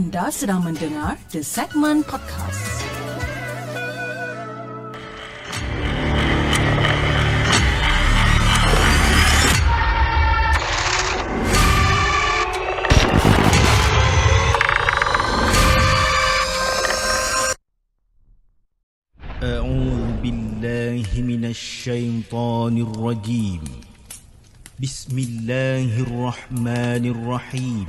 Anda 0.00 0.32
sedang 0.32 0.64
mendengar 0.64 1.20
The 1.28 1.44
Segment 1.44 2.08
Podcast. 2.08 2.80
أعوذ 19.42 20.12
بالله 20.22 21.08
من 21.22 21.44
الشيطان 21.44 22.74
الرجيم 22.88 23.62
بسم 24.82 25.18
الله 25.18 25.90
الرحمن 26.06 27.04
الرحيم 27.14 27.88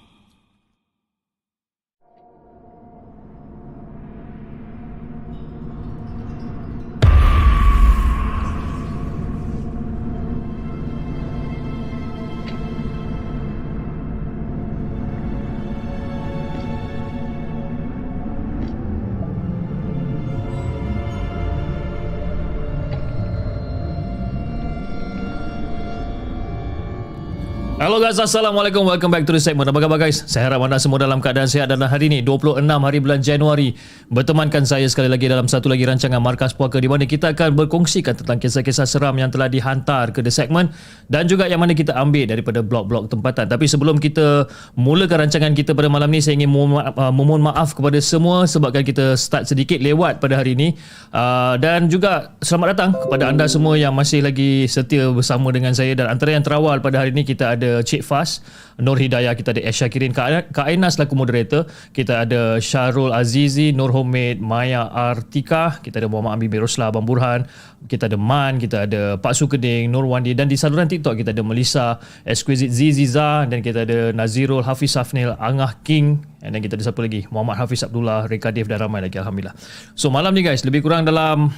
Hello 27.81 27.97
guys, 27.97 28.21
Assalamualaikum. 28.21 28.85
Welcome 28.85 29.09
back 29.09 29.25
to 29.25 29.33
the 29.33 29.41
segment. 29.41 29.65
Apa 29.65 29.81
khabar 29.81 29.97
guys? 29.97 30.21
Saya 30.29 30.53
harap 30.53 30.61
anda 30.61 30.77
semua 30.77 31.01
dalam 31.01 31.17
keadaan 31.17 31.49
sihat 31.49 31.65
dan 31.65 31.81
hari 31.81 32.13
ini 32.13 32.21
26 32.21 32.61
hari 32.61 33.01
bulan 33.01 33.25
Januari 33.25 33.73
bertemankan 34.13 34.69
saya 34.69 34.85
sekali 34.85 35.09
lagi 35.09 35.25
dalam 35.25 35.49
satu 35.49 35.65
lagi 35.65 35.89
rancangan 35.89 36.21
Markas 36.21 36.53
Puaka 36.53 36.77
di 36.77 36.85
mana 36.85 37.09
kita 37.09 37.33
akan 37.33 37.57
berkongsikan 37.57 38.13
tentang 38.21 38.37
kisah-kisah 38.37 38.85
seram 38.85 39.17
yang 39.17 39.33
telah 39.33 39.49
dihantar 39.49 40.13
ke 40.13 40.21
the 40.21 40.29
segment 40.29 40.69
dan 41.09 41.25
juga 41.25 41.49
yang 41.49 41.57
mana 41.57 41.73
kita 41.73 41.97
ambil 41.97 42.29
daripada 42.29 42.61
blog-blog 42.61 43.09
tempatan. 43.09 43.49
Tapi 43.49 43.65
sebelum 43.65 43.97
kita 43.97 44.45
mulakan 44.77 45.25
rancangan 45.25 45.57
kita 45.57 45.73
pada 45.73 45.89
malam 45.89 46.13
ni, 46.13 46.21
saya 46.21 46.37
ingin 46.37 46.53
memohon 46.53 46.77
maaf, 46.77 46.93
uh, 46.93 47.09
memohon 47.09 47.41
maaf 47.41 47.73
kepada 47.73 47.97
semua 47.97 48.45
sebabkan 48.45 48.85
kita 48.85 49.17
start 49.17 49.49
sedikit 49.49 49.81
lewat 49.81 50.21
pada 50.21 50.37
hari 50.37 50.53
ini. 50.53 50.77
Uh, 51.09 51.57
dan 51.57 51.89
juga 51.89 52.37
selamat 52.45 52.77
datang 52.77 52.89
kepada 52.93 53.25
anda 53.25 53.49
semua 53.49 53.73
yang 53.73 53.97
masih 53.97 54.21
lagi 54.21 54.69
setia 54.69 55.09
bersama 55.09 55.49
dengan 55.49 55.73
saya 55.73 55.97
dan 55.97 56.13
antara 56.13 56.37
yang 56.37 56.45
terawal 56.45 56.77
pada 56.77 57.01
hari 57.01 57.09
ini 57.09 57.25
kita 57.25 57.57
ada 57.57 57.70
Cik 57.79 58.03
Fas, 58.03 58.43
Nur 58.75 58.99
Hidayah, 58.99 59.31
kita 59.39 59.55
ada 59.55 59.63
Esha 59.63 59.87
Kirin, 59.87 60.11
Kak 60.11 60.67
Aina 60.67 60.91
selaku 60.91 61.15
moderator, 61.15 61.63
kita 61.95 62.27
ada 62.27 62.59
Syarul 62.59 63.15
Azizi, 63.15 63.71
Nur 63.71 63.95
Homid, 63.95 64.43
Maya 64.43 64.91
Artika, 64.91 65.79
kita 65.79 66.03
ada 66.03 66.11
Muhammad 66.11 66.35
Ambi 66.35 66.59
Rosla 66.59 66.91
Abang 66.91 67.07
Burhan, 67.07 67.47
kita 67.87 68.11
ada 68.11 68.17
Man, 68.17 68.59
kita 68.59 68.89
ada 68.89 69.15
Pak 69.21 69.37
Sukeding, 69.37 69.87
Nur 69.87 70.09
Wandi 70.09 70.35
dan 70.35 70.51
di 70.51 70.57
saluran 70.59 70.91
TikTok 70.91 71.21
kita 71.21 71.31
ada 71.31 71.45
Melissa, 71.45 72.01
Exquisite 72.27 72.73
Ziziza 72.73 73.45
dan 73.45 73.61
kita 73.61 73.87
ada 73.87 74.11
Nazirul 74.11 74.65
Hafiz 74.65 74.97
Safnil, 74.97 75.37
Angah 75.37 75.77
King 75.85 76.25
dan 76.41 76.57
kita 76.57 76.75
ada 76.75 76.83
siapa 76.89 77.05
lagi? 77.05 77.29
Muhammad 77.29 77.61
Hafiz 77.61 77.85
Abdullah, 77.85 78.25
Reka 78.25 78.49
Dev 78.49 78.65
dan 78.65 78.81
ramai 78.81 79.05
lagi 79.05 79.21
Alhamdulillah. 79.21 79.53
So 79.93 80.09
malam 80.09 80.33
ni 80.33 80.41
guys, 80.41 80.65
lebih 80.65 80.81
kurang 80.81 81.05
dalam 81.05 81.53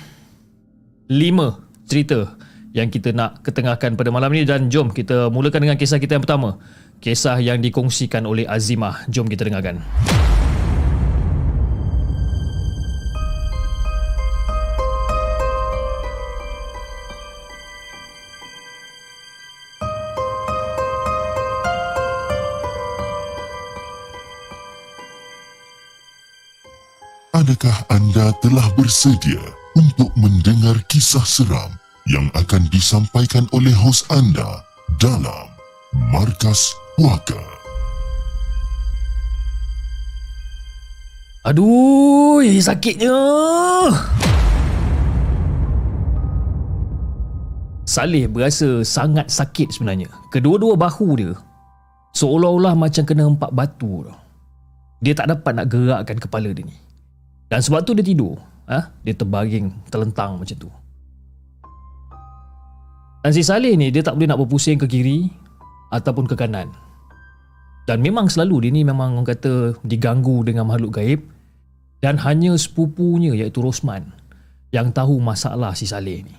5 1.07 1.87
cerita 1.87 2.35
yang 2.73 2.89
kita 2.89 3.13
nak 3.13 3.45
ketengahkan 3.45 3.93
pada 3.93 4.09
malam 4.09 4.33
ini 4.33 4.49
dan 4.49 4.67
jom 4.67 4.89
kita 4.89 5.29
mulakan 5.29 5.69
dengan 5.69 5.77
kisah 5.77 6.01
kita 6.01 6.17
yang 6.17 6.25
pertama. 6.25 6.57
Kisah 6.97 7.37
yang 7.37 7.61
dikongsikan 7.61 8.25
oleh 8.25 8.49
Azimah. 8.49 9.05
Jom 9.13 9.29
kita 9.29 9.45
dengarkan. 9.45 9.77
Adakah 27.33 27.77
anda 27.91 28.31
telah 28.39 28.65
bersedia 28.73 29.41
untuk 29.75 30.15
mendengar 30.15 30.79
kisah 30.87 31.27
seram 31.27 31.82
yang 32.07 32.27
akan 32.35 32.67
disampaikan 32.67 33.47
oleh 33.55 33.71
hos 33.71 34.03
anda 34.11 34.63
dalam 34.99 35.47
Markas 36.11 36.75
Puaka? 36.99 37.39
Aduh, 41.47 42.43
sakitnya. 42.59 43.15
Saleh 47.83 48.31
berasa 48.31 48.79
sangat 48.87 49.27
sakit 49.27 49.75
sebenarnya. 49.75 50.07
Kedua-dua 50.31 50.79
bahu 50.79 51.09
dia 51.19 51.35
seolah-olah 52.15 52.77
macam 52.79 53.03
kena 53.03 53.27
empat 53.27 53.51
batu. 53.51 54.07
Dia 55.03 55.11
tak 55.11 55.35
dapat 55.35 55.51
nak 55.51 55.67
gerakkan 55.67 56.15
kepala 56.15 56.49
dia 56.55 56.63
ni. 56.63 56.75
Dan 57.51 57.59
sebab 57.59 57.83
tu 57.83 57.91
dia 57.91 58.05
tidur. 58.07 58.39
Ha? 58.71 58.87
Dia 59.03 59.11
terbaring, 59.11 59.67
terlentang 59.91 60.39
macam 60.39 60.55
tu. 60.55 60.71
Dan 63.23 63.31
si 63.31 63.39
Saleh 63.39 63.79
ni 63.79 63.87
dia 63.87 64.03
tak 64.03 64.19
boleh 64.19 64.27
nak 64.27 64.39
berpusing 64.43 64.75
ke 64.75 64.83
kiri 64.83 65.31
ataupun 65.95 66.27
ke 66.27 66.35
kanan. 66.35 66.67
Dan 67.87 68.03
memang 68.03 68.27
selalu 68.27 68.67
dia 68.67 68.71
ni 68.75 68.83
memang 68.83 69.15
orang 69.15 69.27
kata 69.27 69.79
diganggu 69.87 70.43
dengan 70.43 70.67
makhluk 70.67 70.99
gaib 70.99 71.23
dan 72.03 72.19
hanya 72.19 72.51
sepupunya 72.59 73.31
iaitu 73.31 73.63
Rosman 73.63 74.11
yang 74.75 74.91
tahu 74.91 75.23
masalah 75.23 75.71
si 75.71 75.87
Saleh 75.87 76.27
ni. 76.27 76.35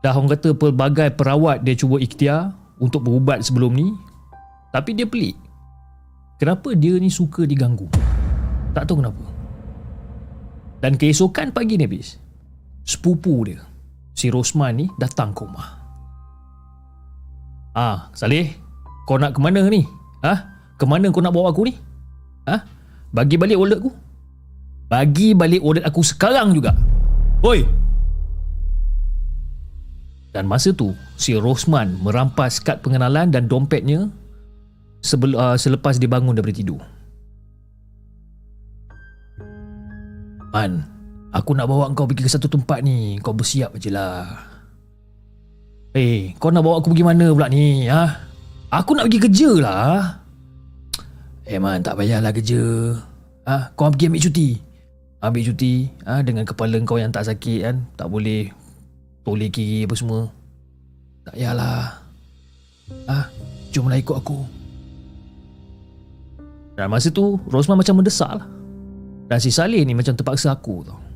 Dah 0.00 0.16
orang 0.16 0.32
kata 0.32 0.56
pelbagai 0.56 1.12
perawat 1.12 1.60
dia 1.60 1.76
cuba 1.76 2.00
ikhtiar 2.00 2.56
untuk 2.80 3.04
berubat 3.04 3.44
sebelum 3.44 3.76
ni 3.76 3.92
tapi 4.72 4.96
dia 4.96 5.04
pelik. 5.04 5.36
Kenapa 6.40 6.72
dia 6.72 6.96
ni 6.96 7.12
suka 7.12 7.44
diganggu? 7.44 7.90
Tak 8.72 8.88
tahu 8.88 9.04
kenapa. 9.04 9.24
Dan 10.78 10.94
keesokan 10.94 11.50
pagi 11.50 11.74
ni 11.74 11.84
habis, 11.84 12.14
sepupu 12.86 13.42
dia, 13.42 13.67
si 14.18 14.34
Rosman 14.34 14.74
ni 14.74 14.90
datang 14.98 15.30
ke 15.30 15.46
rumah. 15.46 15.78
Ah, 17.78 18.10
Saleh, 18.10 18.58
kau 19.06 19.14
nak 19.14 19.38
ke 19.38 19.38
mana 19.38 19.62
ni? 19.70 19.86
Ah, 20.26 20.50
ke 20.74 20.82
mana 20.82 21.14
kau 21.14 21.22
nak 21.22 21.30
bawa 21.30 21.54
aku 21.54 21.70
ni? 21.70 21.78
Ah, 22.42 22.66
bagi 23.14 23.38
balik 23.38 23.54
wallet 23.54 23.78
aku. 23.78 23.94
Bagi 24.90 25.38
balik 25.38 25.62
wallet 25.62 25.86
aku 25.86 26.02
sekarang 26.02 26.50
juga. 26.50 26.74
Oi. 27.46 27.62
Dan 30.34 30.50
masa 30.50 30.74
tu, 30.74 30.98
si 31.14 31.38
Rosman 31.38 32.02
merampas 32.02 32.58
kad 32.58 32.82
pengenalan 32.82 33.30
dan 33.30 33.46
dompetnya 33.46 34.10
sebel, 34.98 35.38
uh, 35.38 35.54
selepas 35.54 36.02
dia 36.02 36.10
bangun 36.10 36.34
daripada 36.34 36.58
tidur. 36.58 36.82
Man, 40.50 40.97
aku 41.32 41.52
nak 41.52 41.68
bawa 41.68 41.92
kau 41.92 42.08
pergi 42.08 42.24
ke 42.24 42.30
satu 42.30 42.48
tempat 42.48 42.80
ni. 42.80 43.18
Kau 43.20 43.36
bersiap 43.36 43.76
je 43.76 43.90
lah. 43.92 44.28
Eh, 45.96 46.00
hey, 46.00 46.18
kau 46.36 46.52
nak 46.52 46.62
bawa 46.62 46.80
aku 46.80 46.92
pergi 46.92 47.04
mana 47.06 47.32
pula 47.32 47.48
ni? 47.48 47.88
Ha? 47.88 48.04
Aku 48.68 48.92
nak 48.92 49.08
pergi 49.08 49.24
kerja 49.24 49.50
lah. 49.58 50.20
Eh 51.48 51.56
man, 51.56 51.80
tak 51.80 51.96
payahlah 51.96 52.32
kerja. 52.32 52.92
Ha? 53.48 53.72
Kau 53.72 53.88
pergi 53.88 54.12
ambil 54.12 54.22
cuti. 54.28 54.48
Ambil 55.18 55.42
cuti 55.50 55.88
ha? 56.04 56.20
dengan 56.20 56.44
kepala 56.44 56.76
kau 56.84 57.00
yang 57.00 57.08
tak 57.08 57.24
sakit 57.24 57.58
kan. 57.64 57.76
Tak 57.96 58.12
boleh 58.12 58.52
toleh 59.24 59.48
kiri 59.48 59.88
apa 59.88 59.94
semua. 59.96 60.28
Tak 61.24 61.34
payahlah. 61.34 61.82
Ha? 63.08 63.18
Jomlah 63.72 63.96
ikut 63.96 64.16
aku. 64.16 64.44
Dan 66.78 66.94
masa 66.94 67.10
tu, 67.10 67.42
Rosman 67.50 67.80
macam 67.80 67.98
mendesak 67.98 68.38
lah. 68.38 68.46
Dan 69.26 69.38
si 69.42 69.50
Saleh 69.50 69.82
ni 69.82 69.98
macam 69.98 70.14
terpaksa 70.14 70.54
aku 70.54 70.86
tau. 70.86 71.07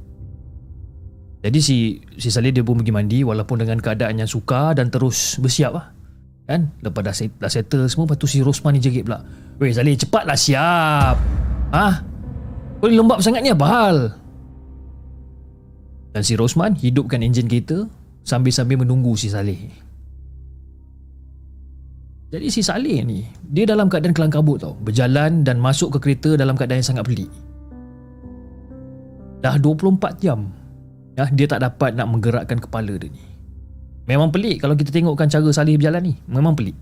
Jadi 1.43 1.59
si 1.59 1.99
si 2.15 2.31
Saleh 2.31 2.55
dia 2.55 2.63
pun 2.63 2.79
pergi 2.79 2.95
mandi 2.95 3.19
walaupun 3.27 3.59
dengan 3.59 3.83
keadaan 3.83 4.23
yang 4.23 4.31
suka 4.31 4.79
dan 4.79 4.95
terus 4.95 5.43
bersiap 5.43 5.75
lah. 5.75 5.91
Kan? 6.47 6.71
Lepas 6.83 7.03
dah, 7.03 7.15
dah 7.43 7.51
settle 7.51 7.87
semua 7.91 8.07
lepas 8.07 8.19
tu 8.19 8.31
si 8.31 8.39
Rosman 8.43 8.79
ni 8.79 8.81
jerit 8.83 9.03
pula. 9.03 9.19
Weh 9.59 9.75
Saleh 9.75 9.99
cepatlah 9.99 10.39
siap. 10.39 11.17
Ha? 11.75 11.87
Kau 12.79 12.87
ni 12.87 12.95
lembab 12.95 13.19
sangat 13.19 13.43
ni 13.43 13.51
apa 13.51 13.67
hal? 13.67 13.97
Dan 16.15 16.23
si 16.23 16.39
Rosman 16.39 16.79
hidupkan 16.79 17.25
enjin 17.25 17.51
kereta 17.51 17.91
sambil-sambil 18.23 18.79
menunggu 18.87 19.19
si 19.19 19.27
Saleh. 19.27 19.83
Jadi 22.33 22.49
si 22.49 22.65
Saleh 22.65 23.05
ni, 23.05 23.29
dia 23.45 23.69
dalam 23.69 23.93
keadaan 23.93 24.17
kelang 24.17 24.33
kabut 24.33 24.63
tau. 24.63 24.73
Berjalan 24.81 25.45
dan 25.45 25.61
masuk 25.61 25.97
ke 25.97 25.99
kereta 26.01 26.39
dalam 26.39 26.57
keadaan 26.57 26.81
yang 26.81 26.91
sangat 26.97 27.05
pelik. 27.05 27.29
Dah 29.45 29.61
24 29.61 30.23
jam. 30.23 30.62
Ya, 31.13 31.29
dia 31.29 31.47
tak 31.49 31.61
dapat 31.61 31.93
nak 31.93 32.09
menggerakkan 32.09 32.57
kepala 32.57 32.97
dia 32.97 33.13
ni. 33.13 33.23
Memang 34.09 34.33
pelik 34.35 34.65
kalau 34.65 34.75
kita 34.75 34.91
tengokkan 34.91 35.29
cara 35.29 35.47
Saleh 35.53 35.79
berjalan 35.79 36.03
ni. 36.03 36.15
Memang 36.27 36.57
pelik. 36.59 36.75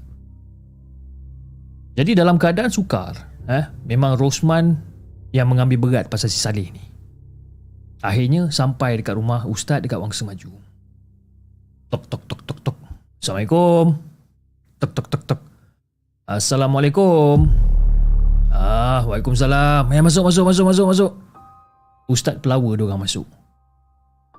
Jadi 1.99 2.17
dalam 2.17 2.38
keadaan 2.41 2.71
sukar, 2.71 3.12
eh, 3.50 3.67
memang 3.85 4.17
Rosman 4.17 4.79
yang 5.35 5.50
mengambil 5.50 5.77
berat 5.82 6.06
pasal 6.09 6.31
si 6.31 6.38
Saleh 6.38 6.71
ni. 6.71 6.81
Akhirnya 8.00 8.49
sampai 8.49 8.97
dekat 9.03 9.19
rumah 9.19 9.44
ustaz 9.44 9.85
dekat 9.85 10.00
Wangsa 10.00 10.25
Maju. 10.25 10.49
Tok 11.91 12.03
tok 12.09 12.23
tok 12.25 12.41
tok 12.47 12.59
tok. 12.65 12.76
Assalamualaikum. 13.21 13.85
Tok 14.81 14.93
tok 14.97 15.06
tok 15.12 15.23
tok. 15.29 15.41
Assalamualaikum. 16.25 17.37
Ah, 18.49 19.05
Waalaikumsalam. 19.05 19.91
Ya 19.93 20.00
masuk 20.00 20.25
masuk 20.31 20.44
masuk 20.49 20.65
masuk 20.73 20.87
masuk. 20.88 21.12
Ustaz 22.09 22.41
pelawa 22.41 22.71
dia 22.79 22.87
orang 22.88 23.03
masuk. 23.05 23.26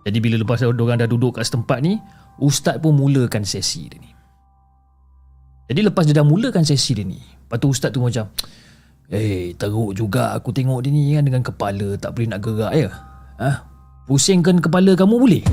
Jadi 0.02 0.18
bila 0.18 0.36
lepas 0.42 0.62
orang 0.66 0.98
dah 0.98 1.10
duduk 1.10 1.38
kat 1.38 1.46
setempat 1.46 1.80
ni, 1.86 2.02
ustaz 2.42 2.82
pun 2.82 2.98
mulakan 2.98 3.46
sesi 3.46 3.86
dia 3.86 4.02
ni. 4.02 4.12
Jadi 5.70 5.82
lepas 5.88 6.04
dia 6.04 6.18
dah 6.18 6.26
mulakan 6.26 6.66
sesi 6.66 6.98
dia 6.98 7.06
ni, 7.06 7.22
lepas 7.22 7.58
tu 7.62 7.70
ustaz 7.70 7.94
tu 7.94 8.02
macam, 8.02 8.28
Eh, 9.12 9.52
teruk 9.60 9.92
juga 9.92 10.32
aku 10.32 10.56
tengok 10.56 10.88
dia 10.88 10.92
ni 10.96 11.12
kan 11.12 11.28
dengan 11.28 11.44
kepala 11.44 12.00
tak 12.00 12.16
boleh 12.16 12.32
nak 12.32 12.40
gerak 12.40 12.72
ya. 12.72 12.88
Ha? 13.44 13.52
Pusingkan 14.08 14.64
kepala 14.64 14.96
kamu 14.96 15.20
boleh? 15.20 15.44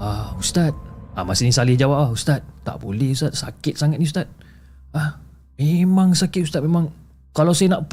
Ah, 0.00 0.32
ustaz. 0.40 0.72
Ah, 1.12 1.20
masa 1.20 1.44
ni 1.44 1.52
Salih 1.52 1.76
jawab, 1.76 2.00
ah, 2.00 2.08
ustaz. 2.08 2.40
Tak 2.64 2.80
boleh 2.80 3.12
ustaz, 3.12 3.44
sakit 3.44 3.76
sangat 3.76 4.00
ni 4.00 4.08
ustaz. 4.08 4.24
Ah, 4.96 5.20
memang 5.60 6.16
sakit 6.16 6.48
ustaz 6.48 6.64
memang 6.64 6.88
kalau 7.36 7.52
saya 7.52 7.76
nak 7.76 7.92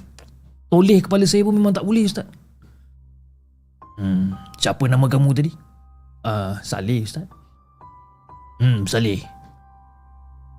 toleh 0.71 1.03
kepala 1.03 1.27
saya 1.27 1.43
pun 1.43 1.51
memang 1.51 1.75
tak 1.75 1.83
boleh 1.83 2.07
ustaz. 2.07 2.23
Siapa 4.67 4.83
nama 4.91 5.07
kamu 5.07 5.31
tadi? 5.31 5.55
Ah, 6.27 6.59
Salih 6.59 7.07
ustaz. 7.07 7.23
Hmm, 8.59 8.83
Salih. 8.83 9.23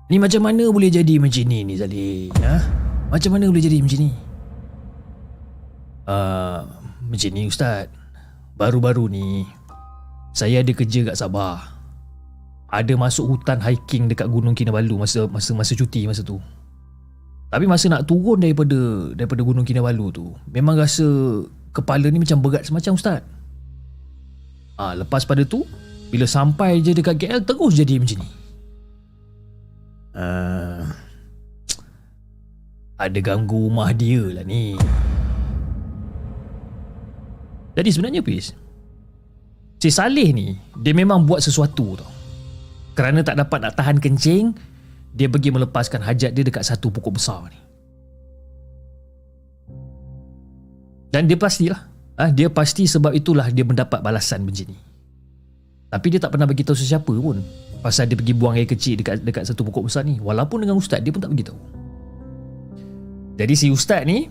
Ni 0.09 0.17
macam 0.17 0.49
mana 0.49 0.65
boleh 0.73 0.89
jadi 0.89 1.21
macam 1.21 1.45
ni 1.45 1.61
ni 1.61 1.77
Salih? 1.77 2.33
Ha? 2.41 2.57
Macam 3.13 3.37
mana 3.37 3.53
boleh 3.53 3.61
jadi 3.61 3.77
macam 3.77 4.01
ni? 4.01 4.09
Uh, 6.09 6.65
macam 7.05 7.29
ni 7.37 7.45
Ustaz 7.45 7.85
Baru-baru 8.57 9.05
ni 9.13 9.45
Saya 10.33 10.65
ada 10.65 10.73
kerja 10.73 11.05
kat 11.05 11.13
Sabah 11.13 11.69
Ada 12.73 12.97
masuk 12.97 13.29
hutan 13.29 13.61
hiking 13.61 14.09
dekat 14.09 14.25
Gunung 14.25 14.57
Kinabalu 14.57 15.05
masa 15.05 15.29
masa 15.29 15.53
masa 15.53 15.77
cuti 15.77 16.09
masa 16.09 16.25
tu. 16.25 16.41
Tapi 17.53 17.69
masa 17.69 17.93
nak 17.93 18.09
turun 18.09 18.41
daripada 18.41 19.13
daripada 19.13 19.45
Gunung 19.45 19.69
Kinabalu 19.69 20.09
tu, 20.09 20.33
memang 20.49 20.81
rasa 20.81 21.05
kepala 21.77 22.09
ni 22.09 22.17
macam 22.17 22.41
berat 22.41 22.65
semacam 22.65 22.97
Ustaz. 22.97 23.21
Ah, 24.79 24.95
ha, 24.95 25.03
lepas 25.03 25.27
pada 25.27 25.43
tu, 25.43 25.67
bila 26.07 26.23
sampai 26.23 26.79
je 26.79 26.95
dekat 26.95 27.19
KL 27.19 27.43
terus 27.43 27.75
jadi 27.75 27.99
macam 27.99 28.23
ni. 28.23 28.31
Uh, 30.15 30.87
ada 32.95 33.19
ganggu 33.19 33.67
rumah 33.67 33.91
dia 33.91 34.23
lah 34.23 34.47
ni. 34.47 34.79
Jadi 37.75 37.89
sebenarnya 37.91 38.23
Pis, 38.23 38.55
si 39.83 39.89
Saleh 39.91 40.31
ni, 40.31 40.55
dia 40.79 40.95
memang 40.95 41.27
buat 41.27 41.43
sesuatu 41.43 41.99
tau. 41.99 42.11
Kerana 42.95 43.19
tak 43.19 43.35
dapat 43.35 43.59
nak 43.59 43.75
tahan 43.75 43.99
kencing, 43.99 44.55
dia 45.11 45.27
pergi 45.27 45.51
melepaskan 45.51 46.07
hajat 46.07 46.31
dia 46.31 46.43
dekat 46.47 46.63
satu 46.63 46.87
pokok 46.87 47.19
besar 47.19 47.51
ni. 47.51 47.59
Dan 51.11 51.27
dia 51.27 51.35
pastilah, 51.35 51.88
ah 52.19 52.29
dia 52.29 52.51
pasti 52.51 52.83
sebab 52.83 53.15
itulah 53.15 53.47
dia 53.47 53.63
mendapat 53.63 54.03
balasan 54.03 54.43
macam 54.43 54.67
ni. 54.67 54.77
Tapi 55.89 56.07
dia 56.11 56.19
tak 56.21 56.35
pernah 56.35 56.45
bagi 56.45 56.61
tahu 56.61 56.77
sesiapa 56.77 57.09
pun 57.09 57.41
pasal 57.79 58.05
dia 58.05 58.19
pergi 58.19 58.35
buang 58.35 58.59
air 58.59 58.67
kecil 58.67 58.99
dekat 58.99 59.23
dekat 59.23 59.47
satu 59.47 59.63
pokok 59.65 59.87
besar 59.87 60.03
ni. 60.03 60.19
Walaupun 60.19 60.67
dengan 60.67 60.77
ustaz 60.77 60.99
dia 60.99 61.15
pun 61.15 61.23
tak 61.23 61.31
beritahu. 61.31 61.55
tahu. 61.55 61.59
Jadi 63.39 63.53
si 63.55 63.71
ustaz 63.71 64.03
ni 64.03 64.27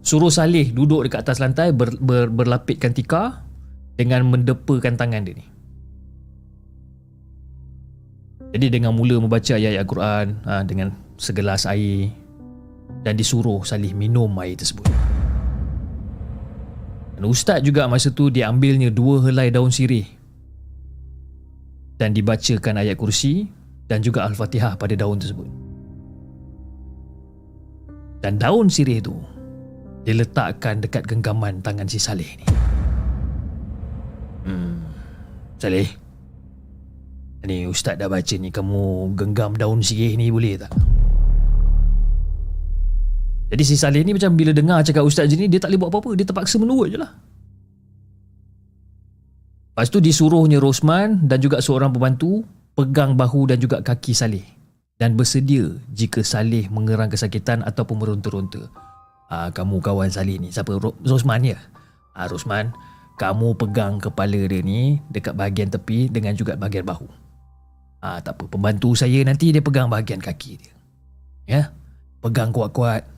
suruh 0.00 0.32
Saleh 0.32 0.72
duduk 0.72 1.04
dekat 1.04 1.28
atas 1.28 1.38
lantai 1.38 1.76
ber, 1.76 1.92
ber, 2.00 2.32
berlapikkan 2.32 2.96
tikar 2.96 3.44
dengan 4.00 4.24
mendepakan 4.32 4.96
tangan 4.96 5.28
dia 5.28 5.36
ni. 5.36 5.46
Jadi 8.56 8.80
dengan 8.80 8.96
mula 8.96 9.20
membaca 9.20 9.52
ayat-ayat 9.52 9.84
Al-Quran 9.84 10.26
ha, 10.48 10.64
dengan 10.64 10.88
segelas 11.20 11.68
air 11.68 12.08
dan 13.04 13.12
disuruh 13.20 13.60
Saleh 13.68 13.92
minum 13.92 14.32
air 14.40 14.56
tersebut. 14.56 14.88
Dan 17.16 17.32
ustaz 17.32 17.64
juga 17.64 17.88
masa 17.88 18.12
tu 18.12 18.28
dia 18.28 18.52
ambilnya 18.52 18.92
dua 18.92 19.24
helai 19.24 19.48
daun 19.48 19.72
sirih 19.72 20.04
dan 21.96 22.12
dibacakan 22.12 22.76
ayat 22.76 23.00
kursi 23.00 23.48
dan 23.88 24.04
juga 24.04 24.28
Al-Fatihah 24.28 24.76
pada 24.76 24.92
daun 24.92 25.16
tersebut. 25.16 25.48
Dan 28.20 28.36
daun 28.36 28.68
sirih 28.68 29.00
tu 29.00 29.16
diletakkan 30.04 30.84
dekat 30.84 31.08
genggaman 31.08 31.64
tangan 31.64 31.88
si 31.88 31.96
Saleh 31.96 32.28
ni. 32.36 32.46
Hmm. 34.46 34.76
Saleh. 35.56 35.88
Ni 37.46 37.64
ustaz 37.64 37.96
dah 37.96 38.10
baca 38.10 38.34
ni 38.36 38.50
kamu 38.52 39.14
genggam 39.16 39.56
daun 39.56 39.80
sirih 39.80 40.20
ni 40.20 40.28
boleh 40.28 40.60
tak? 40.60 40.72
Jadi 43.46 43.62
si 43.62 43.78
Saleh 43.78 44.02
ni 44.02 44.10
macam 44.10 44.34
bila 44.34 44.50
dengar 44.50 44.82
cakap 44.82 45.06
ustaz 45.06 45.30
je 45.30 45.38
ni 45.38 45.46
dia 45.46 45.62
tak 45.62 45.70
boleh 45.70 45.80
buat 45.86 45.90
apa-apa, 45.94 46.10
dia 46.18 46.26
terpaksa 46.26 46.58
menurut 46.58 46.90
je 46.90 46.98
lah. 46.98 47.14
Lepas 49.76 49.92
tu 49.92 50.00
disuruhnya 50.00 50.56
Rosman 50.56 51.28
dan 51.28 51.38
juga 51.38 51.60
seorang 51.60 51.92
pembantu 51.92 52.42
pegang 52.74 53.14
bahu 53.14 53.52
dan 53.52 53.60
juga 53.60 53.84
kaki 53.84 54.16
Saleh 54.16 54.44
dan 54.96 55.14
bersedia 55.14 55.68
jika 55.92 56.24
Saleh 56.24 56.66
mengerang 56.72 57.12
kesakitan 57.12 57.60
ataupun 57.60 58.00
meronta-ronta. 58.00 58.66
Ah, 59.28 59.52
kamu 59.52 59.84
kawan 59.84 60.08
Saleh 60.08 60.40
ni, 60.40 60.48
siapa? 60.48 60.80
Rosman 60.80 61.44
ya? 61.44 61.58
Ah, 62.16 62.24
Rosman, 62.24 62.72
kamu 63.20 63.56
pegang 63.56 64.00
kepala 64.00 64.40
dia 64.48 64.60
ni 64.64 65.00
dekat 65.12 65.36
bahagian 65.36 65.68
tepi 65.68 66.08
dengan 66.08 66.32
juga 66.32 66.56
bahagian 66.56 66.88
bahu. 66.88 67.08
Ah, 68.00 68.20
tak 68.20 68.40
apa, 68.40 68.44
pembantu 68.48 68.96
saya 68.96 69.24
nanti 69.28 69.52
dia 69.52 69.60
pegang 69.60 69.92
bahagian 69.92 70.20
kaki 70.20 70.52
dia. 70.56 70.72
Ya? 71.46 71.62
Pegang 72.24 72.50
kuat-kuat. 72.52 73.15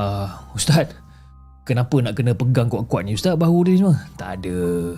Ah, 0.00 0.48
Ustaz, 0.56 0.96
kenapa 1.68 1.92
nak 2.00 2.16
kena 2.16 2.32
pegang 2.32 2.72
kuat-kuat 2.72 3.04
ni 3.04 3.20
Ustaz 3.20 3.36
bahu 3.36 3.68
dia 3.68 3.84
semua? 3.84 4.00
Tak 4.16 4.40
ada. 4.40 4.96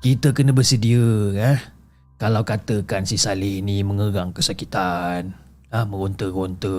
Kita 0.00 0.32
kena 0.32 0.56
bersedia, 0.56 1.36
eh? 1.36 1.60
Kalau 2.16 2.40
katakan 2.40 3.04
si 3.04 3.20
Salih 3.20 3.60
ni 3.60 3.84
mengerang 3.84 4.32
kesakitan, 4.32 5.36
ah 5.68 5.84
meronta-ronta, 5.84 6.72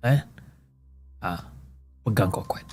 eh? 0.00 0.24
Ah, 1.20 1.44
pegang 2.08 2.32
kuat-kuat. 2.32 2.64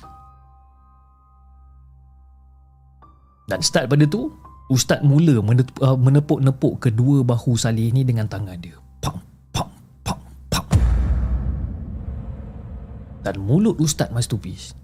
Dan 3.52 3.60
start 3.60 3.92
pada 3.92 4.08
tu, 4.08 4.32
Ustaz 4.72 5.04
mula 5.04 5.44
ah, 5.84 6.00
menepuk-nepuk 6.00 6.88
kedua 6.88 7.28
bahu 7.28 7.60
Salih 7.60 7.92
ni 7.92 8.08
dengan 8.08 8.32
tangan 8.32 8.56
dia. 8.63 8.80
Pam, 9.04 9.20
Dan 13.24 13.39
mulut 13.39 13.80
Ustaz 13.80 14.12
Mas 14.12 14.27
Tupis 14.27 14.75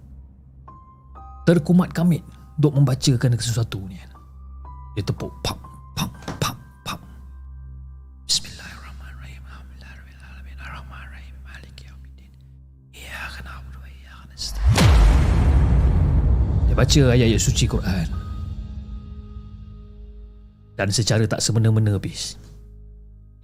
terkumat 1.44 1.92
kamit 1.92 2.24
untuk 2.56 2.76
membacakan 2.76 3.36
sesuatu 3.36 3.84
ni. 3.88 4.00
Dia 4.96 5.04
tepuk 5.04 5.32
pam, 5.44 5.56
pam, 5.96 6.10
pam. 6.40 6.58
baca 16.80 17.12
ayat-ayat 17.12 17.36
suci 17.44 17.68
Quran. 17.68 18.08
Dan 20.80 20.88
secara 20.88 21.28
tak 21.28 21.44
semena-mena 21.44 22.00
habis 22.00 22.40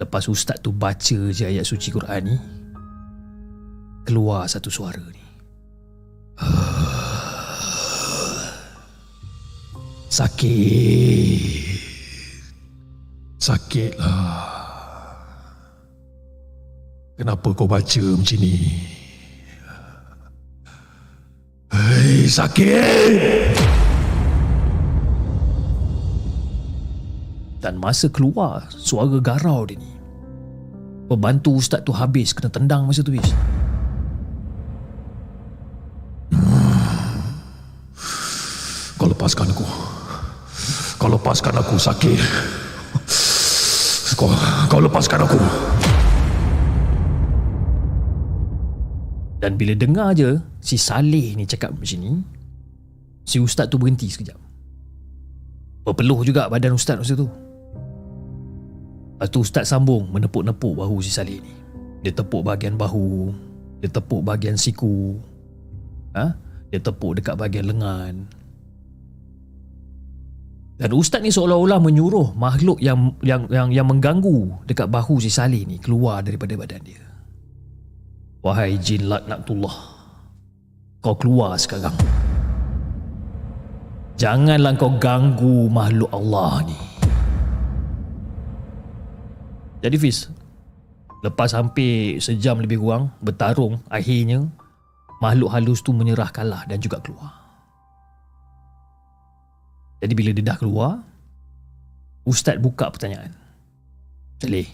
lepas 0.01 0.25
ustaz 0.29 0.57
tu 0.65 0.73
baca 0.73 1.19
je 1.33 1.45
ayat 1.45 1.65
suci 1.65 1.93
Quran 1.93 2.33
ni 2.33 2.37
keluar 4.07 4.47
satu 4.47 4.71
suara 4.71 5.03
ni. 5.03 5.25
Sakit. 10.07 11.43
Sakitlah. 13.43 14.47
Kenapa 17.19 17.49
kau 17.53 17.67
baca 17.67 18.05
macam 18.15 18.39
ni? 18.39 18.55
Hei 21.75 22.31
sakit. 22.31 23.59
Dan 27.59 27.83
masa 27.83 28.07
keluar 28.07 28.71
suara 28.71 29.19
garau 29.19 29.67
dia 29.67 29.75
ni. 29.75 29.91
Pembantu 31.07 31.59
ustaz 31.59 31.83
tu 31.83 31.91
habis 31.95 32.31
kena 32.35 32.51
tendang 32.51 32.87
masa 32.87 33.03
tu 33.03 33.15
Fiz 33.15 33.31
lepaskan 39.17 39.49
aku. 39.49 39.65
Kau 41.01 41.09
lepaskan 41.09 41.57
aku 41.57 41.81
sakit. 41.81 42.21
Kau, 44.13 44.29
kau 44.69 44.81
lepaskan 44.85 45.25
aku. 45.25 45.41
Dan 49.41 49.57
bila 49.57 49.73
dengar 49.73 50.13
je 50.13 50.37
si 50.61 50.77
Saleh 50.77 51.33
ni 51.33 51.45
cakap 51.45 51.73
macam 51.73 52.01
ni 52.01 52.13
Si 53.29 53.37
ustaz 53.37 53.69
tu 53.69 53.77
berhenti 53.77 54.09
sekejap 54.09 54.41
Berpeluh 55.85 56.25
juga 56.25 56.49
badan 56.49 56.73
ustaz 56.73 56.97
masa 56.97 57.15
tu 57.15 57.29
Lepas 57.29 59.29
tu 59.29 59.45
ustaz 59.45 59.69
sambung 59.69 60.09
menepuk-nepuk 60.09 60.81
bahu 60.81 61.05
si 61.05 61.13
Saleh 61.13 61.45
ni 61.45 61.53
Dia 62.01 62.17
tepuk 62.17 62.49
bahagian 62.49 62.81
bahu 62.81 63.29
Dia 63.85 63.93
tepuk 63.93 64.25
bahagian 64.25 64.57
siku 64.57 65.21
ha? 66.17 66.33
Dia 66.73 66.81
tepuk 66.81 67.21
dekat 67.21 67.37
bahagian 67.37 67.69
lengan 67.69 68.25
Dan 70.77 70.93
ustaz 70.93 71.25
ni 71.25 71.33
seolah-olah 71.33 71.81
menyuruh 71.81 72.37
makhluk 72.37 72.77
yang 72.85 73.17
yang 73.25 73.49
yang 73.49 73.73
yang 73.73 73.89
mengganggu 73.89 74.61
dekat 74.69 74.93
bahu 74.93 75.17
si 75.25 75.33
Saleh 75.33 75.65
ni 75.65 75.81
keluar 75.81 76.21
daripada 76.21 76.53
badan 76.53 76.85
dia. 76.85 77.01
Wahai 78.45 78.79
jin 78.79 79.11
laknatullah 79.11 79.75
Kau 81.01 81.17
keluar 81.17 81.57
sekarang. 81.57 81.97
Janganlah 84.21 84.77
kau 84.77 84.97
ganggu 85.01 85.69
makhluk 85.73 86.13
Allah 86.13 86.65
ni. 86.69 86.79
Jadi 89.81 89.97
Fiz 90.01 90.33
Lepas 91.21 91.53
hampir 91.53 92.17
sejam 92.17 92.59
lebih 92.59 92.81
kurang 92.81 93.13
Bertarung 93.21 93.85
Akhirnya 93.93 94.49
Makhluk 95.21 95.53
halus 95.53 95.85
tu 95.85 95.93
menyerah 95.93 96.33
kalah 96.33 96.65
dan 96.65 96.81
juga 96.81 96.99
keluar 97.05 97.46
Jadi 100.01 100.13
bila 100.13 100.31
dia 100.37 100.45
dah 100.45 100.57
keluar 100.61 101.01
Ustaz 102.27 102.59
buka 102.59 102.91
pertanyaan 102.93 103.33
Salih 104.43 104.69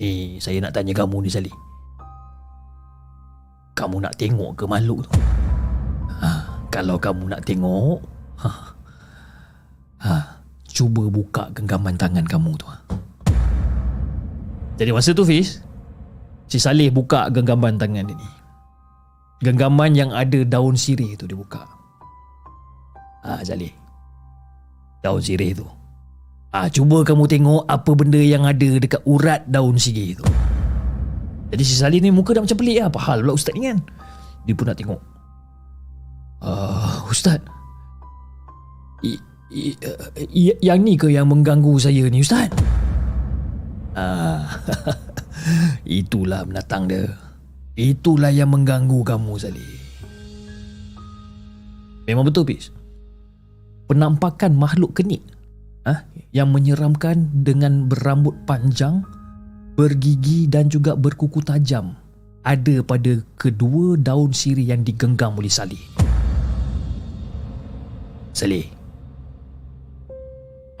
Eh 0.00 0.40
saya 0.40 0.62
nak 0.64 0.72
tanya 0.72 0.96
kamu 0.96 1.26
ni 1.26 1.30
Salih 1.32 1.52
kamu 3.80 3.96
nak 4.04 4.14
tengok 4.20 4.60
ke 4.60 4.64
makhluk 4.68 5.08
tu? 5.08 5.12
Ha, 6.20 6.28
kalau 6.68 7.00
kamu 7.00 7.32
nak 7.32 7.40
tengok, 7.48 8.04
ha, 8.44 8.76
ha, 10.04 10.36
cuba 10.68 11.08
buka 11.08 11.48
genggaman 11.56 11.96
tangan 11.96 12.28
kamu 12.28 12.60
tu. 12.60 12.68
Ha. 12.68 12.76
Jadi 14.76 14.90
masa 14.92 15.16
tu 15.16 15.24
Fiz, 15.24 15.64
si 16.44 16.60
Saleh 16.60 16.92
buka 16.92 17.32
genggaman 17.32 17.80
tangan 17.80 18.04
dia 18.04 18.12
ni. 18.12 18.28
Genggaman 19.40 19.96
yang 19.96 20.12
ada 20.12 20.44
daun 20.44 20.76
sirih 20.76 21.16
tu 21.16 21.24
dia 21.24 21.40
buka. 21.40 21.64
Ha, 23.24 23.40
Saleh. 23.40 23.72
Daun 25.00 25.20
sirih 25.20 25.56
tu. 25.56 25.66
Ah 26.50 26.66
ha, 26.66 26.68
cuba 26.68 27.06
kamu 27.06 27.30
tengok 27.30 27.62
apa 27.70 27.90
benda 27.94 28.18
yang 28.18 28.42
ada 28.42 28.70
dekat 28.76 29.00
urat 29.06 29.46
daun 29.46 29.78
sirih 29.78 30.18
tu. 30.18 30.26
Jadi 31.50 31.62
si 31.66 31.74
Salih 31.78 31.98
ni 32.02 32.14
muka 32.14 32.34
dah 32.34 32.42
macam 32.42 32.58
pelik 32.58 32.78
lah. 32.78 32.86
Apa 32.90 32.98
hal 33.02 33.22
pula 33.22 33.34
ustaz 33.34 33.54
ni 33.54 33.70
kan? 33.70 33.78
Dia 34.46 34.54
pun 34.54 34.66
nak 34.66 34.78
tengok. 34.78 35.00
Uh, 36.40 37.06
ustaz. 37.10 37.42
I, 39.02 39.18
i, 39.50 39.74
i, 40.30 40.42
yang 40.62 40.82
ni 40.82 40.94
ke 40.94 41.10
yang 41.10 41.26
mengganggu 41.26 41.74
saya 41.78 42.06
ni 42.06 42.22
ustaz? 42.22 42.50
Ah, 43.98 44.46
itulah 45.98 46.46
menatang 46.46 46.86
dia. 46.86 47.10
Itulah 47.74 48.30
yang 48.30 48.50
mengganggu 48.50 49.02
kamu 49.02 49.34
Salih. 49.40 49.74
Memang 52.06 52.26
betul 52.26 52.46
Pis. 52.46 52.70
Penampakan 53.90 54.54
makhluk 54.54 55.02
kenit 55.02 55.18
ah, 55.82 56.06
yang 56.30 56.54
menyeramkan 56.54 57.26
dengan 57.42 57.90
berambut 57.90 58.38
panjang 58.46 59.02
bergigi 59.74 60.46
dan 60.46 60.70
juga 60.70 60.94
berkuku 60.94 61.42
tajam 61.42 61.98
ada 62.40 62.80
pada 62.86 63.20
kedua 63.36 64.00
daun 64.00 64.32
sirih 64.32 64.72
yang 64.72 64.80
digenggam 64.80 65.36
oleh 65.36 65.52
Salih. 65.52 65.80
Salih. 68.32 68.64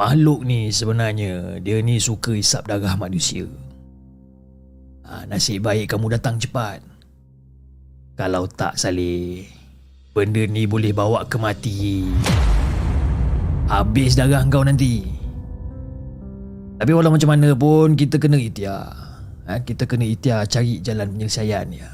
Makhluk 0.00 0.48
ni 0.48 0.72
sebenarnya 0.72 1.60
dia 1.60 1.84
ni 1.84 2.00
suka 2.00 2.32
isap 2.32 2.72
darah 2.72 2.96
manusia. 2.96 3.44
Ha, 5.04 5.28
nasib 5.28 5.66
baik 5.66 5.92
kamu 5.92 6.16
datang 6.16 6.40
cepat. 6.40 6.80
Kalau 8.16 8.48
tak 8.48 8.80
Salih, 8.80 9.44
benda 10.16 10.40
ni 10.48 10.64
boleh 10.64 10.96
bawa 10.96 11.28
ke 11.28 11.36
mati. 11.36 12.08
Habis 13.70 14.18
darah 14.18 14.42
kau 14.50 14.66
nanti. 14.66 15.06
Tapi 16.82 16.90
walau 16.90 17.14
macam 17.14 17.30
mana 17.30 17.54
pun 17.54 17.94
kita 17.94 18.18
kena 18.18 18.34
ikhtiar. 18.34 18.90
Ha, 19.46 19.62
kita 19.62 19.86
kena 19.86 20.10
ikhtiar 20.10 20.42
cari 20.50 20.82
jalan 20.82 21.14
penyelesaian 21.14 21.70
ya. 21.70 21.86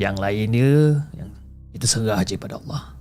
Yang 0.00 0.16
lain 0.16 0.46
dia 0.56 0.72
yang 1.20 1.30
kita 1.76 1.84
serah 1.84 2.24
je 2.24 2.40
pada 2.40 2.56
Allah. 2.56 2.96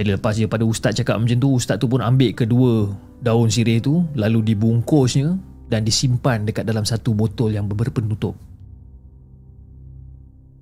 Jadi 0.00 0.08
lepas 0.16 0.32
dia 0.32 0.48
pada 0.48 0.64
ustaz 0.64 0.96
cakap 0.96 1.20
macam 1.20 1.36
tu, 1.36 1.52
ustaz 1.52 1.76
tu 1.76 1.92
pun 1.92 2.00
ambil 2.00 2.32
kedua 2.32 2.96
daun 3.20 3.52
sirih 3.52 3.76
tu 3.84 4.00
lalu 4.16 4.56
dibungkusnya 4.56 5.36
dan 5.68 5.84
disimpan 5.84 6.48
dekat 6.48 6.64
dalam 6.64 6.88
satu 6.88 7.12
botol 7.12 7.52
yang 7.52 7.68
berpenutup. 7.68 8.32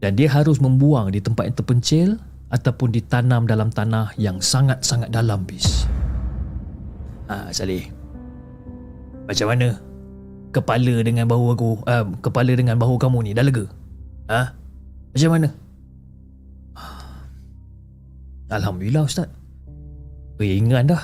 Dan 0.03 0.19
dia 0.19 0.27
harus 0.27 0.59
membuang 0.59 1.15
di 1.15 1.23
tempat 1.23 1.47
yang 1.47 1.57
terpencil 1.57 2.09
ataupun 2.55 2.95
ditanam 2.95 3.51
dalam 3.51 3.75
tanah 3.75 4.15
yang 4.15 4.39
sangat-sangat 4.39 5.11
dalam 5.11 5.43
bis. 5.43 5.91
Ah, 7.27 7.51
Salih. 7.51 7.91
Macam 9.27 9.51
mana? 9.51 9.69
Kepala 10.55 10.95
dengan 11.03 11.27
bahu 11.27 11.45
aku 11.57 11.69
uh, 11.91 12.07
Kepala 12.23 12.53
dengan 12.55 12.79
bahu 12.79 12.95
kamu 12.95 13.27
ni 13.27 13.31
Dah 13.35 13.43
lega? 13.43 13.67
Ha? 14.31 14.55
Macam 15.11 15.31
mana? 15.35 15.49
Alhamdulillah 18.53 19.03
Ustaz 19.09 19.27
Ringan 20.39 20.87
dah 20.87 21.03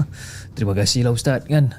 Terima 0.58 0.74
kasih 0.74 1.06
lah 1.06 1.14
Ustaz 1.14 1.46
kan 1.46 1.70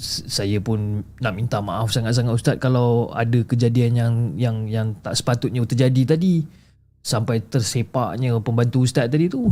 Saya 0.00 0.62
pun 0.62 1.04
nak 1.20 1.36
minta 1.36 1.60
maaf 1.60 1.92
sangat-sangat 1.92 2.32
Ustaz 2.32 2.56
Kalau 2.56 3.12
ada 3.12 3.44
kejadian 3.44 3.92
yang 3.92 4.14
yang 4.38 4.56
yang 4.70 4.86
tak 5.04 5.18
sepatutnya 5.18 5.60
terjadi 5.68 6.16
tadi 6.16 6.46
Sampai 7.02 7.40
tersepaknya 7.40 8.36
pembantu 8.42 8.84
Ustaz 8.84 9.08
tadi 9.08 9.30
tu 9.32 9.48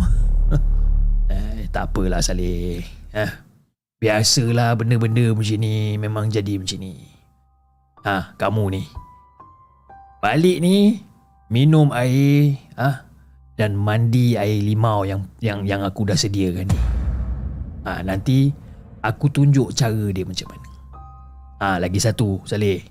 eh, 1.32 1.66
Tak 1.72 1.94
apalah 1.94 2.20
Saleh 2.20 2.84
eh, 3.16 3.32
Biasalah 3.96 4.76
benda-benda 4.76 5.32
macam 5.32 5.56
ni 5.56 5.96
memang 5.96 6.28
jadi 6.28 6.60
macam 6.60 6.84
ni. 6.84 7.00
Ha, 8.04 8.36
kamu 8.36 8.76
ni. 8.76 8.82
Balik 10.20 10.60
ni 10.60 11.00
minum 11.48 11.88
air 11.96 12.60
ha, 12.76 13.08
dan 13.56 13.72
mandi 13.72 14.36
air 14.36 14.60
limau 14.60 15.08
yang 15.08 15.24
yang 15.40 15.64
yang 15.64 15.80
aku 15.80 16.04
dah 16.04 16.12
sediakan 16.12 16.68
ni. 16.68 16.80
Ha, 17.88 18.04
nanti 18.04 18.52
aku 19.00 19.32
tunjuk 19.32 19.72
cara 19.72 20.12
dia 20.12 20.28
macam 20.28 20.52
mana. 20.52 20.68
Ha, 21.64 21.66
lagi 21.80 21.96
satu, 21.96 22.44
Saleh. 22.44 22.84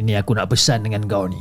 Ini 0.00 0.24
aku 0.24 0.40
nak 0.40 0.48
pesan 0.48 0.88
dengan 0.88 1.04
kau 1.04 1.28
ni. 1.28 1.38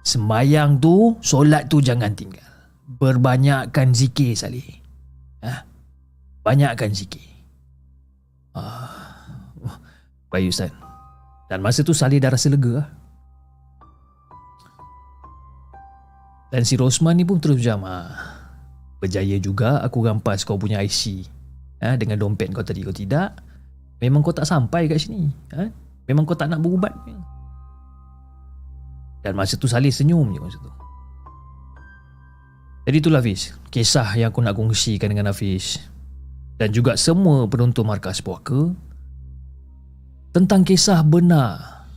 Sembayang 0.00 0.80
tu, 0.80 1.16
solat 1.20 1.68
tu 1.68 1.84
jangan 1.84 2.12
tinggal. 2.16 2.46
Berbanyakkan 2.88 3.92
zikir, 3.92 4.32
Saleh. 4.32 4.80
Ha? 5.44 5.64
Banyakkan 6.40 6.90
zikir. 6.90 7.30
Ah, 8.56 8.90
baik 10.32 10.50
Ustaz. 10.50 10.72
Dan 11.50 11.60
masa 11.60 11.82
tu 11.82 11.94
Salih 11.94 12.22
dah 12.22 12.30
rasa 12.32 12.50
lega. 12.50 12.86
Dan 16.50 16.66
si 16.66 16.74
Rosman 16.74 17.14
ni 17.14 17.22
pun 17.22 17.38
terus 17.38 17.62
macam 17.62 17.86
ah, 17.86 18.10
Berjaya 18.98 19.38
juga 19.38 19.78
aku 19.86 20.02
rampas 20.02 20.42
kau 20.42 20.58
punya 20.58 20.82
IC 20.82 21.24
ha, 21.78 21.94
Dengan 21.94 22.18
dompet 22.18 22.50
kau 22.50 22.66
tadi 22.66 22.82
kau 22.82 22.90
tidak 22.90 23.38
Memang 24.02 24.20
kau 24.26 24.34
tak 24.34 24.50
sampai 24.50 24.90
kat 24.90 24.98
sini 24.98 25.30
ha? 25.54 25.70
Memang 26.10 26.26
kau 26.26 26.34
tak 26.34 26.50
nak 26.50 26.58
berubat 26.58 26.90
Dan 29.20 29.36
masa 29.36 29.60
tu 29.60 29.68
Salih 29.68 29.92
senyum 29.92 30.32
je 30.32 30.40
masa 30.40 30.56
tu 30.60 30.70
Jadi 32.88 32.96
itulah 33.04 33.20
Hafiz 33.20 33.52
Kisah 33.68 34.16
yang 34.16 34.32
aku 34.32 34.40
nak 34.40 34.56
kongsikan 34.56 35.12
dengan 35.12 35.30
Hafiz 35.30 35.90
dan 36.60 36.76
juga 36.76 36.92
semua 37.00 37.48
penonton 37.48 37.88
markas 37.88 38.20
puaka 38.20 38.76
tentang 40.36 40.60
kisah 40.60 41.00
benar 41.00 41.88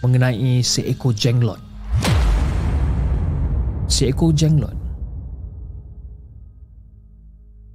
mengenai 0.00 0.64
seekor 0.64 1.12
jenglot. 1.12 1.60
Seekor 3.92 4.32
jenglot 4.32 4.72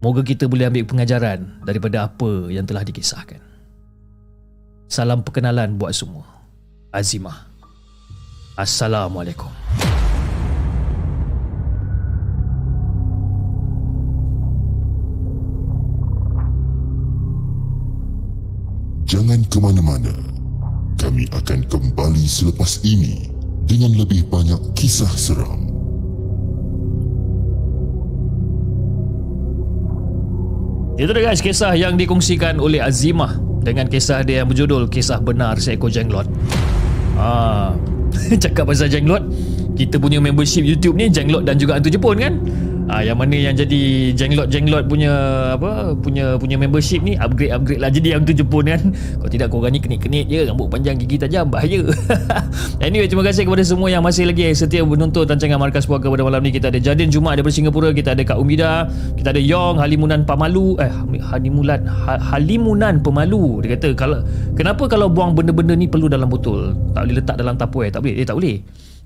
Moga 0.02 0.26
kita 0.26 0.50
boleh 0.50 0.66
ambil 0.66 0.90
pengajaran 0.90 1.62
daripada 1.62 2.10
apa 2.10 2.50
yang 2.50 2.66
telah 2.66 2.82
dikisahkan. 2.82 3.38
Salam 4.90 5.22
perkenalan 5.22 5.78
buat 5.78 5.94
semua. 5.94 6.26
Azimah. 6.90 7.51
Assalamualaikum. 8.60 9.48
Jangan 19.08 19.40
ke 19.48 19.58
mana-mana. 19.60 20.12
Kami 21.00 21.28
akan 21.32 21.64
kembali 21.72 22.24
selepas 22.28 22.84
ini 22.84 23.32
dengan 23.64 23.96
lebih 23.96 24.28
banyak 24.28 24.76
kisah 24.76 25.12
seram. 25.16 25.72
Itu 31.00 31.12
dia 31.16 31.24
guys 31.24 31.40
kisah 31.40 31.74
yang 31.80 31.96
dikongsikan 31.96 32.60
oleh 32.60 32.84
Azimah 32.84 33.40
dengan 33.64 33.88
kisah 33.88 34.28
dia 34.28 34.44
yang 34.44 34.52
berjudul 34.52 34.92
Kisah 34.92 35.24
Benar 35.24 35.58
Seekor 35.58 35.88
Jenglot. 35.88 36.28
Ah, 37.16 37.76
cakap 38.44 38.68
pasal 38.68 38.88
jenglot, 38.92 39.24
kita 39.76 39.98
punya 39.98 40.20
membership 40.20 40.64
YouTube 40.64 41.00
ni 41.00 41.08
jenglot 41.08 41.48
dan 41.48 41.56
juga 41.58 41.80
hantu 41.80 41.90
Jepun 41.92 42.18
kan? 42.20 42.34
Ah, 42.90 43.06
yang 43.06 43.20
mana 43.20 43.38
yang 43.38 43.54
jadi 43.54 44.12
jenglot-jenglot 44.18 44.90
punya 44.90 45.14
apa 45.54 45.94
punya 46.00 46.40
punya 46.42 46.58
membership 46.58 47.06
ni 47.06 47.14
upgrade 47.20 47.54
upgrade 47.54 47.82
lah 47.84 47.92
jadi 47.94 48.18
hantu 48.18 48.34
Jepun 48.34 48.66
kan. 48.66 48.82
Kalau 49.22 49.32
tidak 49.32 49.48
korang 49.54 49.72
ni 49.76 49.80
kenit-kenit 49.84 50.26
je 50.32 50.50
rambut 50.50 50.68
panjang 50.72 50.98
gigi 50.98 51.22
tajam 51.22 51.48
bahaya. 51.48 51.86
anyway 52.86 53.06
terima 53.06 53.22
kasih 53.28 53.46
kepada 53.46 53.62
semua 53.62 53.94
yang 53.94 54.02
masih 54.02 54.26
lagi 54.26 54.50
setia 54.58 54.82
menonton 54.82 55.30
rancangan 55.30 55.62
Markas 55.62 55.86
Puaka 55.86 56.10
pada 56.10 56.26
malam 56.26 56.42
ni 56.42 56.50
kita 56.50 56.74
ada 56.74 56.80
Jadin 56.82 57.14
Jumaat 57.14 57.38
daripada 57.38 57.54
Singapura, 57.54 57.90
kita 57.94 58.18
ada 58.18 58.24
Kak 58.26 58.38
Umida, 58.42 58.90
kita 59.16 59.36
ada 59.36 59.42
Yong 59.42 59.78
Halimunan 59.78 60.26
Pamalu 60.26 60.82
eh 60.82 60.92
Halimulan 61.22 61.86
ha, 61.86 62.18
Halimunan 62.18 63.00
Pemalu. 63.04 63.62
Dia 63.66 63.78
kata 63.78 63.94
kalau 63.94 64.24
kenapa 64.58 64.90
kalau 64.90 65.08
buang 65.12 65.38
benda-benda 65.38 65.76
ni 65.78 65.86
perlu 65.86 66.10
dalam 66.10 66.28
botol? 66.28 66.74
Tak 66.96 67.08
boleh 67.08 67.16
letak 67.20 67.36
dalam 67.38 67.56
tupperware. 67.56 67.92
Tak 67.92 68.02
boleh. 68.04 68.16
Eh 68.20 68.26
tak 68.28 68.38
boleh. 68.38 68.56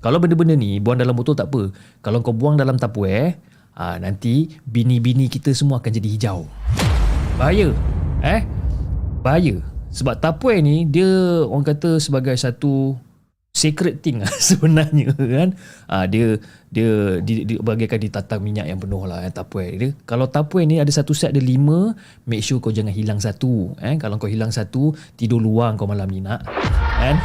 Kalau 0.00 0.18
benda-benda 0.22 0.54
ni 0.54 0.78
buang 0.78 0.98
dalam 1.00 1.14
botol 1.16 1.34
tak 1.34 1.50
apa. 1.50 1.72
Kalau 2.04 2.22
kau 2.22 2.36
buang 2.36 2.54
dalam 2.54 2.78
tupperware, 2.78 3.38
ah, 3.76 3.96
nanti 4.00 4.56
bini-bini 4.64 5.28
kita 5.28 5.52
semua 5.52 5.78
akan 5.78 5.92
jadi 5.92 6.08
hijau. 6.08 6.40
Bahaya. 7.36 7.70
Eh? 8.24 8.40
Bahaya. 9.20 9.60
Sebab 9.92 10.18
tupperware 10.18 10.64
ni 10.64 10.88
dia 10.88 11.08
orang 11.44 11.64
kata 11.64 12.00
sebagai 12.00 12.36
satu 12.36 12.96
secret 13.56 14.04
thing 14.04 14.20
lah 14.20 14.28
sebenarnya 14.52 15.12
kan. 15.16 15.56
Ah, 15.88 16.04
dia 16.08 16.40
dia 16.68 17.20
di, 17.24 17.48
di, 17.48 17.56
bagaikan 17.56 17.96
ditatang 17.96 18.44
minyak 18.44 18.68
yang 18.68 18.76
penuh 18.76 19.08
lah 19.08 19.24
eh, 19.24 19.32
tupperware 19.32 19.72
dia. 19.76 19.90
Kalau 20.04 20.28
tupperware 20.28 20.68
ni 20.68 20.76
ada 20.80 20.92
satu 20.92 21.12
set 21.12 21.32
ada 21.32 21.40
lima, 21.40 21.96
make 22.28 22.44
sure 22.44 22.60
kau 22.60 22.72
jangan 22.72 22.92
hilang 22.92 23.20
satu. 23.20 23.76
Eh? 23.80 23.96
Kalau 23.96 24.20
kau 24.20 24.28
hilang 24.28 24.52
satu, 24.52 24.92
tidur 25.16 25.40
luang 25.40 25.76
kau 25.80 25.88
malam 25.88 26.08
ni 26.08 26.20
nak. 26.24 26.44
Kan? 26.96 27.16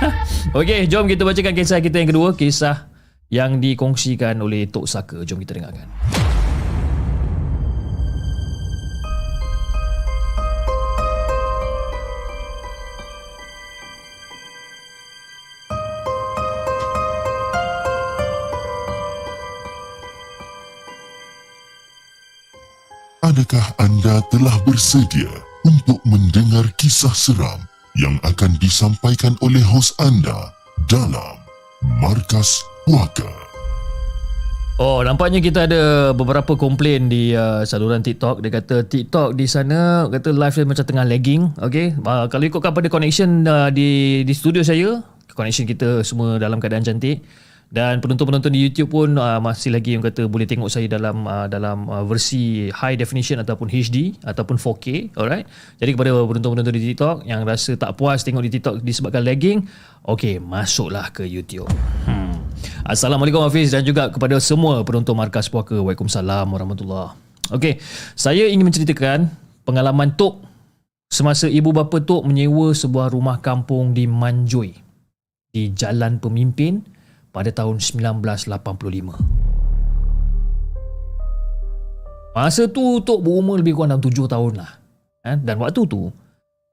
Okey, 0.60 0.84
jom 0.88 1.08
kita 1.08 1.24
bacakan 1.24 1.52
kisah 1.56 1.80
kita 1.80 2.00
yang 2.00 2.12
kedua. 2.12 2.32
Kisah 2.36 2.93
yang 3.34 3.58
dikongsikan 3.58 4.38
oleh 4.38 4.70
Tok 4.70 4.86
Saka. 4.86 5.26
Jom 5.26 5.42
kita 5.42 5.58
dengarkan. 5.58 5.90
Adakah 23.24 23.66
anda 23.82 24.22
telah 24.30 24.54
bersedia 24.62 25.32
untuk 25.66 25.98
mendengar 26.06 26.70
kisah 26.78 27.10
seram 27.10 27.66
yang 27.98 28.14
akan 28.22 28.54
disampaikan 28.62 29.34
oleh 29.42 29.64
hos 29.64 29.90
anda 29.98 30.54
dalam 30.86 31.40
Markas 31.98 32.62
Puaka? 32.84 33.44
Oh, 34.76 35.00
nampaknya 35.00 35.40
kita 35.40 35.64
ada 35.64 36.12
beberapa 36.12 36.52
komplain 36.58 37.08
di 37.08 37.32
uh, 37.32 37.64
saluran 37.64 38.04
TikTok. 38.04 38.44
Dia 38.44 38.50
kata 38.60 38.84
TikTok 38.84 39.38
di 39.38 39.48
sana 39.48 40.10
kata 40.10 40.34
live 40.34 40.52
dia 40.52 40.66
macam 40.68 40.84
tengah 40.84 41.06
lagging. 41.08 41.42
Okay, 41.64 41.96
uh, 42.04 42.28
kalau 42.28 42.44
ikutkan 42.44 42.76
pada 42.76 42.92
connection 42.92 43.48
uh, 43.48 43.72
di 43.72 44.20
di 44.26 44.34
studio 44.36 44.60
saya, 44.60 45.00
connection 45.32 45.64
kita 45.64 46.04
semua 46.04 46.36
dalam 46.36 46.60
keadaan 46.60 46.84
cantik. 46.84 47.24
Dan 47.72 47.98
penonton-penonton 48.04 48.52
di 48.52 48.60
YouTube 48.66 48.92
pun 48.92 49.16
uh, 49.16 49.40
masih 49.40 49.72
lagi 49.72 49.96
yang 49.96 50.04
kata 50.04 50.28
boleh 50.28 50.44
tengok 50.44 50.68
saya 50.68 50.84
dalam 50.84 51.24
uh, 51.24 51.48
dalam 51.48 51.88
uh, 51.88 52.04
versi 52.04 52.68
high 52.70 52.94
definition 52.94 53.40
ataupun 53.40 53.66
HD 53.66 54.14
ataupun 54.22 54.60
4K, 54.60 55.16
alright. 55.16 55.48
Jadi 55.80 55.90
kepada 55.96 56.12
penonton-penonton 56.12 56.74
di 56.76 56.82
TikTok 56.92 57.16
yang 57.24 57.42
rasa 57.48 57.74
tak 57.80 57.96
puas 57.96 58.20
tengok 58.22 58.44
di 58.46 58.50
TikTok 58.58 58.84
disebabkan 58.84 59.24
lagging, 59.26 59.64
okey, 60.06 60.38
masuklah 60.38 61.08
ke 61.10 61.26
YouTube. 61.26 61.66
Hmm. 62.06 62.23
Assalamualaikum 62.84 63.44
Hafiz 63.44 63.72
dan 63.72 63.84
juga 63.84 64.12
kepada 64.12 64.36
semua 64.40 64.84
penonton 64.84 65.16
Markas 65.16 65.48
Puaka. 65.48 65.76
Waalaikumsalam 65.78 66.48
warahmatullahi. 66.48 67.16
Okey, 67.52 67.76
saya 68.16 68.48
ingin 68.48 68.64
menceritakan 68.64 69.28
pengalaman 69.68 70.16
Tok 70.16 70.40
semasa 71.12 71.48
ibu 71.48 71.72
bapa 71.72 72.00
Tok 72.00 72.24
menyewa 72.24 72.72
sebuah 72.72 73.12
rumah 73.12 73.40
kampung 73.44 73.92
di 73.92 74.08
Manjoi 74.08 74.72
di 75.52 75.70
Jalan 75.70 76.18
Pemimpin 76.18 76.82
pada 77.30 77.52
tahun 77.52 77.78
1985. 77.78 79.44
Masa 82.34 82.66
tu 82.66 82.98
Tok 83.04 83.20
berumur 83.22 83.62
lebih 83.62 83.78
kurang 83.78 83.94
dalam 83.94 84.02
7 84.02 84.26
tahun 84.26 84.52
lah. 84.58 84.70
Eh? 85.22 85.38
Dan 85.38 85.62
waktu 85.62 85.86
tu, 85.86 86.10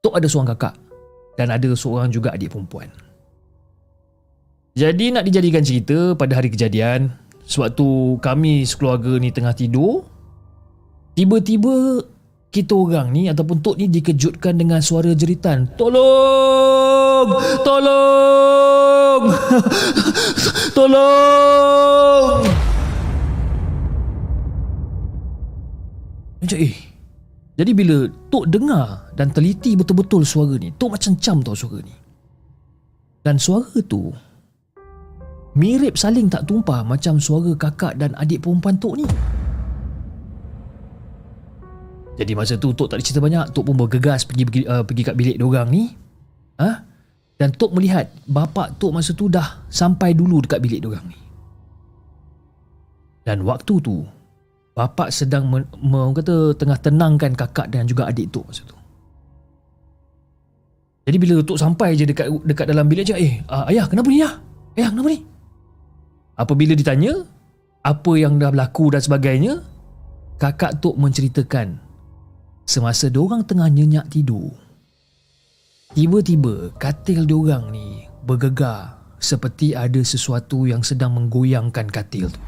Tok 0.02 0.18
ada 0.18 0.26
seorang 0.26 0.50
kakak 0.58 0.74
dan 1.38 1.54
ada 1.54 1.70
seorang 1.72 2.10
juga 2.10 2.34
adik 2.34 2.50
perempuan. 2.50 2.90
Jadi 4.72 5.12
nak 5.12 5.28
dijadikan 5.28 5.60
cerita 5.60 6.16
pada 6.16 6.40
hari 6.40 6.48
kejadian, 6.48 7.12
sewaktu 7.44 8.16
kami 8.24 8.64
sekeluarga 8.64 9.20
ni 9.20 9.28
tengah 9.28 9.52
tidur, 9.52 10.08
tiba-tiba 11.12 12.00
kita 12.48 12.72
orang 12.72 13.12
ni 13.12 13.28
ataupun 13.28 13.60
Tok 13.60 13.76
ni 13.76 13.92
dikejutkan 13.92 14.56
dengan 14.56 14.80
suara 14.80 15.12
jeritan. 15.12 15.68
Tolong! 15.76 17.36
Tolong! 17.60 19.22
Tolong! 20.76 22.28
Macam 26.40 26.58
eh. 26.64 26.74
Jadi 27.60 27.70
bila 27.76 28.08
Tok 28.32 28.48
dengar 28.48 29.12
dan 29.12 29.28
teliti 29.36 29.76
betul-betul 29.76 30.24
suara 30.24 30.56
ni, 30.56 30.72
Tok 30.72 30.96
macam 30.96 31.12
cam 31.20 31.44
tau 31.44 31.52
suara 31.52 31.84
ni. 31.84 31.92
Dan 33.20 33.36
suara 33.36 33.76
tu 33.84 34.31
mirip 35.52 36.00
saling 36.00 36.32
tak 36.32 36.48
tumpah 36.48 36.80
macam 36.80 37.20
suara 37.20 37.52
kakak 37.52 38.00
dan 38.00 38.16
adik 38.16 38.40
perempuan 38.40 38.76
Tok 38.80 38.94
ni. 39.04 39.06
Jadi 42.16 42.32
masa 42.36 42.56
tu 42.60 42.72
Tok 42.72 42.88
tak 42.92 43.00
ada 43.00 43.04
cerita 43.04 43.20
banyak, 43.20 43.52
Tok 43.52 43.64
pun 43.72 43.76
bergegas 43.76 44.24
pergi 44.24 44.44
pergi, 44.44 44.60
uh, 44.68 44.84
pergi 44.84 45.02
kat 45.04 45.16
bilik 45.16 45.36
diorang 45.36 45.68
ni. 45.68 45.92
Ha? 46.60 46.70
Dan 47.36 47.52
Tok 47.56 47.72
melihat 47.76 48.12
bapak 48.28 48.76
Tok 48.80 48.92
masa 48.96 49.12
tu 49.16 49.28
dah 49.28 49.64
sampai 49.72 50.12
dulu 50.16 50.44
dekat 50.44 50.60
bilik 50.60 50.80
diorang 50.84 51.04
ni. 51.08 51.18
Dan 53.22 53.46
waktu 53.46 53.78
tu, 53.78 54.02
bapak 54.74 55.14
sedang 55.14 55.46
men, 55.46 55.62
men, 55.78 56.10
kata 56.16 56.58
tengah 56.58 56.78
tenangkan 56.80 57.32
kakak 57.36 57.70
dan 57.72 57.84
juga 57.84 58.08
adik 58.08 58.32
Tok 58.32 58.44
masa 58.48 58.62
tu. 58.64 58.76
Jadi 61.02 61.16
bila 61.18 61.42
Tok 61.42 61.58
sampai 61.58 61.98
je 61.98 62.06
dekat 62.06 62.30
dekat 62.46 62.66
dalam 62.70 62.86
bilik 62.86 63.04
je, 63.08 63.16
eh, 63.18 63.42
uh, 63.50 63.66
ayah 63.68 63.88
kenapa 63.90 64.08
ni 64.08 64.22
ya? 64.22 64.30
Ayah 64.78 64.94
kenapa 64.94 65.10
ni? 65.10 65.31
Apabila 66.42 66.74
ditanya 66.74 67.22
apa 67.86 68.18
yang 68.18 68.42
dah 68.42 68.50
berlaku 68.50 68.90
dan 68.90 68.98
sebagainya, 68.98 69.62
kakak 70.42 70.82
Tok 70.82 70.98
menceritakan 70.98 71.78
semasa 72.66 73.06
diorang 73.06 73.46
tengah 73.46 73.70
nyenyak 73.70 74.10
tidur, 74.10 74.50
Tiba-tiba 75.92 76.72
katil 76.80 77.28
diorang 77.28 77.68
ni 77.68 78.08
bergegar 78.24 78.96
seperti 79.20 79.76
ada 79.76 80.00
sesuatu 80.00 80.64
yang 80.64 80.80
sedang 80.80 81.12
menggoyangkan 81.12 81.84
katil 81.92 82.32
tu. 82.32 82.40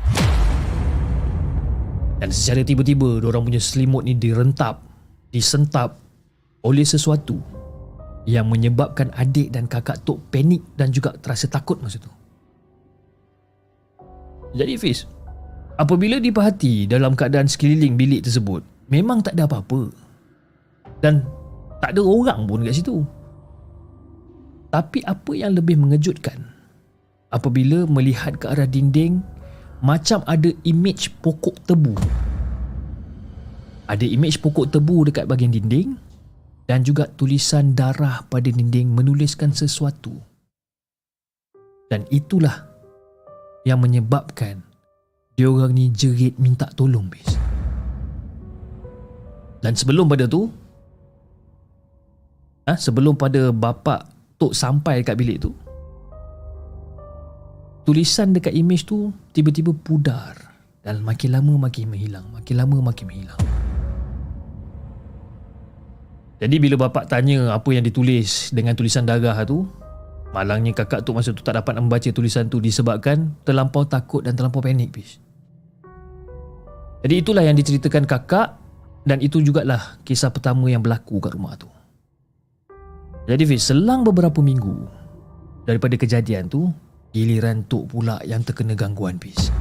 Dan 2.24 2.32
secara 2.32 2.64
tiba-tiba 2.64 3.20
diorang 3.20 3.44
punya 3.44 3.60
selimut 3.60 4.08
ni 4.08 4.16
direntap, 4.16 4.80
disentap 5.28 6.00
oleh 6.64 6.88
sesuatu 6.88 7.36
yang 8.24 8.48
menyebabkan 8.48 9.12
adik 9.12 9.52
dan 9.52 9.68
kakak 9.68 10.00
Tok 10.08 10.24
panik 10.32 10.64
dan 10.80 10.88
juga 10.88 11.12
terasa 11.12 11.44
takut 11.44 11.76
masa 11.84 12.00
tu. 12.00 12.23
Jadi 14.54 14.78
Fiz, 14.78 15.10
apabila 15.76 16.22
diperhati 16.22 16.86
dalam 16.86 17.18
keadaan 17.18 17.50
sekeliling 17.50 17.98
bilik 17.98 18.22
tersebut, 18.22 18.62
memang 18.86 19.20
tak 19.20 19.34
ada 19.34 19.50
apa-apa. 19.50 19.90
Dan 21.02 21.26
tak 21.82 21.98
ada 21.98 22.02
orang 22.06 22.46
pun 22.46 22.62
kat 22.62 22.78
situ. 22.78 23.02
Tapi 24.70 25.02
apa 25.06 25.32
yang 25.34 25.54
lebih 25.54 25.78
mengejutkan 25.78 26.54
apabila 27.34 27.86
melihat 27.90 28.38
ke 28.38 28.46
arah 28.46 28.66
dinding 28.66 29.18
macam 29.82 30.22
ada 30.30 30.50
imej 30.62 31.10
pokok 31.18 31.66
tebu. 31.66 31.94
Ada 33.90 34.06
imej 34.06 34.38
pokok 34.40 34.70
tebu 34.70 35.10
dekat 35.10 35.26
bahagian 35.26 35.52
dinding 35.52 35.98
dan 36.64 36.80
juga 36.86 37.10
tulisan 37.10 37.76
darah 37.76 38.24
pada 38.30 38.48
dinding 38.48 38.88
menuliskan 38.90 39.52
sesuatu. 39.52 40.16
Dan 41.92 42.08
itulah 42.08 42.73
yang 43.64 43.80
menyebabkan 43.80 44.60
dia 45.34 45.50
orang 45.50 45.74
ni 45.74 45.90
jerit 45.90 46.38
minta 46.38 46.70
tolong 46.78 47.10
bis. 47.10 47.26
Dan 49.64 49.74
sebelum 49.74 50.06
pada 50.06 50.28
tu 50.28 50.52
ha, 52.68 52.76
sebelum 52.76 53.16
pada 53.16 53.50
bapa 53.50 54.12
Tok 54.34 54.50
sampai 54.50 55.00
dekat 55.00 55.16
bilik 55.16 55.38
tu 55.40 55.54
tulisan 57.84 58.32
dekat 58.32 58.56
imej 58.56 58.88
tu 58.88 59.12
tiba-tiba 59.36 59.70
pudar 59.76 60.54
dan 60.84 61.00
makin 61.00 61.32
lama 61.32 61.68
makin 61.68 61.88
menghilang, 61.88 62.28
makin 62.32 62.54
lama 62.60 62.76
makin 62.92 63.04
menghilang. 63.08 63.40
Jadi 66.40 66.56
bila 66.60 66.76
bapak 66.88 67.08
tanya 67.08 67.56
apa 67.56 67.72
yang 67.72 67.84
ditulis 67.84 68.52
dengan 68.52 68.76
tulisan 68.76 69.08
darah 69.08 69.36
tu, 69.48 69.64
malangnya 70.34 70.74
kakak 70.74 71.06
tu 71.06 71.14
masa 71.14 71.30
tu 71.30 71.46
tak 71.46 71.54
dapat 71.54 71.78
membaca 71.78 72.10
tulisan 72.10 72.50
tu 72.50 72.58
disebabkan 72.58 73.38
terlampau 73.46 73.86
takut 73.86 74.26
dan 74.26 74.34
terlampau 74.34 74.58
panik 74.58 74.90
bis. 74.90 75.22
Jadi 77.06 77.14
itulah 77.22 77.46
yang 77.46 77.54
diceritakan 77.54 78.02
kakak 78.02 78.58
dan 79.06 79.22
itu 79.22 79.38
jugalah 79.38 80.02
kisah 80.02 80.34
pertama 80.34 80.66
yang 80.66 80.82
berlaku 80.82 81.22
kat 81.22 81.38
rumah 81.38 81.54
tu. 81.54 81.70
Jadi 83.30 83.46
Fiz, 83.46 83.70
selang 83.70 84.02
beberapa 84.02 84.42
minggu 84.42 84.90
daripada 85.70 85.94
kejadian 85.94 86.50
tu, 86.50 86.74
giliran 87.14 87.62
Tok 87.70 87.94
pula 87.94 88.18
yang 88.26 88.42
terkena 88.42 88.74
gangguan 88.74 89.22
Fiz. 89.22 89.54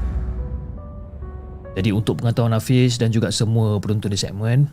Jadi 1.77 1.93
untuk 1.93 2.19
pengetahuan 2.19 2.57
Hafiz 2.57 2.97
dan 2.97 3.13
juga 3.13 3.29
semua 3.29 3.77
penonton 3.77 4.09
di 4.09 4.19
segmen, 4.19 4.67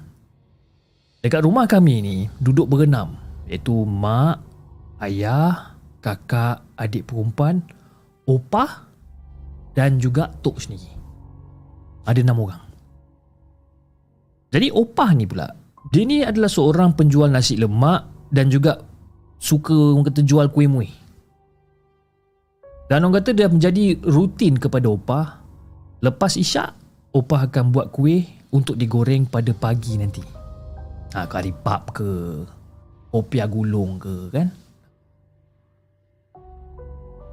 Dekat 1.20 1.44
rumah 1.44 1.68
kami 1.68 2.00
ni 2.00 2.16
duduk 2.40 2.64
berenam 2.64 3.12
iaitu 3.44 3.84
mak, 3.84 4.40
ayah, 5.04 5.69
kakak, 6.00 6.64
adik 6.76 7.06
perempuan, 7.06 7.62
opah 8.26 8.88
dan 9.76 10.00
juga 10.00 10.32
tok 10.40 10.58
sendiri. 10.58 10.90
Ada 12.08 12.24
enam 12.24 12.40
orang. 12.42 12.64
Jadi 14.50 14.66
opah 14.74 15.14
ni 15.14 15.24
pula, 15.30 15.46
dia 15.94 16.02
ni 16.02 16.26
adalah 16.26 16.50
seorang 16.50 16.98
penjual 16.98 17.30
nasi 17.30 17.54
lemak 17.54 18.32
dan 18.34 18.50
juga 18.50 18.82
suka 19.38 19.72
orang 19.94 20.10
kata 20.10 20.26
jual 20.26 20.50
kuih 20.50 20.66
muih. 20.66 20.92
Dan 22.90 23.06
orang 23.06 23.22
kata 23.22 23.30
dia 23.30 23.46
menjadi 23.46 24.02
rutin 24.02 24.58
kepada 24.58 24.90
opah. 24.90 25.38
Lepas 26.02 26.34
isyak, 26.34 26.74
opah 27.14 27.46
akan 27.46 27.70
buat 27.70 27.94
kuih 27.94 28.26
untuk 28.50 28.74
digoreng 28.74 29.30
pada 29.30 29.54
pagi 29.54 29.94
nanti 29.94 30.40
ha, 31.14 31.26
kari 31.26 31.50
pap 31.54 31.94
ke 31.94 32.42
opia 33.10 33.46
gulung 33.50 33.98
ke 33.98 34.30
kan 34.30 34.48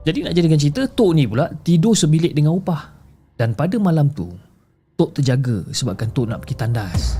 jadi 0.07 0.19
nak 0.23 0.33
jadikan 0.39 0.55
cerita 0.55 0.87
Tok 0.87 1.11
ni 1.11 1.27
pula 1.27 1.51
tidur 1.67 1.91
sebilik 1.91 2.31
dengan 2.31 2.55
upah 2.55 2.95
dan 3.35 3.51
pada 3.51 3.75
malam 3.75 4.07
tu 4.07 4.31
Tok 4.95 5.19
terjaga 5.19 5.67
sebabkan 5.75 6.07
Tok 6.15 6.31
nak 6.31 6.39
pergi 6.47 6.55
tandas 6.55 7.19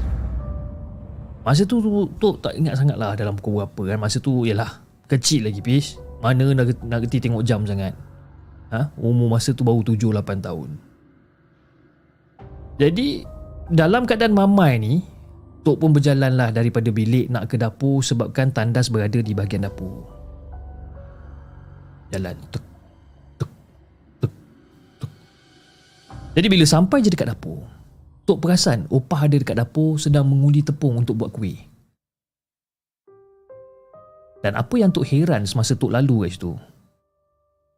masa 1.43 1.67
tu 1.67 1.83
Tok 2.15 2.35
tak 2.39 2.55
ingat 2.55 2.79
sangat 2.79 2.95
lah 2.95 3.11
dalam 3.19 3.35
pukul 3.35 3.59
berapa 3.59 3.81
kan 3.91 3.99
masa 3.99 4.23
tu 4.23 4.47
ialah 4.47 4.79
kecil 5.11 5.51
lagi 5.51 5.59
pis 5.59 5.99
mana 6.23 6.47
nak, 6.55 6.71
nak 6.87 7.03
kerti 7.03 7.27
tengok 7.27 7.43
jam 7.43 7.67
sangat 7.67 7.91
ha? 8.71 8.87
umur 8.95 9.35
masa 9.35 9.51
tu 9.51 9.67
baru 9.67 9.83
7-8 9.83 10.47
tahun 10.47 10.69
jadi 12.79 13.07
dalam 13.67 14.07
keadaan 14.07 14.31
mamai 14.31 14.79
ni 14.79 14.93
Tok 15.67 15.83
pun 15.83 15.91
berjalanlah 15.91 16.55
daripada 16.55 16.87
bilik 16.95 17.27
nak 17.27 17.51
ke 17.51 17.59
dapur 17.59 17.99
sebabkan 17.99 18.55
tandas 18.55 18.87
berada 18.87 19.19
di 19.19 19.35
bahagian 19.35 19.67
dapur. 19.67 20.07
Jalan. 22.07 22.39
Tuk, 22.47 22.63
Jadi 26.37 26.53
bila 26.53 26.69
sampai 26.69 27.01
je 27.01 27.09
dekat 27.09 27.33
dapur, 27.33 27.65
Tok 28.29 28.37
perasan 28.45 28.85
opah 28.93 29.25
ada 29.25 29.41
dekat 29.41 29.57
dapur 29.57 29.97
sedang 29.97 30.29
mengundi 30.29 30.61
tepung 30.61 30.93
untuk 31.01 31.17
buat 31.17 31.33
kuih. 31.33 31.57
Dan 34.45 34.53
apa 34.53 34.75
yang 34.77 34.93
Tok 34.93 35.01
heran 35.01 35.49
semasa 35.49 35.73
Tok 35.73 35.97
lalu 35.97 36.29
kat 36.29 36.37
situ, 36.37 36.53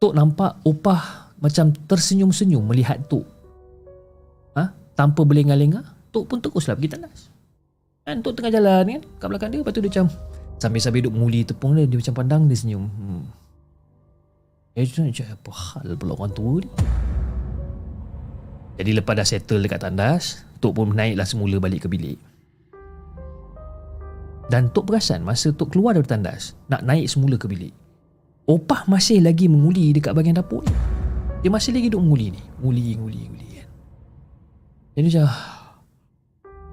Tok 0.04 0.12
nampak 0.12 0.60
opah 0.68 1.32
macam 1.40 1.72
tersenyum-senyum 1.88 2.68
melihat 2.68 3.00
Tok. 3.08 3.24
Ha? 4.60 4.76
Tanpa 4.92 5.24
berlengah-lengah, 5.24 6.12
Tok 6.12 6.28
pun 6.28 6.44
teruslah 6.44 6.76
pergi 6.76 7.00
tandas. 7.00 7.32
Kan 8.04 8.20
Tok 8.20 8.44
tengah 8.44 8.52
jalan 8.52 8.84
kan 8.90 9.02
Kat 9.22 9.28
belakang 9.30 9.50
dia 9.54 9.62
Lepas 9.62 9.70
tu 9.70 9.86
dia 9.86 9.92
macam 9.94 10.08
Sambil-sambil 10.58 11.06
duduk 11.06 11.14
muli 11.14 11.46
tepung 11.46 11.78
dia 11.78 11.86
Dia 11.86 12.02
macam 12.02 12.16
pandang 12.18 12.42
Dia 12.50 12.58
senyum 12.58 12.90
hmm. 12.90 13.24
Eh 14.74 14.88
apa 15.30 15.52
hal 15.54 15.94
pula 15.94 16.18
orang 16.18 16.34
tua 16.34 16.66
ni 16.66 16.70
Jadi 18.80 18.96
lepas 18.96 19.12
dah 19.12 19.28
settle 19.28 19.60
dekat 19.60 19.84
tandas 19.84 20.48
Tok 20.64 20.72
pun 20.80 20.96
naiklah 20.96 21.28
semula 21.28 21.60
balik 21.60 21.84
ke 21.84 21.88
bilik 21.92 22.16
Dan 24.48 24.72
Tok 24.72 24.88
perasan 24.88 25.28
Masa 25.28 25.52
Tok 25.52 25.76
keluar 25.76 26.00
dari 26.00 26.08
tandas 26.08 26.56
Nak 26.72 26.88
naik 26.88 27.12
semula 27.12 27.36
ke 27.36 27.52
bilik 27.52 27.76
Opah 28.48 28.88
masih 28.88 29.20
lagi 29.20 29.52
menguli 29.52 29.92
dekat 29.92 30.16
bahagian 30.16 30.40
dapur 30.40 30.64
ni 30.64 30.74
Dia 31.44 31.52
masih 31.52 31.76
lagi 31.76 31.92
duduk 31.92 32.08
menguli 32.08 32.28
ni 32.32 32.42
Muli, 32.64 32.96
muli, 32.96 33.22
muli 33.28 33.48
kan 33.60 33.68
Jadi 34.96 35.06
macam 35.12 35.28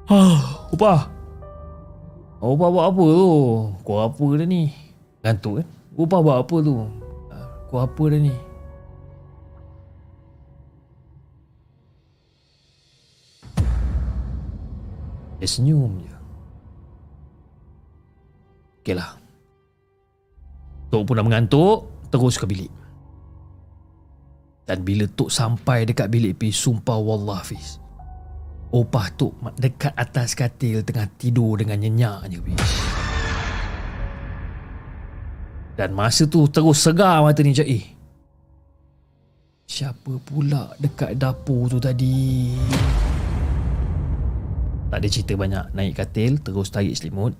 Ah, 0.06 0.70
Opah 0.70 1.00
Upah 2.36 2.68
buat 2.68 2.86
apa 2.94 3.04
tu? 3.16 3.30
Kau 3.82 3.98
apa 3.98 4.26
dah 4.38 4.46
ni? 4.46 4.70
Gantuk 5.24 5.58
kan? 5.58 5.66
Upah 5.96 6.20
buat 6.22 6.36
apa 6.44 6.56
tu? 6.62 6.84
Ah, 7.32 7.48
kau 7.72 7.80
apa 7.80 8.02
dah 8.12 8.20
ni? 8.20 8.34
Dia 15.46 15.54
senyum 15.54 16.02
je. 16.02 16.10
Okey 18.82 18.98
lah. 18.98 19.14
Tok 20.90 21.06
pun 21.06 21.14
dah 21.14 21.22
mengantuk, 21.22 21.86
terus 22.10 22.34
ke 22.34 22.50
bilik. 22.50 22.72
Dan 24.66 24.82
bila 24.82 25.06
Tok 25.06 25.30
sampai 25.30 25.86
dekat 25.86 26.10
bilik 26.10 26.34
Fiz, 26.34 26.58
sumpah 26.58 26.98
wallah 26.98 27.46
Fiz. 27.46 27.78
Opah 28.74 29.06
tu 29.14 29.30
dekat 29.54 29.94
atas 29.94 30.34
katil 30.34 30.82
tengah 30.82 31.06
tidur 31.14 31.62
dengan 31.62 31.78
nyenyaknya. 31.78 32.42
Dan 35.78 35.94
masa 35.94 36.26
tu 36.26 36.50
terus 36.50 36.82
segar 36.82 37.22
mata 37.22 37.38
ni 37.46 37.54
macam 37.54 37.70
eh. 37.70 37.86
Siapa 39.70 40.10
pula 40.26 40.74
dekat 40.82 41.14
dapur 41.14 41.70
tu 41.70 41.78
tadi? 41.78 42.50
Tak 44.86 44.98
ada 45.02 45.08
cerita 45.10 45.34
banyak. 45.34 45.74
Naik 45.74 45.98
katil, 45.98 46.38
terus 46.38 46.70
tarik 46.70 46.94
selimut. 46.94 47.34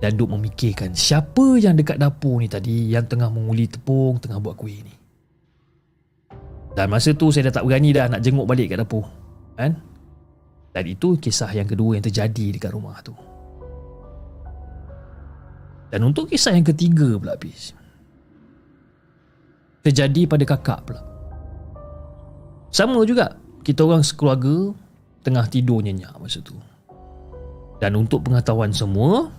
Dan 0.00 0.16
duk 0.16 0.32
memikirkan 0.32 0.96
siapa 0.96 1.60
yang 1.60 1.76
dekat 1.76 2.00
dapur 2.00 2.40
ni 2.40 2.48
tadi 2.48 2.88
yang 2.88 3.04
tengah 3.04 3.28
menguli 3.28 3.68
tepung, 3.68 4.16
tengah 4.16 4.40
buat 4.40 4.56
kuih 4.56 4.80
ni. 4.80 4.94
Dan 6.72 6.88
masa 6.88 7.12
tu 7.12 7.28
saya 7.28 7.52
dah 7.52 7.60
tak 7.60 7.68
berani 7.68 7.92
dah 7.92 8.08
nak 8.08 8.24
jenguk 8.24 8.48
balik 8.48 8.72
kat 8.72 8.80
dapur. 8.80 9.04
Kan? 9.60 9.76
Dan 10.72 10.84
itu 10.86 11.20
kisah 11.20 11.52
yang 11.52 11.68
kedua 11.68 12.00
yang 12.00 12.04
terjadi 12.04 12.56
dekat 12.56 12.72
rumah 12.72 12.96
tu. 13.04 13.12
Dan 15.90 16.06
untuk 16.06 16.30
kisah 16.30 16.54
yang 16.54 16.64
ketiga 16.64 17.18
pula 17.18 17.34
habis. 17.34 17.74
Terjadi 19.82 20.30
pada 20.30 20.44
kakak 20.46 20.80
pula. 20.86 21.02
Sama 22.70 23.02
juga. 23.02 23.36
Kita 23.60 23.84
orang 23.84 24.00
sekeluarga 24.00 24.72
tengah 25.24 25.46
tidur 25.48 25.84
nyenyak 25.84 26.16
masa 26.16 26.40
tu. 26.40 26.56
Dan 27.80 27.96
untuk 27.96 28.24
pengetahuan 28.28 28.72
semua, 28.76 29.32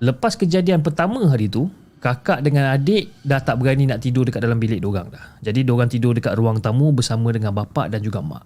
lepas 0.00 0.36
kejadian 0.36 0.80
pertama 0.80 1.28
hari 1.28 1.52
tu, 1.52 1.68
kakak 2.00 2.40
dengan 2.40 2.72
adik 2.72 3.12
dah 3.24 3.40
tak 3.40 3.60
berani 3.60 3.88
nak 3.88 4.00
tidur 4.00 4.24
dekat 4.24 4.40
dalam 4.40 4.56
bilik 4.56 4.80
diorang 4.80 5.12
dah. 5.12 5.36
Jadi 5.44 5.64
diorang 5.64 5.88
tidur 5.88 6.16
dekat 6.16 6.36
ruang 6.36 6.60
tamu 6.64 6.92
bersama 6.92 7.28
dengan 7.32 7.52
bapa 7.52 7.88
dan 7.92 8.00
juga 8.00 8.24
mak. 8.24 8.44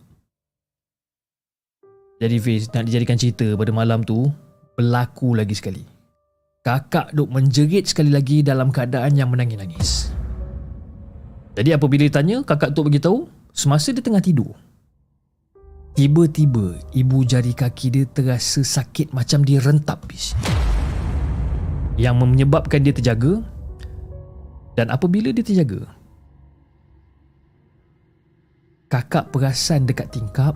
Jadi 2.21 2.37
Fiz 2.37 2.69
nak 2.75 2.85
dijadikan 2.85 3.17
cerita 3.17 3.57
pada 3.57 3.73
malam 3.73 4.05
tu 4.05 4.29
berlaku 4.77 5.33
lagi 5.33 5.57
sekali. 5.57 5.81
Kakak 6.61 7.17
duk 7.17 7.33
menjerit 7.33 7.89
sekali 7.89 8.13
lagi 8.13 8.45
dalam 8.45 8.69
keadaan 8.69 9.17
yang 9.17 9.33
menangis-nangis. 9.33 10.13
Jadi 11.57 11.73
apabila 11.73 12.05
ditanya, 12.05 12.45
kakak 12.45 12.77
tu 12.77 12.85
beritahu 12.85 13.19
semasa 13.57 13.97
dia 13.97 14.05
tengah 14.05 14.21
tidur. 14.21 14.53
Tiba-tiba 15.91 16.79
ibu 16.95 17.19
jari 17.27 17.51
kaki 17.51 17.87
dia 17.91 18.05
terasa 18.07 18.63
sakit 18.63 19.11
macam 19.11 19.43
dia 19.43 19.59
rentap 19.59 20.07
Fiz. 20.07 20.39
Yang 21.99 22.17
menyebabkan 22.23 22.87
dia 22.87 22.95
terjaga 22.95 23.43
dan 24.79 24.89
apabila 24.89 25.35
dia 25.35 25.43
terjaga, 25.43 25.85
kakak 28.87 29.35
perasan 29.35 29.85
dekat 29.85 30.09
tingkap 30.15 30.55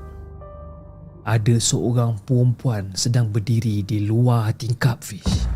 ada 1.26 1.54
seorang 1.58 2.14
perempuan 2.22 2.94
sedang 2.94 3.28
berdiri 3.28 3.82
di 3.82 4.06
luar 4.06 4.54
tingkap 4.54 5.02
Fish. 5.02 5.50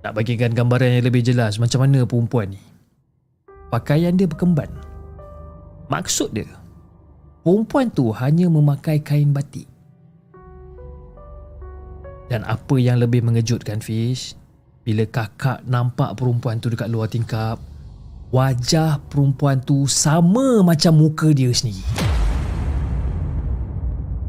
Nak 0.00 0.16
bagikan 0.16 0.56
gambaran 0.56 0.96
yang 0.96 1.04
lebih 1.04 1.20
jelas 1.20 1.60
macam 1.60 1.84
mana 1.84 2.08
perempuan 2.08 2.56
ni. 2.56 2.62
Pakaian 3.68 4.16
dia 4.16 4.24
berkemban. 4.24 4.89
Maksud 5.90 6.30
dia, 6.30 6.46
perempuan 7.42 7.90
tu 7.90 8.14
hanya 8.14 8.46
memakai 8.46 9.02
kain 9.02 9.34
batik. 9.34 9.66
Dan 12.30 12.46
apa 12.46 12.78
yang 12.78 13.02
lebih 13.02 13.26
mengejutkan 13.26 13.82
Fish, 13.82 14.38
bila 14.86 15.02
kakak 15.02 15.66
nampak 15.66 16.14
perempuan 16.14 16.62
tu 16.62 16.70
dekat 16.70 16.86
luar 16.86 17.10
tingkap, 17.10 17.58
wajah 18.30 19.02
perempuan 19.10 19.58
tu 19.58 19.90
sama 19.90 20.62
macam 20.62 20.94
muka 20.94 21.34
dia 21.34 21.50
sendiri. 21.50 21.82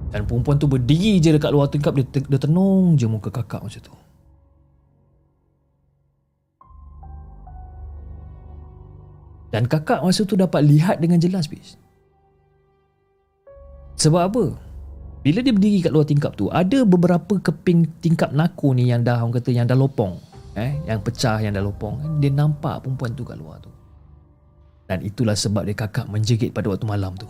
Dan 0.10 0.26
perempuan 0.26 0.58
tu 0.58 0.66
berdiri 0.66 1.22
je 1.22 1.30
dekat 1.30 1.54
luar 1.54 1.70
tingkap 1.70 1.94
dia, 1.94 2.10
dia 2.10 2.40
tenung 2.42 2.98
je 2.98 3.06
muka 3.06 3.30
kakak 3.30 3.62
macam 3.62 3.82
tu. 3.86 3.94
Dan 9.52 9.68
kakak 9.68 10.00
masa 10.00 10.24
tu 10.24 10.40
dapat 10.40 10.64
lihat 10.64 11.04
dengan 11.04 11.20
jelas 11.20 11.46
bis. 11.52 11.76
Sebab 14.00 14.22
apa? 14.32 14.46
Bila 15.22 15.46
dia 15.46 15.54
berdiri 15.54 15.86
kat 15.86 15.94
luar 15.94 16.08
tingkap 16.08 16.34
tu, 16.34 16.50
ada 16.50 16.82
beberapa 16.82 17.38
keping 17.38 18.02
tingkap 18.02 18.34
naku 18.34 18.74
ni 18.74 18.90
yang 18.90 19.06
dah 19.06 19.22
orang 19.22 19.38
kata 19.38 19.54
yang 19.54 19.70
dah 19.70 19.78
lopong. 19.78 20.18
Eh, 20.58 20.82
yang 20.90 21.00
pecah 21.06 21.38
yang 21.38 21.54
dah 21.54 21.62
lopong. 21.62 22.20
Dia 22.24 22.34
nampak 22.34 22.82
perempuan 22.82 23.14
tu 23.14 23.22
kat 23.22 23.38
luar 23.38 23.62
tu. 23.62 23.70
Dan 24.90 25.06
itulah 25.06 25.38
sebab 25.38 25.64
dia 25.64 25.78
kakak 25.78 26.10
menjerit 26.10 26.52
pada 26.52 26.68
waktu 26.74 26.88
malam 26.90 27.14
tu. 27.16 27.30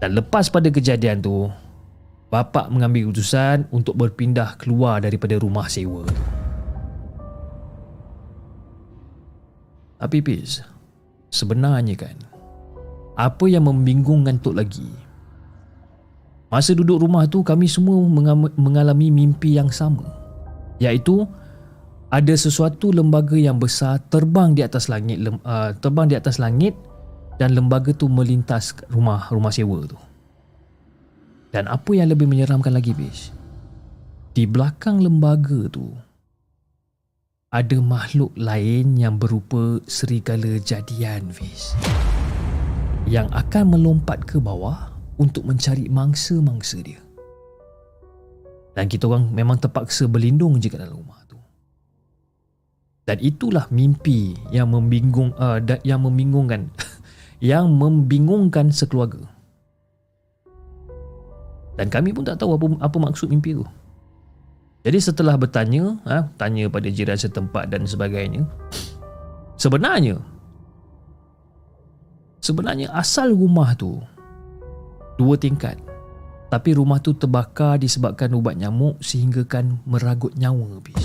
Dan 0.00 0.16
lepas 0.16 0.50
pada 0.50 0.72
kejadian 0.72 1.22
tu, 1.22 1.46
bapa 2.32 2.66
mengambil 2.72 3.12
keputusan 3.12 3.70
untuk 3.70 3.94
berpindah 3.94 4.58
keluar 4.58 4.98
daripada 5.04 5.38
rumah 5.38 5.70
sewa 5.70 6.02
tu. 6.08 6.24
Tapi 10.00 10.18
Piz, 10.20 10.60
sebenarnya 11.34 11.98
kan, 11.98 12.14
apa 13.18 13.44
yang 13.50 13.66
membingungkan 13.66 14.38
Tok 14.38 14.54
lagi, 14.54 14.86
masa 16.54 16.70
duduk 16.78 17.02
rumah 17.02 17.26
tu 17.26 17.42
kami 17.42 17.66
semua 17.66 17.98
mengalami 18.54 19.10
mimpi 19.10 19.58
yang 19.58 19.74
sama. 19.74 20.06
Iaitu, 20.78 21.26
ada 22.14 22.34
sesuatu 22.38 22.94
lembaga 22.94 23.34
yang 23.34 23.58
besar 23.58 23.98
terbang 24.06 24.54
di 24.54 24.62
atas 24.62 24.86
langit 24.86 25.18
uh, 25.42 25.74
terbang 25.82 26.06
di 26.06 26.14
atas 26.14 26.38
langit 26.38 26.78
dan 27.42 27.58
lembaga 27.58 27.90
tu 27.90 28.06
melintas 28.06 28.70
rumah 28.86 29.26
rumah 29.34 29.50
sewa 29.50 29.82
tu. 29.82 29.98
Dan 31.50 31.66
apa 31.70 31.90
yang 31.94 32.10
lebih 32.10 32.26
menyeramkan 32.26 32.74
lagi, 32.74 32.94
Bish? 32.94 33.34
Di 34.34 34.46
belakang 34.46 34.98
lembaga 34.98 35.70
tu 35.70 35.94
ada 37.54 37.78
makhluk 37.78 38.34
lain 38.34 38.98
yang 38.98 39.14
berupa 39.14 39.78
serigala 39.86 40.58
jadian, 40.58 41.30
Bish. 41.30 41.70
Yang 43.06 43.30
akan 43.30 43.78
melompat 43.78 44.26
ke 44.26 44.42
bawah 44.42 44.90
untuk 45.22 45.46
mencari 45.46 45.86
mangsa-mangsa 45.86 46.82
dia. 46.82 46.98
Dan 48.74 48.90
kita 48.90 49.06
orang 49.06 49.30
memang 49.30 49.62
terpaksa 49.62 50.10
berlindung 50.10 50.58
je 50.58 50.66
kat 50.66 50.82
dalam 50.82 50.98
rumah 50.98 51.22
tu. 51.30 51.38
Dan 53.06 53.22
itulah 53.22 53.70
mimpi 53.70 54.34
yang 54.50 54.74
membingung 54.74 55.30
uh, 55.38 55.62
yang 55.86 56.02
membingungkan 56.02 56.74
yang 57.54 57.70
membingungkan 57.70 58.74
sekeluarga. 58.74 59.30
Dan 61.78 61.86
kami 61.86 62.10
pun 62.10 62.26
tak 62.26 62.42
tahu 62.42 62.58
apa 62.58 62.66
apa 62.82 62.96
maksud 62.98 63.30
mimpi 63.30 63.54
tu. 63.54 63.62
Jadi 64.84 64.98
setelah 65.00 65.40
bertanya, 65.40 65.96
ha, 66.04 66.28
tanya 66.36 66.68
pada 66.68 66.92
jiran 66.92 67.16
setempat 67.16 67.72
dan 67.72 67.88
sebagainya, 67.88 68.44
sebenarnya 69.56 70.20
sebenarnya 72.44 72.92
asal 72.92 73.32
rumah 73.32 73.72
tu 73.72 73.96
dua 75.16 75.40
tingkat. 75.40 75.80
Tapi 76.52 76.76
rumah 76.76 77.00
tu 77.00 77.16
terbakar 77.16 77.80
disebabkan 77.80 78.30
ubat 78.36 78.60
nyamuk 78.60 79.00
sehinggakan 79.00 79.80
meragut 79.88 80.36
nyawa 80.36 80.76
habis. 80.78 81.02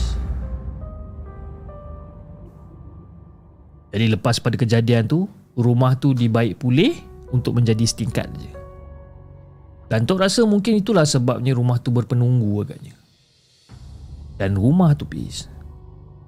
Jadi 3.95 4.05
lepas 4.13 4.37
pada 4.37 4.59
kejadian 4.59 5.07
tu, 5.07 5.25
rumah 5.55 5.97
tu 5.97 6.13
dibaik 6.13 6.61
pulih 6.61 6.93
untuk 7.31 7.57
menjadi 7.57 7.81
setingkat 7.87 8.27
je. 8.37 8.51
Dan 9.89 10.05
Tok 10.05 10.21
rasa 10.21 10.45
mungkin 10.45 10.77
itulah 10.77 11.07
sebabnya 11.07 11.57
rumah 11.57 11.81
tu 11.81 11.89
berpenunggu 11.89 12.61
agaknya. 12.61 12.98
Dan 14.39 14.55
rumah 14.55 14.95
tu 14.95 15.03
pis 15.03 15.51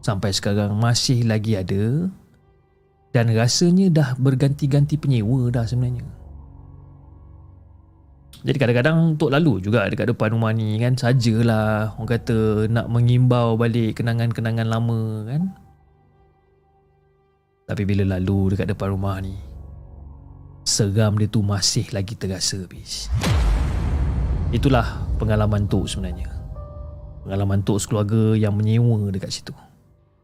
sampai 0.03 0.35
sekarang 0.35 0.75
masih 0.75 1.23
lagi 1.23 1.55
ada 1.55 2.11
dan 3.15 3.31
rasanya 3.31 3.87
dah 3.87 4.09
berganti-ganti 4.19 4.99
penyewa 4.99 5.47
dah 5.47 5.63
sebenarnya. 5.63 6.03
Jadi 8.41 8.57
kadang-kadang 8.57 8.97
Tok 9.21 9.31
lalu 9.31 9.61
juga 9.61 9.85
dekat 9.85 10.09
depan 10.11 10.33
rumah 10.33 10.49
ni 10.49 10.81
kan 10.81 10.97
sajalah 10.97 11.93
orang 11.95 12.09
kata 12.09 12.65
nak 12.73 12.89
mengimbau 12.89 13.53
balik 13.53 14.01
kenangan-kenangan 14.01 14.65
lama 14.65 15.01
kan. 15.29 15.41
Tapi 17.69 17.83
bila 17.85 18.17
lalu 18.17 18.51
dekat 18.51 18.73
depan 18.73 18.91
rumah 18.91 19.21
ni 19.23 19.37
Seram 20.67 21.15
dia 21.15 21.31
tu 21.31 21.39
masih 21.39 21.87
lagi 21.95 22.19
terasa 22.19 22.59
habis 22.59 23.07
Itulah 24.51 25.07
pengalaman 25.15 25.71
Tok 25.71 25.87
sebenarnya 25.87 26.30
Pengalaman 27.21 27.61
Tok 27.61 27.77
sekeluarga 27.77 28.33
yang 28.33 28.57
menyewa 28.57 29.13
dekat 29.13 29.29
situ. 29.29 29.53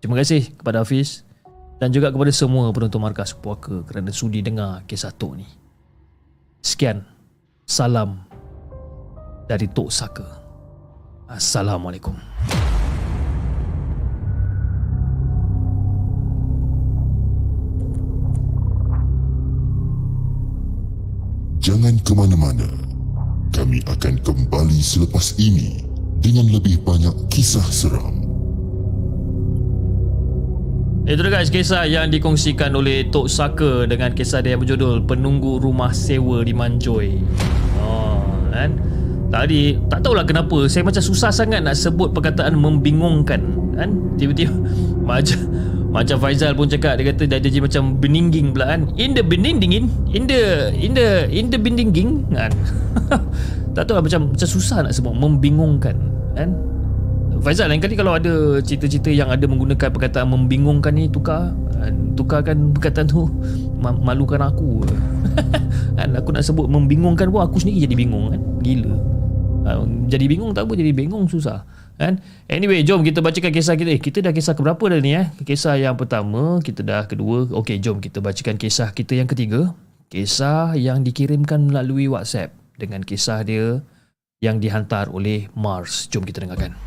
Terima 0.02 0.18
kasih 0.18 0.54
kepada 0.54 0.86
Hafiz 0.86 1.26
Dan 1.82 1.90
juga 1.90 2.14
kepada 2.14 2.30
semua 2.30 2.70
penonton 2.70 3.02
Markas 3.02 3.34
Puaka 3.34 3.82
Kerana 3.90 4.14
sudi 4.14 4.46
dengar 4.46 4.86
kisah 4.90 5.14
Tok 5.14 5.34
ni. 5.38 5.48
Sekian. 6.62 7.06
Salam 7.70 8.26
Dari 9.46 9.70
Tok 9.70 9.90
Saka. 9.94 10.28
Assalamualaikum. 11.28 12.16
Jangan 21.60 22.00
ke 22.00 22.16
mana-mana. 22.16 22.64
Kami 23.52 23.84
akan 23.84 24.24
kembali 24.24 24.80
selepas 24.80 25.36
ini 25.36 25.87
dengan 26.22 26.46
lebih 26.50 26.82
banyak 26.82 27.14
kisah 27.30 27.66
seram. 27.70 28.28
Itu 31.08 31.24
guys 31.32 31.48
kisah 31.48 31.88
yang 31.88 32.12
dikongsikan 32.12 32.76
oleh 32.76 33.08
Tok 33.08 33.32
Saka 33.32 33.88
dengan 33.88 34.12
kisah 34.12 34.44
dia 34.44 34.60
yang 34.60 34.62
berjudul 34.68 35.08
Penunggu 35.08 35.56
Rumah 35.56 35.96
Sewa 35.96 36.44
di 36.44 36.52
Manjoy. 36.52 37.24
Oh, 37.80 38.20
kan? 38.52 38.76
Tadi 39.32 39.80
tak 39.88 40.04
tahulah 40.04 40.28
kenapa 40.28 40.68
saya 40.68 40.84
macam 40.84 41.00
susah 41.00 41.32
sangat 41.32 41.64
nak 41.64 41.80
sebut 41.80 42.12
perkataan 42.12 42.60
membingungkan 42.60 43.40
kan 43.76 43.90
tiba-tiba 44.20 44.52
macam 45.08 45.40
macam 45.88 46.20
Faizal 46.20 46.52
pun 46.52 46.68
cakap 46.68 47.00
dia 47.00 47.16
kata 47.16 47.24
dah 47.32 47.40
jadi 47.40 47.64
macam 47.64 47.96
beningging 47.98 48.52
pula 48.52 48.76
kan. 48.76 48.92
In 49.00 49.16
the 49.16 49.24
benindingin, 49.24 49.88
in 50.12 50.28
the 50.28 50.72
in 50.76 50.92
the 50.92 51.32
in 51.32 51.48
the 51.48 51.60
beninging 51.60 52.28
kan. 52.28 52.52
tak 53.76 53.88
tahu 53.88 53.96
lah 53.96 54.04
macam 54.04 54.36
macam 54.36 54.48
susah 54.48 54.84
nak 54.84 54.92
sebut 54.92 55.16
membingungkan 55.16 55.96
kan. 56.36 56.52
Faizal 57.40 57.72
lain 57.72 57.80
kali 57.80 57.96
kalau 57.96 58.18
ada 58.18 58.60
cerita-cerita 58.60 59.14
yang 59.14 59.32
ada 59.32 59.46
menggunakan 59.48 59.88
perkataan 59.94 60.28
membingungkan 60.28 60.92
ni 60.92 61.08
tukar 61.08 61.54
tukarkan 62.18 62.76
perkataan 62.76 63.08
tu 63.08 63.30
malukan 63.80 64.44
aku. 64.44 64.84
kan 65.98 66.10
aku 66.18 66.30
nak 66.36 66.44
sebut 66.44 66.68
membingungkan 66.68 67.32
pun 67.32 67.48
aku 67.48 67.64
sendiri 67.64 67.88
jadi 67.88 67.96
bingung 67.96 68.36
kan. 68.36 68.42
Gila. 68.60 68.98
Ha, 69.68 69.84
jadi 70.08 70.26
bingung 70.28 70.52
tak 70.52 70.68
apa 70.68 70.80
jadi 70.80 70.92
bingung 70.96 71.28
susah 71.28 71.64
kan? 71.98 72.22
Anyway 72.48 72.86
jom 72.86 73.04
kita 73.04 73.20
bacakan 73.20 73.52
kisah 73.52 73.76
kita. 73.76 73.90
Eh 73.92 74.02
kita 74.02 74.24
dah 74.24 74.34
kisah 74.34 74.54
keberapa 74.54 74.80
dah 74.88 75.02
ni 75.02 75.18
eh? 75.18 75.28
Kisah 75.44 75.76
yang 75.76 75.98
pertama 75.98 76.62
kita 76.64 76.86
dah 76.86 77.10
kedua. 77.10 77.50
Okey 77.52 77.82
jom 77.84 78.00
kita 78.00 78.24
bacakan 78.24 78.56
kisah 78.56 78.94
kita 78.94 79.18
yang 79.18 79.28
ketiga. 79.28 79.74
Kisah 80.08 80.78
yang 80.80 81.04
dikirimkan 81.04 81.68
melalui 81.68 82.08
WhatsApp 82.08 82.56
dengan 82.80 83.04
kisah 83.04 83.44
dia 83.44 83.84
yang 84.40 84.64
dihantar 84.64 85.12
oleh 85.12 85.52
Mars. 85.58 86.08
Jom 86.08 86.24
kita 86.24 86.46
dengarkan 86.46 86.78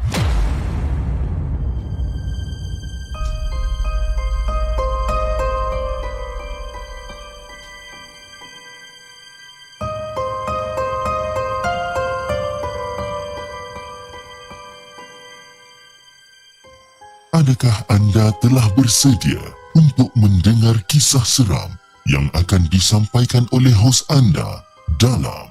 Adakah 17.40 17.88
anda 17.88 18.28
telah 18.44 18.68
bersedia 18.76 19.40
untuk 19.72 20.12
mendengar 20.12 20.76
kisah 20.92 21.24
seram 21.24 21.72
yang 22.04 22.28
akan 22.36 22.68
disampaikan 22.68 23.48
oleh 23.56 23.72
hos 23.72 24.04
anda 24.12 24.60
dalam 25.00 25.48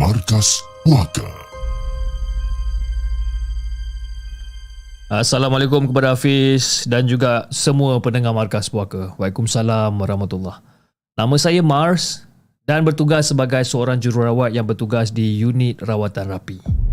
Markas 0.00 0.64
Puaka. 0.88 1.28
Assalamualaikum 5.12 5.92
kepada 5.92 6.16
Hafiz 6.16 6.88
dan 6.88 7.04
juga 7.04 7.44
semua 7.52 8.00
pendengar 8.00 8.32
Markas 8.32 8.72
Puaka. 8.72 9.12
Waalaikumsalam 9.20 10.00
warahmatullahi 10.00 10.64
Nama 11.12 11.36
saya 11.36 11.60
Mars 11.60 12.24
dan 12.64 12.88
bertugas 12.88 13.28
sebagai 13.28 13.68
seorang 13.68 14.00
jururawat 14.00 14.56
yang 14.56 14.64
bertugas 14.64 15.12
di 15.12 15.44
unit 15.44 15.76
rawatan 15.84 16.32
rapi. 16.32 16.87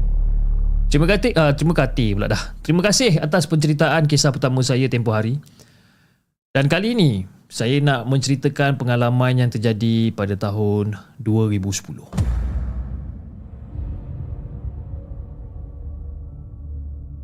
Terima 0.86 1.10
kasih, 1.10 1.32
uh, 1.34 1.52
terima 1.58 1.74
kasih 1.74 2.14
pula 2.14 2.28
dah. 2.30 2.44
Terima 2.62 2.82
kasih 2.86 3.18
atas 3.18 3.50
penceritaan 3.50 4.06
kisah 4.06 4.30
pertama 4.30 4.62
saya 4.62 4.86
tempoh 4.86 5.12
hari. 5.12 5.42
Dan 6.54 6.72
kali 6.72 6.96
ini, 6.96 7.28
saya 7.50 7.82
nak 7.82 8.08
menceritakan 8.08 8.78
pengalaman 8.80 9.44
yang 9.44 9.50
terjadi 9.52 10.14
pada 10.14 10.38
tahun 10.38 10.96
2010. 11.20 12.46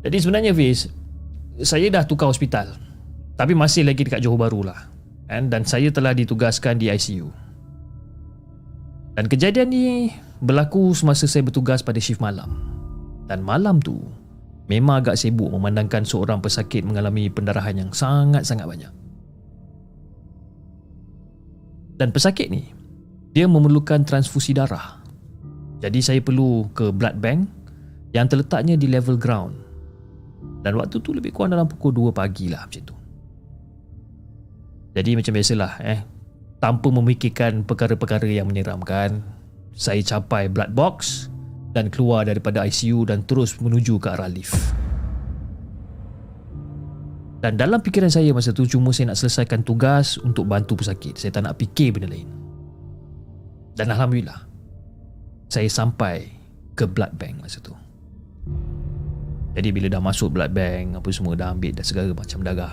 Jadi 0.02 0.16
sebenarnya 0.18 0.50
Fiz 0.50 0.90
Saya 1.62 1.86
dah 1.86 2.02
tukar 2.02 2.26
hospital 2.26 2.74
Tapi 3.38 3.54
masih 3.54 3.86
lagi 3.86 4.02
dekat 4.02 4.18
Johor 4.18 4.34
Bahru 4.34 4.66
lah 4.66 4.90
kan? 5.30 5.46
Dan 5.46 5.62
saya 5.62 5.94
telah 5.94 6.10
ditugaskan 6.10 6.82
di 6.82 6.90
ICU 6.90 7.30
Dan 9.14 9.30
kejadian 9.30 9.70
ni 9.70 10.10
Berlaku 10.42 10.90
semasa 10.90 11.30
saya 11.30 11.46
bertugas 11.46 11.86
pada 11.86 12.02
shift 12.02 12.18
malam 12.18 12.71
Dan 13.26 13.44
malam 13.44 13.78
tu 13.78 13.98
Memang 14.70 15.02
agak 15.02 15.18
sibuk 15.18 15.50
memandangkan 15.52 16.06
seorang 16.06 16.38
pesakit 16.40 16.86
mengalami 16.86 17.28
pendarahan 17.28 17.76
yang 17.76 17.90
sangat-sangat 17.90 18.66
banyak 18.66 18.92
Dan 21.98 22.08
pesakit 22.10 22.48
ni 22.48 22.70
Dia 23.34 23.50
memerlukan 23.50 24.06
transfusi 24.06 24.54
darah 24.54 25.02
Jadi 25.82 25.98
saya 26.00 26.20
perlu 26.22 26.70
ke 26.72 26.90
blood 26.90 27.18
bank 27.18 27.50
Yang 28.14 28.26
terletaknya 28.36 28.74
di 28.78 28.86
level 28.86 29.18
ground 29.18 29.62
dan 30.62 30.78
waktu 30.78 31.02
tu 31.02 31.10
lebih 31.10 31.34
kurang 31.34 31.58
dalam 31.58 31.66
pukul 31.66 31.90
2 31.90 32.14
pagi 32.14 32.46
lah 32.46 32.64
macam 32.64 32.82
tu. 32.86 32.96
Jadi 34.94 35.10
macam 35.18 35.32
biasalah 35.34 35.72
eh. 35.82 36.00
Tanpa 36.62 36.94
memikirkan 36.94 37.66
perkara-perkara 37.66 38.30
yang 38.30 38.46
menyeramkan, 38.46 39.18
saya 39.74 39.98
capai 40.06 40.46
blood 40.46 40.70
box 40.78 41.26
dan 41.72 41.88
keluar 41.88 42.28
daripada 42.28 42.64
ICU 42.68 43.08
dan 43.08 43.24
terus 43.24 43.56
menuju 43.58 43.96
ke 44.00 44.08
arah 44.12 44.28
lift. 44.28 44.54
Dan 47.42 47.58
dalam 47.58 47.82
fikiran 47.82 48.06
saya 48.06 48.30
masa 48.30 48.54
tu 48.54 48.68
cuma 48.70 48.94
saya 48.94 49.10
nak 49.10 49.18
selesaikan 49.18 49.66
tugas 49.66 50.14
untuk 50.22 50.46
bantu 50.46 50.78
pesakit. 50.78 51.18
Saya 51.18 51.34
tak 51.34 51.42
nak 51.50 51.58
fikir 51.58 51.90
benda 51.90 52.06
lain. 52.06 52.30
Dan 53.74 53.90
Alhamdulillah, 53.90 54.46
saya 55.50 55.66
sampai 55.66 56.30
ke 56.78 56.86
blood 56.86 57.10
bank 57.18 57.42
masa 57.42 57.58
tu. 57.58 57.74
Jadi 59.52 59.68
bila 59.68 59.90
dah 59.90 60.00
masuk 60.00 60.32
blood 60.32 60.54
bank 60.54 60.96
apa 60.96 61.08
semua 61.12 61.36
dah 61.36 61.52
ambil 61.52 61.76
dah 61.76 61.84
segala 61.84 62.16
macam 62.16 62.40
darah 62.40 62.72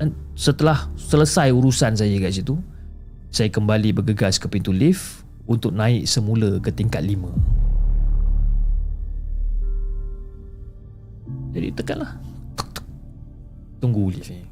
dan 0.00 0.16
setelah 0.34 0.90
selesai 0.98 1.52
urusan 1.52 1.92
saya 1.92 2.16
kat 2.18 2.32
situ 2.34 2.56
saya 3.30 3.46
kembali 3.52 3.94
bergegas 3.94 4.42
ke 4.42 4.50
pintu 4.50 4.74
lift 4.74 5.22
untuk 5.46 5.70
naik 5.70 6.08
semula 6.08 6.58
ke 6.58 6.74
tingkat 6.74 7.04
5. 7.04 7.69
Jadi 11.50 11.68
tekanlah. 11.74 12.14
Tunggu 13.82 14.12
lift 14.12 14.30
ni. 14.30 14.44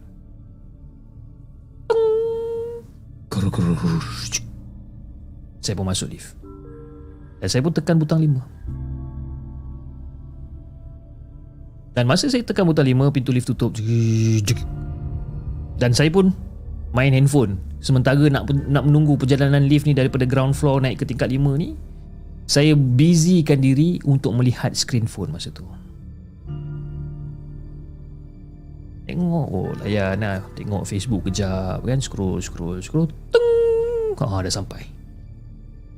Saya 5.63 5.75
pun 5.79 5.87
masuk 5.87 6.11
lift. 6.11 6.35
Dan 7.39 7.47
saya 7.47 7.63
pun 7.63 7.71
tekan 7.71 8.01
butang 8.03 8.19
5. 8.19 8.59
Dan 11.99 12.07
masa 12.07 12.31
saya 12.31 12.47
tekan 12.47 12.63
butang 12.63 12.87
5 12.87 13.11
Pintu 13.11 13.35
lift 13.35 13.51
tutup 13.51 13.75
Dan 15.83 15.91
saya 15.91 16.07
pun 16.15 16.31
Main 16.95 17.11
handphone 17.11 17.59
Sementara 17.83 18.23
nak 18.31 18.47
nak 18.71 18.87
menunggu 18.87 19.19
perjalanan 19.19 19.67
lift 19.67 19.83
ni 19.83 19.99
Daripada 19.99 20.23
ground 20.23 20.55
floor 20.55 20.79
naik 20.79 21.03
ke 21.03 21.05
tingkat 21.11 21.27
5 21.27 21.43
ni 21.59 21.75
Saya 22.47 22.79
busykan 22.79 23.59
diri 23.59 23.99
Untuk 24.07 24.31
melihat 24.39 24.79
screen 24.79 25.11
phone 25.11 25.35
masa 25.35 25.51
tu 25.51 25.67
Tengok 29.09 29.47
oh 29.49 29.73
layan 29.81 30.21
lah. 30.21 30.45
Tengok 30.53 30.85
Facebook 30.85 31.25
kejap 31.33 31.81
kan. 31.81 31.97
Scroll 31.97 32.45
scroll 32.45 32.85
scroll. 32.85 33.09
Teng! 33.33 34.13
Ah 34.21 34.45
dah 34.45 34.53
sampai. 34.53 34.85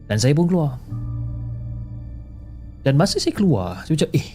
Dan 0.07 0.23
saya 0.23 0.31
pun 0.31 0.47
keluar. 0.47 0.79
Dan 2.81 2.97
masa 2.97 3.21
saya 3.21 3.37
keluar 3.37 3.85
Saya 3.85 3.93
macam 3.93 4.11
eh 4.17 4.29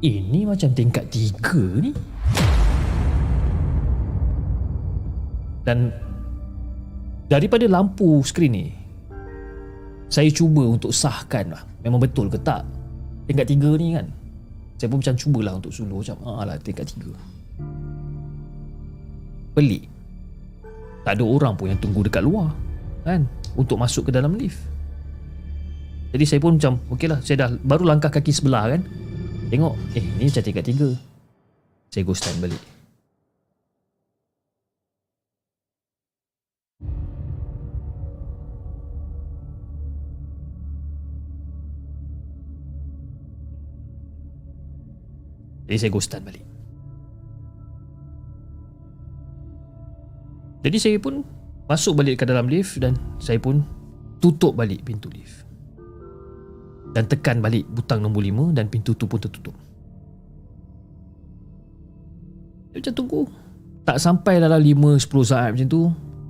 ini 0.00 0.48
macam 0.48 0.70
tingkat 0.72 1.04
tiga 1.12 1.64
ni. 1.80 1.92
Dan 5.64 5.92
Daripada 7.30 7.68
lampu 7.68 8.24
skrin 8.26 8.52
ni 8.54 8.66
Saya 10.08 10.32
cuba 10.32 10.66
untuk 10.66 10.90
sahkan 10.90 11.52
lah. 11.52 11.62
Memang 11.84 12.00
betul 12.00 12.32
ke 12.32 12.38
tak? 12.40 12.64
Tingkat 13.28 13.46
tiga 13.50 13.70
ni 13.76 13.94
kan 13.94 14.19
Saya 14.80 14.88
pun 14.88 15.04
macam 15.04 15.12
cubalah 15.12 15.52
untuk 15.60 15.76
suluh 15.76 16.00
Macam 16.00 16.16
ah 16.24 16.48
lah 16.48 16.56
tingkat 16.56 16.88
tiga. 16.88 17.12
Pelik. 19.52 19.84
Tak 21.04 21.20
ada 21.20 21.24
orang 21.28 21.52
pun 21.52 21.68
yang 21.68 21.80
tunggu 21.80 22.04
dekat 22.04 22.20
luar 22.24 22.52
Kan 23.04 23.28
Untuk 23.56 23.76
masuk 23.76 24.08
ke 24.08 24.12
dalam 24.12 24.36
lift. 24.36 24.56
Jadi 26.16 26.24
saya 26.24 26.40
pun 26.40 26.56
macam 26.56 26.80
Okey 26.92 27.08
lah 27.12 27.20
Saya 27.20 27.44
dah 27.44 27.48
baru 27.60 27.84
langkah 27.92 28.08
kaki 28.08 28.32
sebelah 28.32 28.72
kan. 28.72 28.80
Tengok 29.52 29.76
Eh 29.92 30.04
ni 30.16 30.32
macam 30.32 30.40
tingkat 30.40 30.64
tiga. 30.64 30.88
Saya 31.92 32.08
go 32.08 32.16
stand 32.16 32.40
balik 32.40 32.79
Jadi 45.70 45.78
saya 45.86 45.90
go 45.94 46.02
stand 46.02 46.26
balik 46.26 46.42
Jadi 50.66 50.76
saya 50.82 50.98
pun 50.98 51.22
Masuk 51.70 51.94
balik 51.94 52.20
ke 52.20 52.24
dalam 52.26 52.50
lift 52.50 52.82
Dan 52.82 52.98
saya 53.22 53.38
pun 53.38 53.62
Tutup 54.18 54.58
balik 54.58 54.82
pintu 54.82 55.06
lift 55.08 55.46
dan 56.90 57.06
tekan 57.06 57.38
balik 57.38 57.66
butang 57.70 58.02
nombor 58.02 58.22
5 58.22 58.56
dan 58.56 58.66
pintu 58.66 58.98
tu 58.98 59.06
pun 59.06 59.22
tertutup. 59.22 59.54
Dia 62.74 62.78
macam 62.82 62.94
tunggu. 62.94 63.22
Tak 63.86 63.98
sampai 63.98 64.38
dalam 64.38 64.60
5-10 64.62 65.30
saat 65.30 65.50
macam 65.54 65.68
tu, 65.70 65.82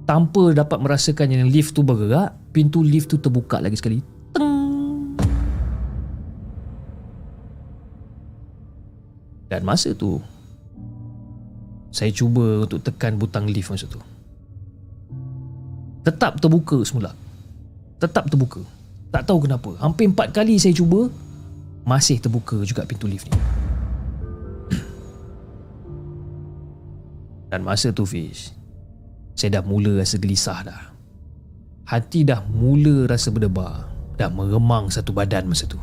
tanpa 0.08 0.42
dapat 0.56 0.78
merasakan 0.80 1.26
yang 1.28 1.48
lift 1.48 1.76
tu 1.76 1.84
bergerak, 1.84 2.32
pintu 2.52 2.80
lift 2.80 3.12
tu 3.12 3.16
terbuka 3.20 3.60
lagi 3.60 3.76
sekali. 3.76 4.00
Teng. 4.32 4.69
Dan 9.50 9.66
masa 9.66 9.90
tu, 9.92 10.22
saya 11.90 12.14
cuba 12.14 12.64
untuk 12.64 12.80
tekan 12.86 13.18
butang 13.18 13.50
lift 13.50 13.74
masa 13.74 13.90
tu. 13.90 13.98
Tetap 16.06 16.38
terbuka 16.38 16.80
semula. 16.86 17.12
Tetap 17.98 18.30
terbuka. 18.30 18.62
Tak 19.10 19.26
tahu 19.26 19.46
kenapa 19.46 19.74
Hampir 19.82 20.06
empat 20.06 20.30
kali 20.30 20.56
saya 20.56 20.70
cuba 20.70 21.10
Masih 21.82 22.22
terbuka 22.22 22.62
juga 22.62 22.86
pintu 22.86 23.10
lift 23.10 23.26
ni 23.26 23.38
Dan 27.50 27.66
masa 27.66 27.90
tu 27.90 28.06
Fish 28.06 28.54
Saya 29.34 29.58
dah 29.58 29.62
mula 29.66 29.98
rasa 29.98 30.16
gelisah 30.22 30.62
dah 30.62 30.82
Hati 31.90 32.22
dah 32.22 32.46
mula 32.46 33.10
rasa 33.10 33.34
berdebar 33.34 33.90
Dah 34.14 34.30
meremang 34.30 34.86
satu 34.94 35.10
badan 35.10 35.50
masa 35.50 35.66
tu 35.66 35.80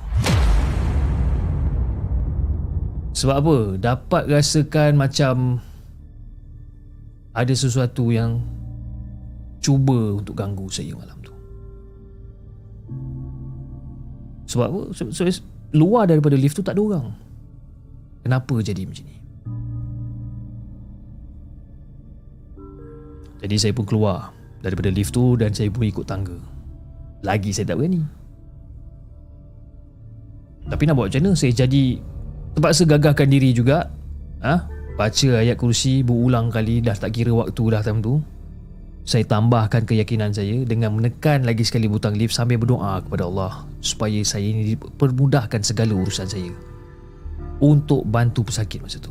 Sebab 3.18 3.36
apa? 3.42 3.58
Dapat 3.82 4.24
rasakan 4.30 4.94
macam 4.94 5.58
Ada 7.34 7.54
sesuatu 7.58 8.14
yang 8.14 8.38
Cuba 9.58 10.22
untuk 10.22 10.38
ganggu 10.38 10.70
saya 10.70 10.94
malam 10.94 11.18
Sebab 14.48 14.68
apa? 14.72 14.82
Sebab, 14.96 15.12
sebab 15.12 15.32
luar 15.76 16.08
daripada 16.08 16.40
lift 16.40 16.56
tu 16.56 16.64
tak 16.64 16.80
ada 16.80 16.82
orang. 16.82 17.08
Kenapa 18.24 18.56
jadi 18.64 18.88
macam 18.88 19.04
ni? 19.04 19.18
Jadi 23.44 23.56
saya 23.60 23.76
pun 23.76 23.86
keluar 23.86 24.32
daripada 24.64 24.90
lift 24.90 25.14
tu 25.14 25.36
dan 25.36 25.52
saya 25.52 25.68
pun 25.70 25.84
ikut 25.86 26.08
tangga. 26.08 26.40
Lagi 27.22 27.52
saya 27.52 27.70
tak 27.70 27.78
berani. 27.78 28.02
Tapi 30.68 30.84
nak 30.88 30.96
buat 30.96 31.08
macam 31.12 31.22
mana? 31.28 31.32
Saya 31.36 31.52
jadi 31.54 32.00
terpaksa 32.58 32.90
gagahkan 32.90 33.30
diri 33.30 33.54
juga. 33.54 33.86
Ha? 34.42 34.66
Baca 34.98 35.30
ayat 35.38 35.62
kursi 35.62 36.02
berulang 36.02 36.50
kali 36.50 36.82
dah 36.82 36.98
tak 36.98 37.14
kira 37.14 37.30
waktu 37.30 37.62
dah 37.70 37.86
time 37.86 38.02
tu. 38.02 38.18
saya 39.08 39.24
tambahkan 39.24 39.88
keyakinan 39.88 40.36
saya 40.36 40.68
dengan 40.68 40.92
menekan 40.92 41.48
lagi 41.48 41.64
sekali 41.64 41.88
butang 41.88 42.20
lift 42.20 42.36
sambil 42.36 42.60
berdoa 42.60 43.00
kepada 43.00 43.24
Allah 43.24 43.64
supaya 43.80 44.20
saya 44.28 44.44
ini 44.44 44.76
dipermudahkan 44.76 45.64
segala 45.64 45.96
urusan 45.96 46.28
saya 46.28 46.52
untuk 47.64 48.04
bantu 48.04 48.44
pesakit 48.52 48.84
masa 48.84 49.00
tu. 49.00 49.08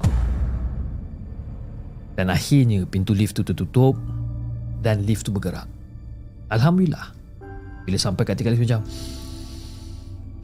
Dan 2.13 2.29
akhirnya 2.29 2.85
pintu 2.85 3.17
lift 3.17 3.41
tu 3.41 3.47
tertutup 3.47 3.97
dan 4.85 5.01
lift 5.09 5.25
tu 5.25 5.33
bergerak. 5.33 5.65
Alhamdulillah. 6.53 7.17
Bila 7.89 7.97
sampai 7.97 8.29
kat 8.29 8.37
tingkat 8.37 8.53
lift 8.53 8.69
macam 8.69 8.85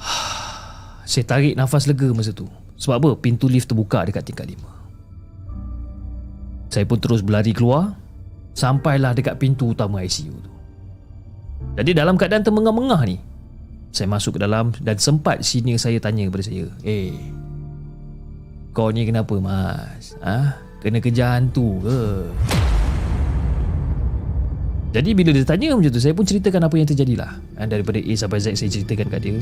saya 1.12 1.24
tarik 1.28 1.60
nafas 1.60 1.84
lega 1.84 2.08
masa 2.16 2.32
tu. 2.32 2.48
Sebab 2.82 2.94
apa? 2.98 3.10
Pintu 3.22 3.46
lift 3.46 3.70
terbuka 3.70 4.02
dekat 4.02 4.26
tingkat 4.26 4.50
lima. 4.50 4.70
Saya 6.66 6.82
pun 6.82 6.98
terus 6.98 7.22
berlari 7.22 7.54
keluar 7.54 8.02
Sampailah 8.52 9.16
dekat 9.16 9.40
pintu 9.40 9.72
utama 9.72 10.04
ICU 10.04 10.32
tu. 10.36 10.52
Jadi 11.80 11.96
dalam 11.96 12.20
keadaan 12.20 12.44
termengah-mengah 12.44 13.00
ni, 13.08 13.16
saya 13.88 14.04
masuk 14.04 14.36
ke 14.36 14.40
dalam 14.44 14.76
dan 14.84 15.00
sempat 15.00 15.40
senior 15.40 15.80
saya 15.80 15.96
tanya 15.96 16.28
kepada 16.28 16.44
saya, 16.44 16.68
"Eh, 16.84 17.16
kau 18.76 18.92
ni 18.92 19.08
kenapa, 19.08 19.32
Mas? 19.40 20.12
Ah, 20.20 20.28
ha? 20.28 20.38
Kena 20.84 21.00
kejar 21.00 21.40
hantu 21.40 21.80
ke?" 21.80 22.00
Jadi 24.92 25.16
bila 25.16 25.32
dia 25.32 25.48
tanya 25.48 25.72
macam 25.72 25.88
tu, 25.88 26.02
saya 26.04 26.12
pun 26.12 26.28
ceritakan 26.28 26.68
apa 26.68 26.76
yang 26.76 26.84
terjadi 26.84 27.14
lah. 27.16 27.32
Dan 27.56 27.72
daripada 27.72 27.96
A 27.96 28.12
sampai 28.12 28.44
Z 28.44 28.60
saya 28.60 28.68
ceritakan 28.68 29.08
kat 29.08 29.20
dia. 29.24 29.40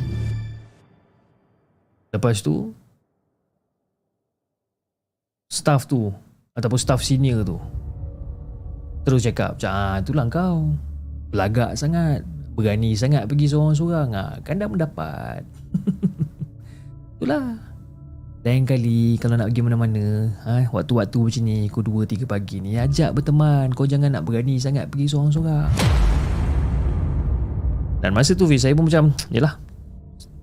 Lepas 2.14 2.38
tu, 2.38 2.70
staff 5.50 5.90
tu 5.90 6.14
ataupun 6.54 6.78
staff 6.78 7.02
senior 7.02 7.42
tu 7.42 7.58
Terus 9.02 9.26
cakap 9.26 9.58
macam 9.58 9.72
ah, 9.74 9.96
itulah 9.98 10.26
kau. 10.30 10.56
Belagak 11.34 11.74
sangat 11.74 12.22
Berani 12.54 12.92
sangat 12.94 13.26
pergi 13.26 13.48
seorang-seorang. 13.48 14.12
Ah, 14.12 14.36
Kan 14.44 14.60
dah 14.60 14.68
mendapat. 14.68 15.40
Itulah. 17.16 17.56
Lain 18.40 18.64
kali 18.64 19.20
kalau 19.20 19.36
nak 19.36 19.52
pergi 19.52 19.60
mana-mana 19.60 20.32
ha, 20.48 20.64
Waktu-waktu 20.72 21.20
macam 21.20 21.42
ni 21.44 21.68
Pukul 21.68 22.08
2-3 22.08 22.24
pagi 22.24 22.56
ni 22.64 22.80
Ajak 22.80 23.12
berteman. 23.12 23.68
Kau 23.76 23.84
jangan 23.84 24.16
nak 24.16 24.24
berani 24.24 24.56
sangat 24.56 24.88
pergi 24.88 25.12
seorang-seorang. 25.12 25.68
Dan 28.00 28.16
masa 28.16 28.32
tu 28.32 28.48
Fiz 28.48 28.64
Saya 28.64 28.72
pun 28.72 28.88
macam 28.88 29.12
Yelah 29.28 29.60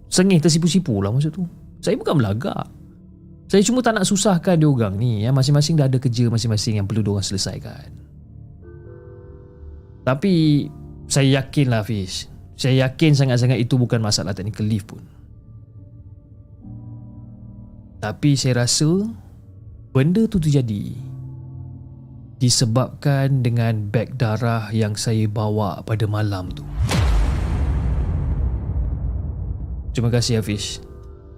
Sengih 0.09 0.37
tersipu-sipu 0.37 1.01
lah 1.01 1.09
masa 1.09 1.33
tu. 1.33 1.45
Saya 1.81 1.97
bukan 1.97 2.21
belagak 2.21 2.76
Saya 3.47 3.63
cuma 3.63 3.79
tak 3.79 3.95
nak 3.95 4.03
susahkan 4.03 4.59
dia 4.59 4.67
orang 4.67 4.99
ni 4.99 5.23
ya. 5.23 5.31
Masing-masing 5.31 5.79
dah 5.79 5.87
ada 5.87 5.97
kerja 6.03 6.27
masing-masing 6.27 6.83
Yang 6.83 6.87
perlu 6.91 7.01
dia 7.03 7.11
orang 7.15 7.27
selesaikan. 7.27 7.87
Tapi 10.03 10.67
saya 11.07 11.43
yakin 11.43 11.67
lah 11.71 11.83
Fish. 11.83 12.27
Saya 12.59 12.87
yakin 12.87 13.15
sangat-sangat 13.15 13.59
itu 13.59 13.79
bukan 13.79 14.03
masalah 14.03 14.35
technical 14.35 14.67
lift 14.67 14.87
pun. 14.91 15.03
Tapi 18.03 18.35
saya 18.35 18.67
rasa 18.67 19.07
Benda 19.95 20.27
tu 20.27 20.37
terjadi 20.37 20.93
Disebabkan 22.37 23.41
dengan 23.41 23.89
beg 23.89 24.13
darah 24.19 24.69
yang 24.69 24.93
saya 24.93 25.25
bawa 25.25 25.81
pada 25.81 26.05
malam 26.05 26.53
tu. 26.53 26.61
Terima 29.97 30.13
kasih 30.13 30.37
Hafiz 30.37 30.86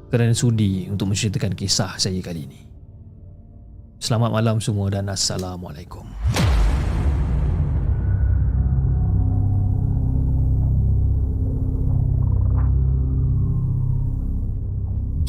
kerana 0.09 0.33
sudi 0.33 0.89
untuk 0.89 1.13
menceritakan 1.13 1.53
kisah 1.53 2.01
saya 2.01 2.17
kali 2.19 2.49
ini. 2.49 2.61
Selamat 4.01 4.33
malam 4.33 4.57
semua 4.57 4.89
dan 4.89 5.05
Assalamualaikum. 5.05 6.03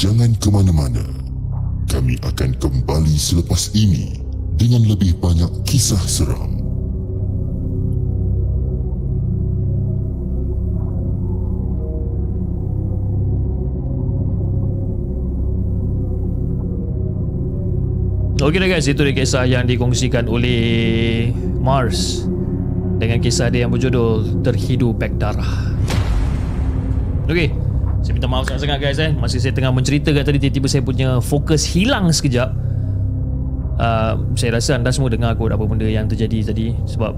Jangan 0.01 0.33
ke 0.41 0.49
mana-mana. 0.49 1.05
Kami 1.85 2.17
akan 2.25 2.57
kembali 2.57 3.17
selepas 3.21 3.77
ini 3.77 4.17
dengan 4.57 4.89
lebih 4.89 5.21
banyak 5.21 5.51
kisah 5.69 6.01
seram. 6.09 6.60
Okey 18.41 18.57
guys, 18.57 18.89
itu 18.89 19.05
dia 19.05 19.13
kisah 19.13 19.45
yang 19.45 19.69
dikongsikan 19.69 20.25
oleh 20.25 21.29
Mars 21.61 22.25
dengan 22.97 23.21
kisah 23.21 23.53
dia 23.53 23.69
yang 23.69 23.73
berjudul 23.77 24.41
Terhidu 24.41 24.97
Beg 24.97 25.21
Darah. 25.21 25.69
Okey, 27.29 27.53
saya 28.01 28.13
minta 28.17 28.25
maaf 28.25 28.49
sangat-sangat 28.49 28.81
guys 28.81 28.97
eh. 28.97 29.13
Masih 29.13 29.45
saya 29.45 29.53
tengah 29.53 29.69
menceritakan 29.77 30.25
tadi 30.25 30.41
Tiba-tiba 30.41 30.73
saya 30.73 30.81
punya 30.81 31.21
fokus 31.21 31.69
hilang 31.69 32.09
sekejap. 32.09 32.49
Uh, 33.77 34.17
Saya 34.33 34.57
rasa 34.57 34.81
anda 34.81 34.89
semua 34.89 35.13
dengar 35.13 35.37
kot 35.37 35.53
Apa 35.53 35.65
benda 35.69 35.85
yang 35.85 36.09
terjadi 36.09 36.53
tadi. 36.53 36.73
Sebab 36.89 37.13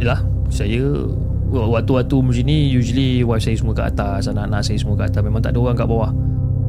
Yalah 0.00 0.24
Saya 0.48 0.88
Waktu-waktu 1.52 2.16
macam 2.16 2.44
ni 2.48 2.72
Usually 2.72 3.20
wife 3.24 3.44
saya 3.44 3.60
semua 3.60 3.76
kat 3.76 3.92
atas 3.92 4.28
Anak-anak 4.28 4.64
saya 4.64 4.80
semua 4.80 4.96
kat 4.96 5.12
atas. 5.12 5.20
Memang 5.20 5.44
tak 5.44 5.52
ada 5.52 5.60
orang 5.68 5.76
kat 5.76 5.88
bawah. 5.88 6.10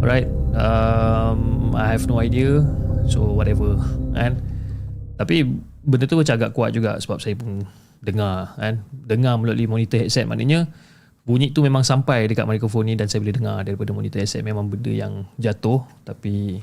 Alright? 0.04 0.28
Um, 0.54 1.72
I 1.72 1.95
have 1.95 2.06
no 2.06 2.20
idea 2.20 2.62
So 3.08 3.36
whatever 3.36 3.78
Kan? 4.16 4.39
Tapi 5.20 5.45
Benda 5.84 6.08
tu 6.08 6.16
macam 6.16 6.36
agak 6.39 6.51
kuat 6.56 6.72
juga 6.72 6.95
Sebab 6.99 7.20
saya 7.20 7.36
pun 7.36 7.64
Dengar 8.04 8.51
kan? 8.60 8.84
Dengar 8.91 9.39
melalui 9.39 9.64
monitor 9.64 10.04
headset. 10.04 10.28
Maknanya 10.28 10.68
bunyi 11.24 11.56
tu 11.56 11.64
memang 11.64 11.88
sampai 11.88 12.28
dekat 12.28 12.43
mikrofon 12.43 12.91
ni 12.91 12.99
dan 12.99 13.08
saya 13.08 13.24
boleh 13.24 13.39
dengar 13.39 13.64
daripada 13.64 13.95
monitor 13.95 14.20
headset. 14.20 14.43
Memang 14.43 14.68
benda 14.68 14.91
yang 14.91 15.24
jatuh 15.39 15.88
tapi 16.04 16.60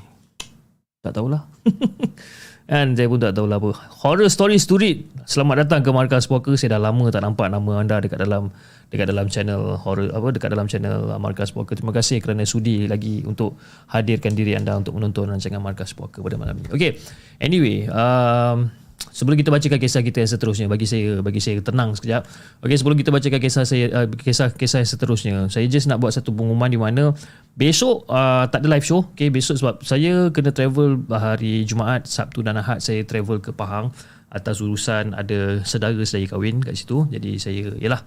tak 1.01 1.17
tahulah 1.17 1.49
kan 2.71 2.95
saya 2.95 3.11
pun 3.11 3.19
tak 3.19 3.35
tahulah 3.35 3.59
apa. 3.59 3.75
Horror 3.99 4.31
story 4.31 4.55
story 4.55 5.03
selamat 5.27 5.67
datang 5.67 5.83
ke 5.83 5.91
markas 5.91 6.23
poker 6.23 6.55
saya 6.55 6.79
dah 6.79 6.87
lama 6.87 7.11
tak 7.11 7.19
nampak 7.19 7.51
nama 7.51 7.83
anda 7.83 7.99
dekat 7.99 8.23
dalam 8.23 8.47
dekat 8.87 9.11
dalam 9.11 9.27
channel 9.27 9.75
horror 9.75 10.07
apa 10.15 10.31
dekat 10.31 10.55
dalam 10.55 10.71
channel 10.71 11.19
markas 11.19 11.51
poker 11.51 11.75
terima 11.75 11.91
kasih 11.91 12.23
kerana 12.23 12.47
sudi 12.47 12.87
lagi 12.87 13.27
untuk 13.27 13.59
hadirkan 13.91 14.31
diri 14.31 14.55
anda 14.55 14.71
untuk 14.79 14.95
menonton 14.95 15.27
rancangan 15.27 15.59
markas 15.59 15.91
poker 15.91 16.23
pada 16.23 16.39
malam 16.39 16.55
ini. 16.63 16.71
Okay. 16.71 16.95
Anyway 17.43 17.91
um, 17.91 18.71
sebelum 19.09 19.39
kita 19.41 19.49
bacakan 19.49 19.81
kisah 19.81 20.05
kita 20.05 20.21
yang 20.21 20.29
seterusnya 20.29 20.65
bagi 20.69 20.85
saya 20.85 21.25
bagi 21.25 21.41
saya 21.41 21.57
tenang 21.65 21.97
sekejap. 21.97 22.21
Okey 22.61 22.77
sebelum 22.77 22.97
kita 23.01 23.09
bacakan 23.09 23.39
kisah 23.41 23.63
saya 23.65 23.85
uh, 23.89 24.07
kisah 24.11 24.53
kisah 24.53 24.85
yang 24.85 24.89
seterusnya 24.89 25.35
saya 25.49 25.65
just 25.65 25.89
nak 25.89 25.97
buat 25.97 26.13
satu 26.13 26.29
pengumuman 26.29 26.69
di 26.69 26.77
mana 26.77 27.17
besok 27.57 28.05
uh, 28.05 28.45
tak 28.45 28.61
ada 28.61 28.77
live 28.77 28.85
show. 28.85 29.09
Okey 29.17 29.33
besok 29.33 29.57
sebab 29.57 29.81
saya 29.81 30.29
kena 30.29 30.53
travel 30.53 31.01
hari 31.09 31.65
Jumaat 31.65 32.05
Sabtu 32.05 32.45
dan 32.45 32.61
Ahad 32.61 32.85
saya 32.85 33.01
travel 33.01 33.41
ke 33.41 33.49
Pahang 33.49 33.89
atas 34.31 34.63
urusan 34.63 35.11
ada 35.11 35.59
saudara 35.67 35.99
saya 36.07 36.23
kahwin 36.29 36.63
kat 36.63 36.77
situ. 36.77 37.03
Jadi 37.09 37.35
saya 37.41 37.73
yalah 37.81 38.01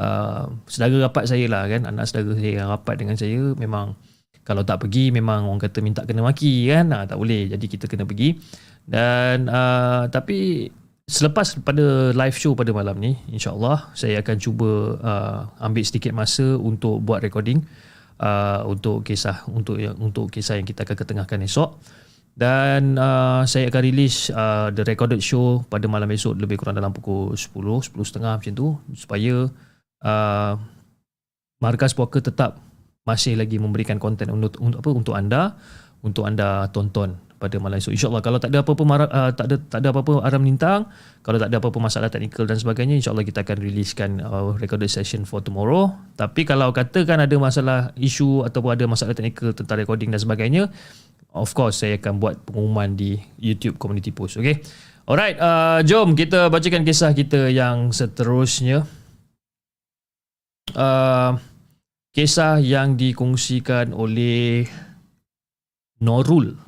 uh, 0.00 0.50
saudara 0.66 1.06
rapat 1.06 1.30
saya 1.30 1.46
lah 1.46 1.68
kan. 1.70 1.86
Anak 1.86 2.10
saudara 2.10 2.34
saya 2.34 2.50
yang 2.64 2.68
rapat 2.72 2.94
dengan 2.98 3.14
saya 3.14 3.54
memang 3.54 3.94
kalau 4.48 4.64
tak 4.64 4.80
pergi 4.80 5.12
memang 5.12 5.44
orang 5.44 5.60
kata 5.60 5.84
minta 5.84 6.08
kena 6.08 6.24
maki 6.24 6.72
kan. 6.72 6.88
Nah, 6.88 7.04
tak 7.04 7.20
boleh. 7.20 7.52
Jadi 7.52 7.68
kita 7.68 7.84
kena 7.84 8.08
pergi 8.08 8.32
dan 8.88 9.52
uh, 9.52 10.08
tapi 10.08 10.72
selepas 11.04 11.60
pada 11.60 12.16
live 12.16 12.36
show 12.36 12.56
pada 12.56 12.72
malam 12.72 12.96
ni 12.96 13.20
insyaallah 13.28 13.92
saya 13.92 14.24
akan 14.24 14.36
cuba 14.40 14.70
uh, 15.00 15.38
ambil 15.60 15.84
sedikit 15.84 16.16
masa 16.16 16.56
untuk 16.56 17.04
buat 17.04 17.20
recording 17.20 17.60
uh, 18.22 18.66
untuk 18.66 19.06
kisah 19.06 19.46
untuk 19.48 19.78
yang 19.78 19.96
untuk 19.98 20.28
kisah 20.28 20.58
yang 20.58 20.66
kita 20.66 20.84
akan 20.84 20.96
ketengahkan 20.98 21.40
esok. 21.46 21.78
Dan 22.38 22.94
uh, 22.94 23.42
saya 23.50 23.66
akan 23.66 23.82
release 23.82 24.30
uh, 24.30 24.70
the 24.70 24.86
recorded 24.86 25.18
show 25.18 25.66
pada 25.66 25.90
malam 25.90 26.06
esok 26.06 26.38
lebih 26.38 26.54
kurang 26.62 26.78
dalam 26.78 26.94
pukul 26.94 27.34
10 27.34 27.50
10.30 27.90 27.98
macam 28.22 28.52
tu 28.54 28.78
supaya 28.94 29.50
uh, 30.06 30.54
markas 31.58 31.98
poker 31.98 32.22
tetap 32.22 32.62
masih 33.02 33.34
lagi 33.34 33.58
memberikan 33.58 33.98
konten 33.98 34.30
untuk 34.30 34.54
untuk 34.62 34.78
apa? 34.78 34.90
Untuk 34.94 35.14
anda 35.18 35.58
untuk 36.06 36.30
anda 36.30 36.70
tonton 36.70 37.18
pada 37.38 37.56
malam 37.62 37.78
esok. 37.78 37.94
Insyaallah 37.94 38.20
kalau 38.20 38.42
tak 38.42 38.50
ada 38.50 38.66
apa-apa 38.66 38.82
uh, 39.06 39.30
tak 39.32 39.46
ada 39.46 39.56
tak 39.62 39.78
ada 39.80 39.88
apa-apa 39.94 40.26
aram 40.26 40.42
lintang 40.42 40.90
kalau 41.22 41.38
tak 41.38 41.48
ada 41.54 41.62
apa-apa 41.62 41.78
masalah 41.78 42.10
teknikal 42.10 42.44
dan 42.44 42.58
sebagainya 42.58 42.98
insyaallah 42.98 43.22
kita 43.22 43.46
akan 43.46 43.56
releasekan 43.62 44.10
uh, 44.20 44.58
recorded 44.58 44.90
session 44.90 45.22
for 45.22 45.38
tomorrow. 45.38 45.88
Tapi 46.18 46.42
kalau 46.42 46.74
katakan 46.74 47.22
ada 47.22 47.34
masalah 47.38 47.94
isu 47.94 48.42
ataupun 48.42 48.74
ada 48.74 48.84
masalah 48.90 49.14
teknikal 49.14 49.54
tentang 49.54 49.78
recording 49.78 50.10
dan 50.10 50.18
sebagainya 50.18 50.66
of 51.32 51.54
course 51.54 51.86
saya 51.86 51.96
akan 52.00 52.18
buat 52.18 52.42
pengumuman 52.42 52.98
di 52.98 53.20
YouTube 53.38 53.78
community 53.78 54.10
post 54.10 54.40
okay? 54.40 54.60
Alright 55.08 55.40
uh, 55.40 55.80
jom 55.86 56.12
kita 56.12 56.52
bacakan 56.52 56.84
kisah 56.84 57.16
kita 57.16 57.48
yang 57.48 57.94
seterusnya. 57.94 58.84
Uh, 60.76 61.40
kisah 62.12 62.60
yang 62.60 62.92
dikongsikan 63.00 63.96
oleh 63.96 64.68
Norul 66.04 66.67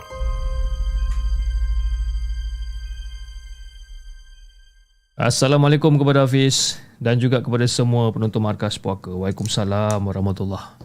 Assalamualaikum 5.21 6.01
kepada 6.01 6.25
Hafiz 6.25 6.81
dan 6.97 7.21
juga 7.21 7.45
kepada 7.45 7.69
semua 7.69 8.09
penonton 8.09 8.41
Markas 8.41 8.81
Puaka. 8.81 9.13
Waalaikumsalam 9.13 10.01
warahmatullahi 10.01 10.81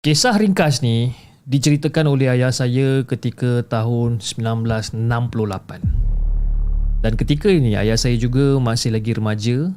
Kisah 0.00 0.32
ringkas 0.40 0.80
ni 0.80 1.12
diceritakan 1.44 2.08
oleh 2.08 2.32
ayah 2.32 2.48
saya 2.48 3.04
ketika 3.04 3.60
tahun 3.68 4.24
1968. 4.24 5.04
Dan 7.04 7.12
ketika 7.20 7.52
ini 7.52 7.76
ayah 7.76 8.00
saya 8.00 8.16
juga 8.16 8.56
masih 8.56 8.96
lagi 8.96 9.12
remaja 9.12 9.68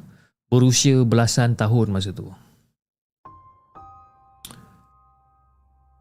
berusia 0.48 1.04
belasan 1.04 1.52
tahun 1.52 1.92
masa 1.92 2.16
tu. 2.16 2.32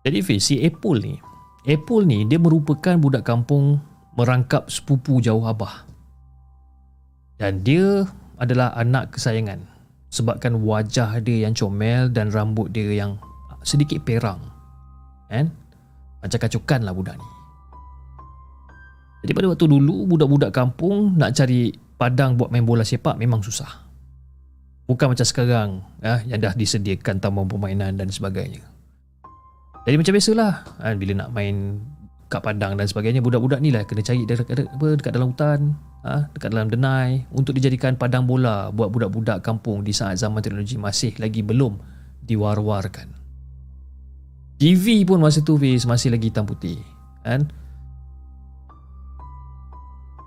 Jadi 0.08 0.24
Fiz, 0.24 0.48
si 0.48 0.64
Apple 0.64 1.04
ni, 1.04 1.20
Apple 1.68 2.08
ni 2.08 2.24
dia 2.24 2.40
merupakan 2.40 2.96
budak 2.96 3.28
kampung 3.28 3.84
merangkap 4.16 4.72
sepupu 4.72 5.20
jauh 5.20 5.44
abah. 5.44 5.87
Dan 7.38 7.62
dia 7.62 8.06
adalah 8.42 8.74
anak 8.74 9.14
kesayangan 9.18 9.62
sebabkan 10.10 10.62
wajah 10.62 11.22
dia 11.22 11.46
yang 11.46 11.54
comel 11.54 12.10
dan 12.10 12.34
rambut 12.34 12.74
dia 12.74 12.98
yang 12.98 13.22
sedikit 13.62 14.02
perang. 14.02 14.42
Kan? 15.30 15.54
Macam 16.22 16.40
kacukan 16.42 16.82
lah 16.82 16.94
budak 16.98 17.16
ni. 17.18 17.28
Jadi 19.26 19.32
pada 19.34 19.48
waktu 19.50 19.66
dulu 19.66 20.06
budak-budak 20.10 20.52
kampung 20.54 21.18
nak 21.18 21.34
cari 21.34 21.74
padang 21.98 22.38
buat 22.38 22.54
main 22.54 22.64
bola 22.64 22.86
sepak 22.86 23.18
memang 23.18 23.42
susah. 23.42 23.86
Bukan 24.88 25.12
macam 25.12 25.28
sekarang 25.28 25.84
ya, 26.00 26.24
yang 26.24 26.40
dah 26.40 26.54
disediakan 26.56 27.20
taman 27.20 27.50
permainan 27.50 28.00
dan 28.00 28.08
sebagainya. 28.08 28.64
Jadi 29.84 29.96
macam 30.00 30.14
biasalah 30.16 30.54
kan, 30.80 30.96
bila 30.96 31.12
nak 31.16 31.30
main 31.36 31.84
kat 32.28 32.44
padang 32.44 32.76
dan 32.76 32.84
sebagainya 32.84 33.24
budak-budak 33.24 33.64
ni 33.64 33.72
lah 33.72 33.88
kena 33.88 34.04
cari 34.04 34.28
dekat, 34.28 34.68
apa, 34.68 34.88
dekat 35.00 35.12
dalam 35.16 35.32
hutan 35.32 35.80
ha, 36.04 36.28
dekat 36.36 36.50
dalam 36.52 36.68
denai 36.68 37.24
untuk 37.32 37.56
dijadikan 37.56 37.96
padang 37.96 38.28
bola 38.28 38.68
buat 38.76 38.92
budak-budak 38.92 39.40
kampung 39.40 39.88
di 39.88 39.96
saat 39.96 40.20
zaman 40.20 40.44
teknologi 40.44 40.76
masih 40.76 41.16
lagi 41.24 41.40
belum 41.40 41.80
diwar-warkan 42.28 43.16
TV 44.60 45.08
pun 45.08 45.24
masa 45.24 45.40
tu 45.40 45.56
Fiz 45.56 45.88
masih 45.88 46.12
lagi 46.12 46.28
hitam 46.28 46.44
putih 46.44 46.84
kan 47.24 47.48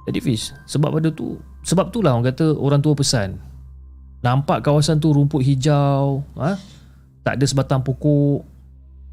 jadi 0.09 0.21
Fiz 0.25 0.57
sebab 0.65 0.97
pada 0.97 1.13
tu 1.13 1.37
sebab 1.69 1.93
tu 1.93 2.01
lah 2.01 2.17
orang 2.17 2.33
kata 2.33 2.57
orang 2.57 2.81
tua 2.81 2.97
pesan 2.97 3.37
nampak 4.25 4.65
kawasan 4.65 4.97
tu 5.01 5.13
rumput 5.13 5.45
hijau 5.45 6.25
ha? 6.41 6.57
tak 7.21 7.37
ada 7.37 7.45
sebatang 7.45 7.85
pokok 7.85 8.60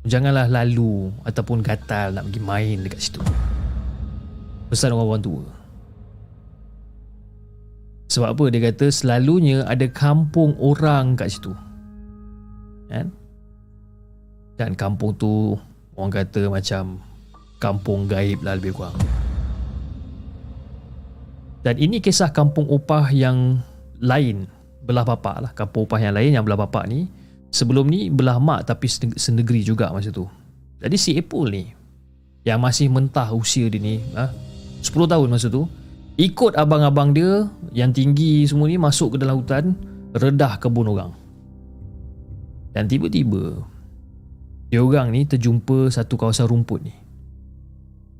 Janganlah 0.07 0.47
lalu 0.47 1.11
ataupun 1.27 1.59
gatal 1.59 2.15
nak 2.15 2.31
pergi 2.31 2.39
main 2.39 2.77
dekat 2.79 2.99
situ. 3.03 3.19
Pesan 4.71 4.95
orang-orang 4.95 5.23
tua. 5.23 5.43
Sebab 8.07 8.29
apa 8.31 8.43
dia 8.47 8.71
kata 8.71 8.87
selalunya 8.87 9.67
ada 9.67 9.83
kampung 9.91 10.55
orang 10.63 11.19
kat 11.19 11.27
situ. 11.35 11.51
Kan? 12.87 13.11
Dan 14.55 14.79
kampung 14.79 15.11
tu 15.19 15.59
orang 15.99 16.23
kata 16.23 16.47
macam 16.47 17.03
kampung 17.59 18.07
gaib 18.07 18.39
lah 18.47 18.55
lebih 18.55 18.79
kurang. 18.79 18.95
Dan 21.67 21.75
ini 21.83 21.99
kisah 21.99 22.31
kampung 22.31 22.63
opah 22.71 23.11
yang 23.11 23.59
lain 23.99 24.47
belah 24.87 25.03
bapak 25.03 25.35
lah. 25.43 25.51
Kampung 25.51 25.83
opah 25.83 25.99
yang 25.99 26.15
lain 26.15 26.31
yang 26.31 26.47
belah 26.47 26.63
bapak 26.63 26.87
ni 26.87 27.11
Sebelum 27.51 27.87
ni 27.87 28.11
belah 28.11 28.37
mak 28.37 28.67
tapi 28.67 28.91
senegeri 29.15 29.63
juga 29.63 29.89
masa 29.95 30.11
tu. 30.11 30.27
Jadi 30.77 30.97
si 30.99 31.15
Apple 31.17 31.47
ni 31.49 31.63
yang 32.45 32.61
masih 32.61 32.87
mentah 32.87 33.31
usia 33.33 33.67
dia 33.67 33.81
ni, 33.81 33.99
ha, 34.13 34.29
10 34.79 34.93
tahun 34.93 35.27
masa 35.27 35.51
tu, 35.51 35.65
ikut 36.15 36.55
abang-abang 36.55 37.11
dia 37.11 37.49
yang 37.73 37.91
tinggi 37.91 38.45
semua 38.47 38.71
ni 38.71 38.79
masuk 38.79 39.15
ke 39.15 39.17
dalam 39.19 39.41
hutan, 39.41 39.75
redah 40.15 40.55
kebun 40.61 40.87
orang. 40.87 41.11
Dan 42.71 42.85
tiba-tiba 42.85 43.57
dia 44.69 44.83
orang 44.83 45.11
ni 45.11 45.23
terjumpa 45.23 45.89
satu 45.89 46.19
kawasan 46.19 46.45
rumput 46.45 46.83
ni. 46.83 46.93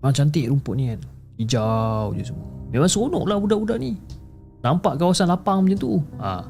Memang 0.02 0.16
cantik 0.16 0.48
rumput 0.48 0.76
ni 0.80 0.92
kan. 0.92 1.02
Hijau 1.38 2.16
je 2.18 2.24
semua. 2.26 2.48
Memang 2.74 2.90
seronok 2.90 3.24
lah 3.28 3.38
budak-budak 3.38 3.78
ni. 3.78 4.00
Nampak 4.66 4.98
kawasan 4.98 5.30
lapang 5.30 5.62
macam 5.62 5.78
tu. 5.78 6.02
Ha, 6.18 6.42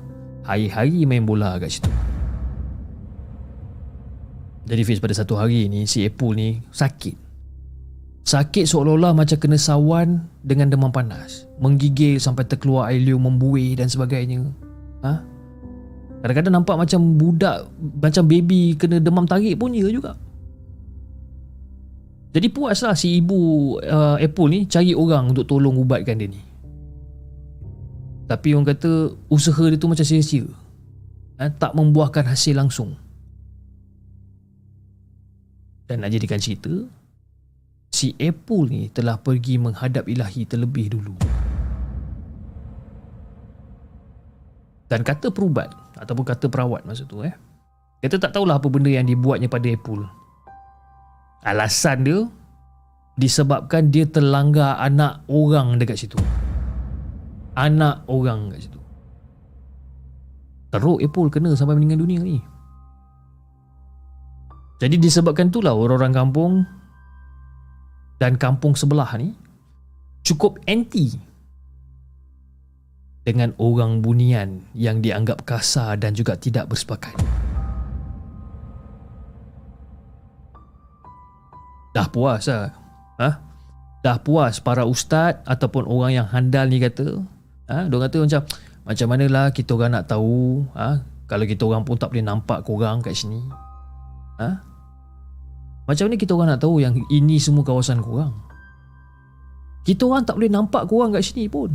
hari-hari 0.47 1.03
main 1.03 1.27
bola 1.27 1.59
kat 1.59 1.67
situ. 1.67 1.91
Jadi 4.67 4.81
Fiz 4.83 4.99
pada 4.99 5.15
satu 5.15 5.39
hari 5.39 5.71
ni 5.71 5.87
si 5.87 6.03
Apple 6.03 6.35
ni 6.35 6.59
sakit. 6.75 7.15
Sakit 8.27 8.67
seolah-olah 8.67 9.15
macam 9.15 9.39
kena 9.39 9.55
sawan 9.55 10.27
dengan 10.43 10.67
demam 10.67 10.91
panas. 10.91 11.47
Menggigil 11.63 12.19
sampai 12.19 12.43
terkeluar 12.43 12.91
air 12.91 12.99
liur 12.99 13.23
membuih 13.23 13.79
dan 13.79 13.87
sebagainya. 13.87 14.43
Ha? 15.07 15.23
Kadang-kadang 16.19 16.59
nampak 16.59 16.75
macam 16.75 17.15
budak, 17.15 17.71
macam 17.79 18.27
baby 18.27 18.75
kena 18.75 18.99
demam 18.99 19.23
tarik 19.23 19.55
pun 19.55 19.71
ya 19.71 19.87
juga. 19.87 20.19
Jadi 22.35 22.51
puaslah 22.51 22.91
si 22.99 23.23
ibu 23.23 23.79
uh, 23.79 24.19
Apple 24.19 24.47
ni 24.51 24.59
cari 24.67 24.91
orang 24.91 25.31
untuk 25.31 25.47
tolong 25.47 25.79
ubatkan 25.79 26.19
dia 26.19 26.27
ni. 26.27 26.43
Tapi 28.27 28.51
orang 28.51 28.67
kata 28.75 29.15
usaha 29.31 29.63
dia 29.71 29.79
tu 29.79 29.87
macam 29.87 30.03
sia-sia. 30.03 30.43
Ha? 31.39 31.47
Tak 31.47 31.71
membuahkan 31.71 32.27
hasil 32.27 32.59
langsung. 32.59 33.06
Dan 35.87 36.03
nak 36.03 36.11
jadikan 36.11 36.37
cerita 36.37 36.69
Si 37.87 38.11
Apple 38.19 38.67
ni 38.67 38.81
telah 38.91 39.15
pergi 39.15 39.55
menghadap 39.55 40.05
ilahi 40.11 40.43
terlebih 40.43 40.91
dulu. 40.91 41.15
Dan 44.91 45.01
kata 45.07 45.31
perubat 45.31 45.71
Ataupun 45.95 46.27
kata 46.27 46.51
perawat 46.51 46.83
masa 46.83 47.07
tu 47.07 47.23
eh 47.23 47.31
Kita 48.03 48.19
tak 48.19 48.35
tahulah 48.35 48.59
apa 48.59 48.67
benda 48.67 48.91
yang 48.91 49.07
dibuatnya 49.07 49.47
pada 49.47 49.71
Apple. 49.71 50.03
Alasan 51.47 52.03
dia 52.03 52.19
Disebabkan 53.17 53.89
dia 53.89 54.05
terlanggar 54.05 54.77
anak 54.77 55.25
orang 55.25 55.81
dekat 55.81 55.97
situ. 55.97 56.21
Anak 57.57 58.05
orang 58.05 58.53
dekat 58.53 58.69
situ. 58.69 58.81
Teruk 60.69 61.01
Apple 61.01 61.33
kena 61.33 61.57
sampai 61.57 61.73
meninggal 61.73 62.05
dunia 62.05 62.21
ni 62.21 62.37
jadi 64.77 64.95
disebabkan 65.01 65.49
itulah 65.49 65.73
orang-orang 65.73 66.13
kampung 66.13 66.53
dan 68.21 68.37
kampung 68.37 68.77
sebelah 68.77 69.09
ni 69.17 69.33
cukup 70.21 70.61
anti 70.69 71.17
dengan 73.27 73.51
orang 73.59 73.99
bunian 73.99 74.63
yang 74.71 75.03
dianggap 75.03 75.43
kasar 75.43 75.99
dan 75.99 76.15
juga 76.15 76.39
tidak 76.39 76.71
bersepakat. 76.71 77.11
Dah 81.91 82.07
puas 82.07 82.47
lah. 82.47 82.71
Ha? 83.19 83.29
Dah 83.99 84.17
puas 84.21 84.61
para 84.63 84.87
ustaz 84.87 85.41
ataupun 85.43 85.83
orang 85.89 86.23
yang 86.23 86.27
handal 86.29 86.69
ni 86.69 86.79
kata. 86.79 87.19
Ha? 87.67 87.89
Dia 87.89 87.97
kata 87.97 88.17
macam, 88.23 88.41
macam 88.87 89.07
manalah 89.11 89.51
kita 89.51 89.75
orang 89.75 89.91
nak 89.97 90.05
tahu. 90.07 90.63
Ha? 90.77 91.03
Kalau 91.27 91.43
kita 91.43 91.67
orang 91.67 91.83
pun 91.83 91.99
tak 91.99 92.15
boleh 92.15 92.23
nampak 92.23 92.63
korang 92.63 93.03
kat 93.03 93.11
sini. 93.11 93.41
Ha? 94.39 94.66
Macam 95.87 96.03
mana 96.11 96.15
kita 96.19 96.35
orang 96.35 96.49
nak 96.51 96.59
tahu 96.59 96.83
yang 96.83 96.99
ini 97.07 97.39
semua 97.39 97.63
kawasan 97.63 98.03
korang? 98.03 98.35
Kita 99.87 100.03
orang 100.03 100.27
tak 100.27 100.35
boleh 100.35 100.51
nampak 100.51 100.83
korang 100.83 101.15
kat 101.15 101.23
sini 101.23 101.47
pun. 101.47 101.71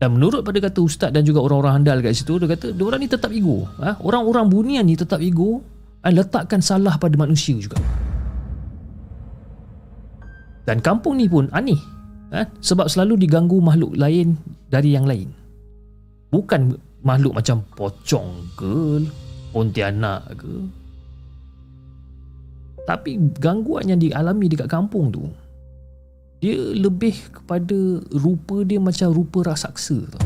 Dan 0.00 0.16
menurut 0.16 0.40
pada 0.40 0.56
kata 0.56 0.80
ustaz 0.80 1.12
dan 1.12 1.24
juga 1.24 1.44
orang-orang 1.44 1.84
handal 1.84 2.00
kat 2.00 2.16
situ, 2.16 2.40
dia 2.40 2.48
kata, 2.48 2.72
orang 2.80 3.00
ni 3.04 3.08
tetap 3.08 3.28
ego. 3.28 3.68
Ha? 3.80 4.00
Orang-orang 4.00 4.48
bunian 4.48 4.84
ni 4.88 4.96
tetap 4.96 5.20
ego 5.20 5.60
dan 6.00 6.16
letakkan 6.16 6.64
salah 6.64 6.96
pada 6.96 7.16
manusia 7.20 7.56
juga. 7.60 7.76
Dan 10.64 10.80
kampung 10.80 11.20
ni 11.20 11.28
pun 11.28 11.52
aneh. 11.52 11.80
Ha? 12.32 12.48
Sebab 12.56 12.88
selalu 12.88 13.20
diganggu 13.28 13.60
makhluk 13.60 13.96
lain 14.00 14.36
dari 14.72 14.96
yang 14.96 15.04
lain. 15.04 15.28
Bukan 16.32 16.72
makhluk 17.04 17.36
macam 17.36 17.60
pocong 17.76 18.48
ke 18.56 19.04
pontianak 19.52 20.24
ke? 20.34 20.54
Tapi 22.84 23.16
gangguan 23.38 23.88
yang 23.88 24.00
dialami 24.00 24.50
dekat 24.50 24.68
kampung 24.68 25.12
tu 25.12 25.24
dia 26.44 26.60
lebih 26.76 27.16
kepada 27.32 28.04
rupa 28.12 28.60
dia 28.68 28.76
macam 28.76 29.08
rupa 29.16 29.48
raksasa 29.48 29.96
tu. 30.04 30.20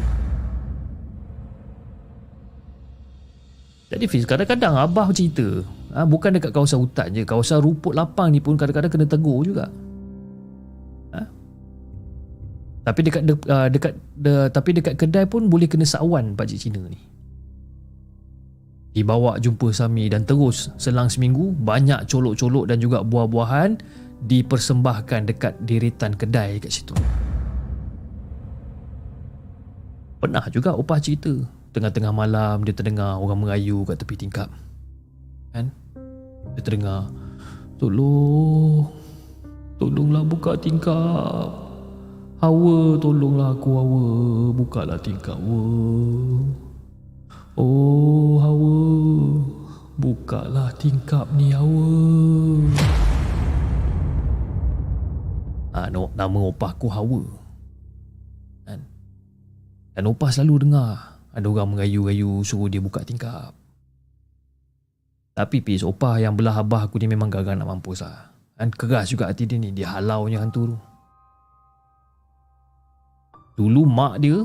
Jadi 3.89 4.05
Fiz 4.11 4.27
kadang-kadang 4.27 4.75
abah 4.77 5.15
cerita 5.15 5.63
ha, 5.95 6.05
bukan 6.05 6.37
dekat 6.37 6.53
kawasan 6.53 6.83
hutan 6.83 7.09
je 7.15 7.23
kawasan 7.25 7.63
rumput 7.63 7.97
lapang 7.97 8.29
ni 8.35 8.43
pun 8.43 8.59
kadang-kadang 8.59 8.93
kena 8.93 9.07
tegur 9.09 9.47
juga 9.47 9.73
Tapi 12.89 13.01
dekat 13.05 13.23
de, 13.29 13.37
uh, 13.53 13.69
dekat 13.69 13.93
de, 14.17 14.49
tapi 14.49 14.73
dekat 14.73 14.97
kedai 14.97 15.29
pun 15.29 15.53
boleh 15.53 15.69
kena 15.69 15.85
sawan 15.85 16.33
pak 16.33 16.49
cik 16.49 16.57
Cina 16.57 16.81
ni. 16.89 16.97
Dibawa 18.97 19.37
jumpa 19.37 19.69
Sami 19.77 20.09
dan 20.09 20.25
terus 20.25 20.73
selang 20.81 21.13
seminggu 21.13 21.53
banyak 21.53 22.09
colok-colok 22.09 22.65
dan 22.73 22.81
juga 22.81 23.05
buah-buahan 23.05 23.77
dipersembahkan 24.25 25.29
dekat 25.29 25.53
deretan 25.69 26.17
kedai 26.17 26.57
kat 26.65 26.73
situ. 26.73 26.97
Pernah 30.19 30.49
juga 30.49 30.73
opah 30.73 30.97
cerita 30.97 31.31
tengah-tengah 31.77 32.11
malam 32.11 32.65
dia 32.65 32.73
terdengar 32.73 33.21
orang 33.21 33.45
merayu 33.45 33.85
kat 33.85 34.01
tepi 34.01 34.17
tingkap. 34.17 34.49
Kan? 35.53 35.69
Dia 36.57 36.63
terdengar 36.65 37.13
Tolong 37.77 38.89
Tolonglah 39.77 40.25
buka 40.27 40.57
tingkap 40.59 41.68
Hawa 42.39 42.95
tolonglah 43.03 43.51
aku 43.51 43.71
Hawa. 43.75 44.05
Bukalah 44.55 44.99
tingkap 45.03 45.35
Hawa. 45.35 45.63
Oh 47.59 48.39
Hawa. 48.39 48.79
Bukalah 49.99 50.71
tingkap 50.79 51.27
ni 51.35 51.51
Hawa. 51.51 51.91
Ha, 55.75 55.91
no, 55.91 56.15
Nama 56.15 56.39
opah 56.39 56.79
aku 56.79 56.87
Hawa. 56.87 57.23
Kan? 58.71 58.87
Dan 59.99 60.07
opah 60.07 60.31
selalu 60.31 60.71
dengar. 60.71 61.19
Ada 61.35 61.47
orang 61.47 61.75
mengayu-ayu 61.75 62.47
Suruh 62.47 62.71
dia 62.71 62.79
buka 62.79 63.03
tingkap. 63.03 63.51
Tapi 65.35 65.59
pis 65.59 65.83
opah 65.83 66.23
yang 66.23 66.39
belah 66.39 66.63
abah 66.63 66.87
aku 66.87 67.03
ni 67.03 67.11
Memang 67.11 67.35
gagal 67.35 67.59
nak 67.59 67.67
mampus 67.67 68.07
lah. 68.07 68.31
Kan? 68.55 68.71
Keras 68.71 69.11
juga 69.11 69.27
hati 69.27 69.43
dia 69.43 69.59
ni. 69.59 69.75
Dia 69.75 69.99
halaunya 69.99 70.39
hantu 70.39 70.71
tu 70.71 70.79
Dulu 73.59 73.83
mak 73.91 74.23
dia 74.23 74.39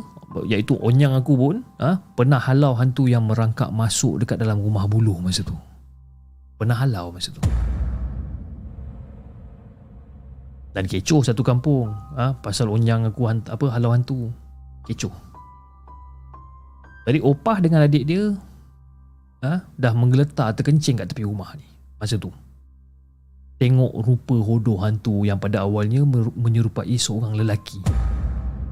iaitu 0.49 0.73
onyang 0.81 1.13
aku 1.13 1.37
pun 1.37 1.61
ha, 1.77 2.01
pernah 2.17 2.41
halau 2.41 2.73
hantu 2.73 3.05
yang 3.05 3.29
merangkak 3.29 3.69
masuk 3.69 4.25
dekat 4.25 4.41
dalam 4.41 4.57
rumah 4.57 4.89
buluh 4.89 5.21
masa 5.21 5.45
tu. 5.45 5.53
Pernah 6.57 6.73
halau 6.81 7.13
masa 7.13 7.29
tu. 7.29 7.41
Dan 10.73 10.89
kecoh 10.89 11.21
satu 11.21 11.45
kampung 11.45 11.93
ha, 12.17 12.33
pasal 12.33 12.73
onyang 12.73 13.05
aku 13.05 13.29
hant, 13.29 13.45
apa 13.53 13.69
halau 13.69 13.93
hantu. 13.93 14.33
Kecoh. 14.89 15.13
Jadi 17.05 17.21
opah 17.21 17.61
dengan 17.61 17.85
adik 17.85 18.09
dia 18.09 18.33
ha, 19.45 19.61
dah 19.77 19.93
menggeletar 19.93 20.57
terkencing 20.57 20.97
kat 20.97 21.13
tepi 21.13 21.21
rumah 21.21 21.53
ni 21.53 21.69
masa 22.01 22.17
tu. 22.17 22.33
Tengok 23.61 23.93
rupa 24.01 24.35
hodoh 24.41 24.81
hantu 24.81 25.21
yang 25.21 25.37
pada 25.37 25.61
awalnya 25.61 26.01
menyerupai 26.33 26.97
seorang 26.97 27.37
lelaki. 27.37 27.79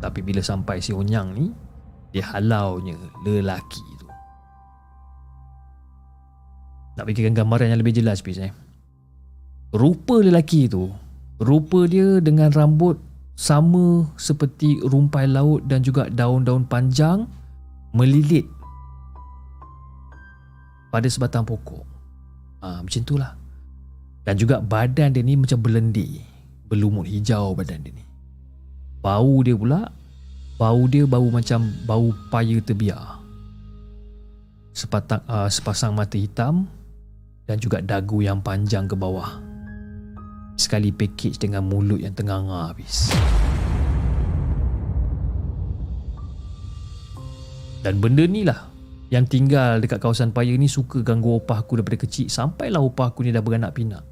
Tapi 0.02 0.26
bila 0.26 0.42
sampai 0.42 0.82
si 0.82 0.92
Onyang 0.92 1.38
ni 1.38 1.54
Dia 2.10 2.26
halaunya 2.34 2.98
lelaki 3.22 3.86
tu. 4.02 4.10
Nak 6.98 7.06
fikirkan 7.06 7.38
gambaran 7.38 7.72
yang 7.72 7.80
lebih 7.80 7.96
jelas 7.96 8.20
please 8.20 8.42
eh. 8.42 8.52
Rupa 9.72 10.20
lelaki 10.20 10.68
tu 10.68 10.90
Rupa 11.40 11.88
dia 11.88 12.20
dengan 12.20 12.52
rambut 12.52 13.00
Sama 13.38 14.10
seperti 14.20 14.82
rumpai 14.84 15.30
laut 15.30 15.64
dan 15.70 15.86
juga 15.86 16.10
daun-daun 16.12 16.68
panjang 16.68 17.24
Melilit 17.96 18.44
Pada 20.92 21.08
sebatang 21.08 21.48
pokok. 21.48 21.86
Ha, 22.60 22.84
Macam 22.84 23.02
tu 23.08 23.16
lah. 23.16 23.38
Dan 24.28 24.36
juga 24.36 24.60
badan 24.60 25.16
dia 25.16 25.24
ni 25.24 25.40
macam 25.40 25.64
berlendir 25.64 26.22
Berlumut 26.68 27.08
hijau 27.08 27.56
badan 27.56 27.88
dia 27.88 27.96
ni 27.96 28.11
Bau 29.02 29.42
dia 29.42 29.58
pula 29.58 29.90
Bau 30.62 30.86
dia 30.86 31.10
bau 31.10 31.26
macam 31.34 31.74
bau 31.90 32.14
paya 32.30 32.62
terbiar 32.62 33.18
Sepatang, 34.78 35.26
uh, 35.26 35.50
Sepasang 35.50 35.98
mata 35.98 36.16
hitam 36.16 36.70
Dan 37.50 37.58
juga 37.58 37.82
dagu 37.82 38.22
yang 38.22 38.46
panjang 38.46 38.86
ke 38.86 38.94
bawah 38.94 39.42
Sekali 40.54 40.94
package 40.94 41.42
dengan 41.42 41.66
mulut 41.66 41.98
yang 41.98 42.14
tengah 42.14 42.70
habis 42.70 43.10
Dan 47.82 47.98
benda 47.98 48.30
ni 48.30 48.46
lah 48.46 48.70
yang 49.12 49.28
tinggal 49.28 49.84
dekat 49.84 50.00
kawasan 50.00 50.32
paya 50.32 50.56
ni 50.56 50.72
suka 50.72 51.04
ganggu 51.04 51.36
opah 51.36 51.68
aku 51.68 51.76
daripada 51.76 52.00
kecil 52.00 52.32
sampailah 52.32 52.80
opah 52.80 53.12
aku 53.12 53.28
ni 53.28 53.36
dah 53.36 53.44
beranak 53.44 53.76
pinak. 53.76 54.08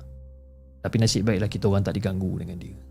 Tapi 0.84 0.96
nasib 1.00 1.24
baiklah 1.24 1.48
kita 1.48 1.72
orang 1.72 1.88
tak 1.88 1.96
diganggu 1.96 2.36
dengan 2.36 2.60
dia. 2.60 2.89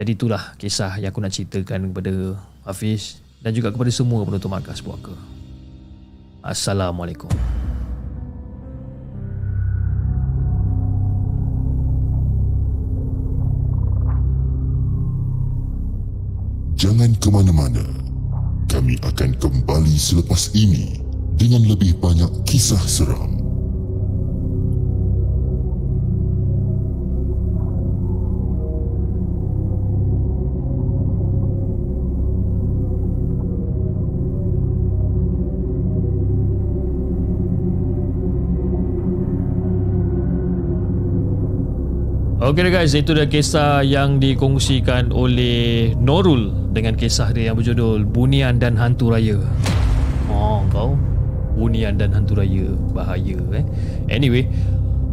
Jadi 0.00 0.16
itulah 0.16 0.56
kisah 0.56 0.96
yang 0.96 1.12
aku 1.12 1.20
nak 1.20 1.28
ceritakan 1.28 1.92
kepada 1.92 2.40
Hafiz 2.64 3.20
dan 3.44 3.52
juga 3.52 3.68
kepada 3.68 3.92
semua 3.92 4.24
penonton 4.24 4.48
markas 4.48 4.80
puaka. 4.80 5.12
Assalamualaikum. 6.40 7.28
Jangan 16.80 17.12
ke 17.20 17.28
mana-mana. 17.28 17.84
Kami 18.72 18.96
akan 19.04 19.36
kembali 19.36 19.94
selepas 20.00 20.48
ini 20.56 20.96
dengan 21.36 21.68
lebih 21.68 22.00
banyak 22.00 22.48
kisah 22.48 22.80
seram. 22.88 23.39
Okey 42.50 42.66
guys, 42.66 42.98
itu 42.98 43.14
dah 43.14 43.30
kisah 43.30 43.86
yang 43.86 44.18
dikongsikan 44.18 45.14
oleh 45.14 45.94
Norul 45.94 46.50
dengan 46.74 46.98
kisah 46.98 47.30
dia 47.30 47.46
yang 47.46 47.54
berjudul 47.54 48.02
Bunian 48.02 48.58
dan 48.58 48.74
Hantu 48.74 49.14
Raya. 49.14 49.38
Oh, 50.26 50.58
kau 50.66 50.98
Bunian 51.54 51.94
dan 51.94 52.10
Hantu 52.10 52.42
Raya 52.42 52.74
bahaya 52.90 53.38
eh. 53.54 53.62
Anyway, 54.10 54.50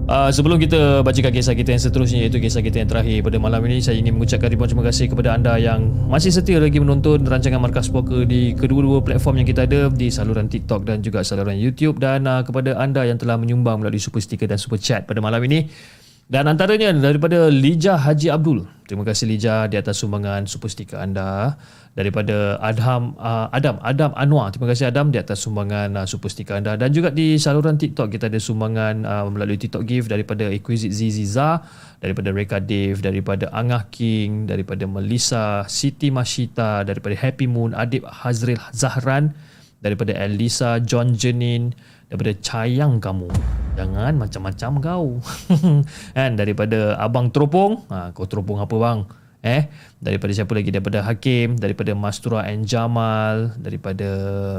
uh, 0.10 0.34
sebelum 0.34 0.58
kita 0.58 1.06
bacakan 1.06 1.30
kisah 1.30 1.54
kita 1.54 1.78
yang 1.78 1.82
seterusnya 1.86 2.26
iaitu 2.26 2.42
kisah 2.42 2.66
kita 2.66 2.82
yang 2.82 2.90
terakhir 2.90 3.22
pada 3.22 3.38
malam 3.38 3.62
ini, 3.70 3.86
saya 3.86 4.02
ingin 4.02 4.18
mengucapkan 4.18 4.50
ribuan 4.50 4.74
terima 4.74 4.90
kasih 4.90 5.06
kepada 5.06 5.38
anda 5.38 5.62
yang 5.62 5.94
masih 6.10 6.34
setia 6.34 6.58
lagi 6.58 6.82
menonton 6.82 7.22
rancangan 7.22 7.62
Markas 7.62 7.94
Poker 7.94 8.26
di 8.26 8.58
kedua-dua 8.58 9.06
platform 9.06 9.46
yang 9.46 9.48
kita 9.54 9.70
ada 9.70 9.94
di 9.94 10.10
saluran 10.10 10.50
TikTok 10.50 10.90
dan 10.90 11.06
juga 11.06 11.22
saluran 11.22 11.54
YouTube 11.54 12.02
dan 12.02 12.26
uh, 12.26 12.42
kepada 12.42 12.82
anda 12.82 13.06
yang 13.06 13.22
telah 13.22 13.38
menyumbang 13.38 13.78
melalui 13.78 14.02
super 14.02 14.26
sticker 14.26 14.50
dan 14.50 14.58
super 14.58 14.82
chat 14.82 15.06
pada 15.06 15.22
malam 15.22 15.38
ini. 15.46 15.70
Dan 16.28 16.44
antaranya 16.52 16.92
daripada 16.92 17.48
Lija 17.48 17.96
Haji 17.96 18.28
Abdul. 18.28 18.68
Terima 18.84 19.08
kasih 19.08 19.32
Lija 19.32 19.72
di 19.72 19.80
atas 19.80 20.04
sumbangan 20.04 20.44
super 20.44 20.68
sticker 20.68 21.00
anda. 21.00 21.56
Daripada 21.96 22.60
Adam 22.60 23.16
uh, 23.16 23.48
Adam 23.56 23.80
Adam 23.80 24.12
Anwar. 24.12 24.52
Terima 24.52 24.68
kasih 24.68 24.92
Adam 24.92 25.08
di 25.08 25.24
atas 25.24 25.40
sumbangan 25.40 25.96
uh, 25.96 26.04
super 26.04 26.28
sticker 26.28 26.60
anda. 26.60 26.76
Dan 26.76 26.92
juga 26.92 27.16
di 27.16 27.40
saluran 27.40 27.80
TikTok 27.80 28.12
kita 28.12 28.28
ada 28.28 28.44
sumbangan 28.44 29.08
uh, 29.08 29.24
melalui 29.32 29.56
TikTok 29.56 29.88
gift 29.88 30.12
daripada 30.12 30.52
Exquisite 30.52 30.92
Ziziza, 30.92 31.64
daripada 32.04 32.36
Reka 32.36 32.60
Dave, 32.60 33.00
daripada 33.00 33.48
Angah 33.56 33.88
King, 33.88 34.52
daripada 34.52 34.84
Melissa, 34.84 35.64
Siti 35.72 36.12
Mashita, 36.12 36.84
daripada 36.84 37.16
Happy 37.16 37.48
Moon, 37.48 37.72
Adib 37.72 38.04
Hazril 38.04 38.60
Zahran, 38.76 39.32
daripada 39.80 40.12
Elisa 40.12 40.84
John 40.84 41.16
Jenin, 41.16 41.72
daripada 42.08 42.32
Cayang 42.40 43.00
kamu. 43.04 43.30
Jangan 43.78 44.14
macam-macam 44.18 44.72
kau. 44.82 45.08
kan 46.18 46.32
daripada 46.34 46.98
Abang 46.98 47.30
Teropong. 47.30 47.86
Ha, 47.92 48.12
kau 48.16 48.26
teropong 48.26 48.64
apa 48.64 48.76
bang? 48.76 49.00
Eh, 49.46 49.70
daripada 50.02 50.34
siapa 50.34 50.52
lagi? 50.58 50.74
Daripada 50.74 51.06
Hakim, 51.06 51.62
daripada 51.62 51.94
Mastura 51.94 52.44
and 52.50 52.66
Jamal, 52.66 53.54
daripada 53.62 54.10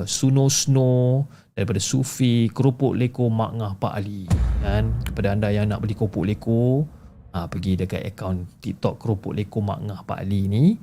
Suno 0.07 0.47
Snow, 0.47 1.27
daripada 1.53 1.83
Sufi, 1.83 2.47
Kerupuk 2.55 2.95
Leko 2.95 3.27
Mak 3.27 3.53
Ngah 3.59 3.73
Pak 3.77 3.93
Ali. 3.99 4.31
Kan? 4.63 4.95
Kepada 5.03 5.35
anda 5.35 5.51
yang 5.51 5.67
nak 5.67 5.83
beli 5.83 5.99
kerupuk 5.99 6.23
leko, 6.23 6.87
ha, 7.35 7.51
pergi 7.51 7.75
dekat 7.75 8.07
akaun 8.15 8.47
TikTok 8.63 9.03
Kerupuk 9.03 9.35
Leko 9.35 9.59
Mak 9.59 9.81
Ngah 9.83 10.01
Pak 10.07 10.19
Ali 10.23 10.47
ni. 10.47 10.79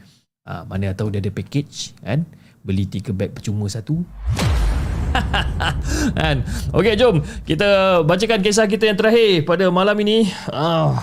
Ha, 0.46 0.68
mana 0.68 0.94
tahu 0.94 1.10
dia 1.10 1.24
ada 1.24 1.32
package 1.32 1.96
kan? 2.04 2.28
Beli 2.62 2.86
tiga 2.92 3.16
beg 3.16 3.32
percuma 3.32 3.66
satu. 3.72 4.04
kan? 6.20 6.44
Okey, 6.76 6.94
jom 7.00 7.24
kita 7.48 8.02
bacakan 8.04 8.40
kisah 8.44 8.68
kita 8.68 8.90
yang 8.90 8.98
terakhir 8.98 9.44
pada 9.48 9.68
malam 9.70 9.96
ini. 10.02 10.28
Ah. 10.52 11.00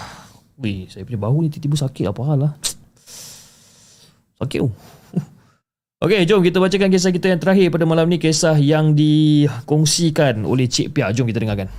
Wih, 0.60 0.86
saya 0.86 1.02
punya 1.02 1.18
bahu 1.18 1.42
ni 1.42 1.48
tiba-tiba 1.50 1.76
sakit 1.80 2.04
apa 2.12 2.20
hal 2.28 2.38
lah. 2.48 2.52
Sakit 4.38 4.60
oh. 4.62 4.72
Okey, 6.04 6.26
jom 6.26 6.42
kita 6.42 6.58
bacakan 6.58 6.90
kisah 6.90 7.12
kita 7.14 7.32
yang 7.32 7.40
terakhir 7.40 7.70
pada 7.72 7.84
malam 7.88 8.06
ni 8.10 8.18
kisah 8.18 8.58
yang 8.58 8.94
dikongsikan 8.94 10.44
oleh 10.44 10.66
Cik 10.68 10.98
Pia. 10.98 11.10
Jom 11.10 11.26
kita 11.26 11.42
dengarkan. 11.42 11.70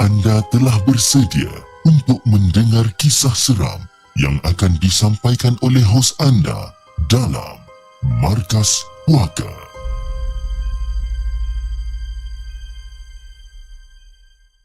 Anda 0.00 0.40
telah 0.48 0.80
bersedia 0.88 1.52
untuk 1.84 2.24
mendengar 2.24 2.88
kisah 2.96 3.36
seram 3.36 3.84
yang 4.16 4.40
akan 4.48 4.72
disampaikan 4.80 5.60
oleh 5.60 5.84
hos 5.84 6.16
anda 6.16 6.72
dalam 7.12 7.60
Markas 8.24 8.80
Puaka? 9.04 9.52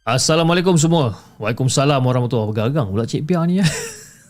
Assalamualaikum 0.07 0.79
semua. 0.79 1.19
Waalaikumsalam 1.35 1.99
warahmatullahi 1.99 2.55
wabarakatuh. 2.55 2.71
Gagang 2.71 2.87
pula 2.95 3.03
Cik 3.03 3.27
Pia 3.27 3.43
ni 3.43 3.59
ya. 3.59 3.67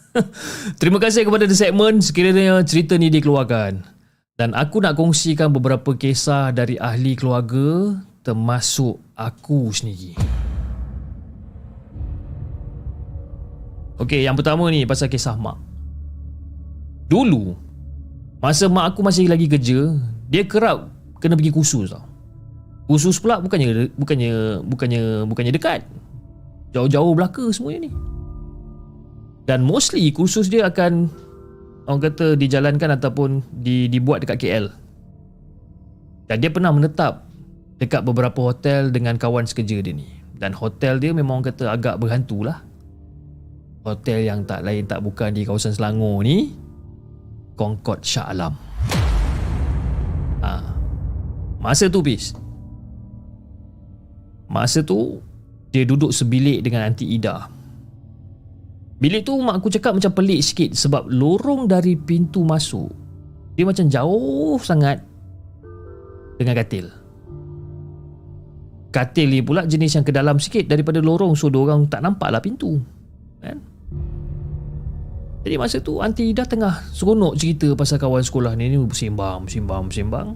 Terima 0.81 0.97
kasih 0.97 1.21
kepada 1.21 1.45
The 1.45 1.53
Segment 1.53 2.01
sekiranya 2.01 2.65
cerita 2.65 2.97
ni 2.97 3.13
dikeluarkan. 3.13 3.77
Dan 4.41 4.57
aku 4.57 4.81
nak 4.81 4.97
kongsikan 4.97 5.53
beberapa 5.53 5.93
kisah 5.93 6.49
dari 6.49 6.81
ahli 6.81 7.13
keluarga 7.13 7.93
termasuk 8.25 8.97
aku 9.13 9.69
sendiri. 9.69 10.24
Okey, 13.95 14.27
yang 14.27 14.35
pertama 14.35 14.67
ni 14.67 14.83
pasal 14.83 15.07
kisah 15.07 15.39
mak. 15.39 15.55
Dulu, 17.07 17.55
masa 18.43 18.67
mak 18.67 18.91
aku 18.91 18.99
masih 19.05 19.31
lagi 19.31 19.47
kerja, 19.47 19.95
dia 20.27 20.43
kerap 20.43 20.91
kena 21.23 21.39
pergi 21.39 21.53
kursus 21.55 21.89
tau. 21.95 22.03
Kursus 22.85 23.17
pula 23.17 23.41
bukannya 23.41 23.89
bukannya 23.97 24.61
bukannya 24.61 25.01
bukannya 25.25 25.53
dekat. 25.55 25.81
Jauh-jauh 26.75 27.15
belaka 27.17 27.49
semuanya 27.49 27.89
ni. 27.89 27.91
Dan 29.45 29.65
mostly 29.65 30.11
kursus 30.13 30.51
dia 30.51 30.67
akan 30.69 31.09
orang 31.85 32.01
kata 32.09 32.35
dijalankan 32.37 32.97
ataupun 32.97 33.41
di, 33.49 33.89
dibuat 33.89 34.21
dekat 34.25 34.37
KL. 34.41 34.65
Dan 36.25 36.41
dia 36.41 36.49
pernah 36.49 36.73
menetap 36.73 37.25
dekat 37.77 38.01
beberapa 38.01 38.53
hotel 38.53 38.89
dengan 38.89 39.17
kawan 39.17 39.45
sekerja 39.45 39.81
dia 39.81 39.93
ni. 39.93 40.05
Dan 40.35 40.51
hotel 40.51 40.99
dia 40.99 41.13
memang 41.13 41.41
orang 41.41 41.53
kata 41.53 41.73
agak 41.73 41.95
berhantu 42.01 42.43
lah. 42.43 42.61
Hotel 43.85 44.25
yang 44.25 44.41
tak 44.49 44.65
lain 44.65 44.89
tak 44.89 44.97
bukan 45.05 45.29
di 45.29 45.45
kawasan 45.45 45.69
Selangor 45.69 46.25
ni 46.25 46.57
Concord 47.53 48.01
Shah 48.01 48.33
Alam. 48.33 48.57
Ha. 50.41 50.51
Masa 51.61 51.85
tu 51.85 52.01
bis 52.01 52.33
Masa 54.49 54.81
tu 54.81 55.21
Dia 55.69 55.85
duduk 55.85 56.09
sebilik 56.09 56.65
dengan 56.65 56.89
Aunty 56.89 57.13
Ida 57.13 57.45
Bilik 58.97 59.21
tu 59.21 59.37
mak 59.37 59.61
aku 59.61 59.69
cakap 59.69 59.93
macam 59.93 60.17
pelik 60.17 60.41
sikit 60.41 60.73
Sebab 60.73 61.05
lorong 61.05 61.69
dari 61.69 61.93
pintu 61.93 62.41
masuk 62.41 62.89
Dia 63.53 63.69
macam 63.69 63.85
jauh 63.85 64.57
sangat 64.65 64.97
Dengan 66.41 66.57
katil 66.57 66.89
Katil 68.89 69.29
ni 69.29 69.45
pula 69.45 69.69
jenis 69.69 69.93
yang 69.93 70.05
ke 70.05 70.09
dalam 70.09 70.41
sikit 70.41 70.65
Daripada 70.65 71.05
lorong 71.05 71.37
So 71.37 71.53
orang 71.53 71.85
tak 71.85 72.01
nampak 72.01 72.33
lah 72.33 72.41
pintu 72.41 72.81
Kan 73.45 73.74
jadi 75.45 75.61
masa 75.61 75.77
tu 75.77 76.01
Aunty 76.01 76.33
Ida 76.33 76.41
tengah 76.41 76.89
seronok 76.89 77.37
cerita 77.37 77.69
pasal 77.77 78.01
kawan 78.01 78.25
sekolah 78.25 78.57
ni 78.57 78.73
ni 78.73 78.81
bersembang, 78.81 79.45
bersembang, 79.45 79.93
bersembang. 79.93 80.27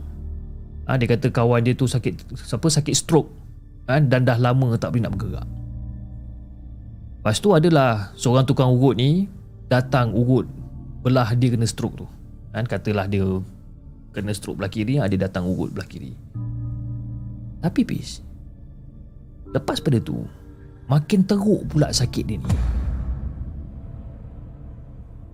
Ha, 0.85 1.01
dia 1.01 1.09
kata 1.09 1.33
kawan 1.33 1.65
dia 1.65 1.73
tu 1.73 1.89
sakit 1.89 2.37
siapa 2.37 2.69
sakit 2.69 2.93
stroke 2.93 3.33
kan 3.89 4.05
dan 4.05 4.21
dah 4.21 4.37
lama 4.37 4.77
tak 4.77 4.93
boleh 4.93 5.09
nak 5.09 5.13
bergerak. 5.17 5.47
Lepas 7.19 7.41
tu 7.41 7.49
adalah 7.57 8.13
seorang 8.21 8.45
tukang 8.45 8.69
urut 8.69 9.01
ni 9.01 9.25
datang 9.65 10.13
urut 10.13 10.45
belah 11.01 11.33
dia 11.33 11.57
kena 11.57 11.65
stroke 11.65 12.05
tu. 12.05 12.07
Kan 12.53 12.69
katalah 12.69 13.09
dia 13.09 13.25
kena 14.13 14.29
stroke 14.29 14.61
belah 14.61 14.69
kiri, 14.69 15.01
ha, 15.01 15.09
dia 15.09 15.25
datang 15.25 15.49
urut 15.49 15.73
belah 15.73 15.89
kiri. 15.89 16.13
Tapi 17.65 17.81
pis. 17.81 18.21
Lepas 19.49 19.81
pada 19.81 19.97
tu 19.97 20.21
makin 20.85 21.25
teruk 21.25 21.65
pula 21.65 21.89
sakit 21.89 22.23
dia 22.29 22.37
ni. 22.37 22.78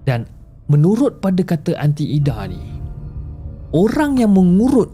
Dan 0.05 0.29
menurut 0.69 1.17
pada 1.17 1.41
kata 1.41 1.73
Aunty 1.81 2.21
Ida 2.21 2.45
ni, 2.45 2.61
orang 3.73 4.21
yang 4.21 4.31
mengurut 4.31 4.93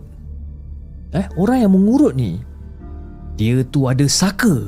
eh 1.12 1.28
orang 1.36 1.68
yang 1.68 1.76
mengurut 1.76 2.16
ni 2.16 2.40
dia 3.36 3.60
tu 3.68 3.92
ada 3.92 4.08
saka. 4.08 4.64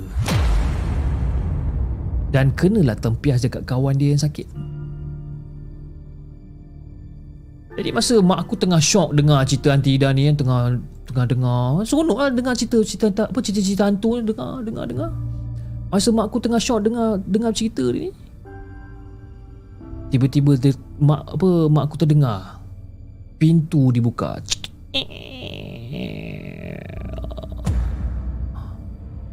Dan 2.33 2.49
kenalah 2.57 2.97
tempias 2.97 3.45
dekat 3.45 3.63
kawan 3.63 3.93
dia 3.95 4.11
yang 4.11 4.21
sakit. 4.21 4.49
Jadi 7.73 7.89
masa 7.93 8.17
mak 8.21 8.45
aku 8.45 8.57
tengah 8.57 8.81
shock 8.81 9.13
dengar 9.17 9.41
cerita 9.45 9.73
Aunty 9.73 9.97
Ida 9.97 10.13
ni 10.13 10.29
yang 10.29 10.37
tengah 10.37 10.77
tengah 11.09 11.25
dengar 11.29 11.81
seronok 11.85 12.17
lah 12.21 12.29
dengar 12.33 12.53
cerita 12.57 12.81
cerita 12.81 13.29
apa 13.29 13.37
cerita-cerita 13.37 13.85
hantu 13.85 14.17
ni 14.17 14.25
dengar 14.29 14.61
dengar 14.65 14.85
dengar. 14.89 15.09
Masa 15.93 16.09
mak 16.09 16.33
aku 16.33 16.41
tengah 16.41 16.61
shock 16.61 16.85
dengar 16.85 17.21
dengar 17.23 17.53
cerita 17.53 17.85
ni 17.93 18.09
tiba-tiba 20.13 20.53
dia, 20.61 20.77
mak 21.01 21.25
apa 21.33 21.49
mak 21.73 21.89
aku 21.89 21.97
terdengar 22.05 22.61
pintu 23.41 23.89
dibuka 23.89 24.37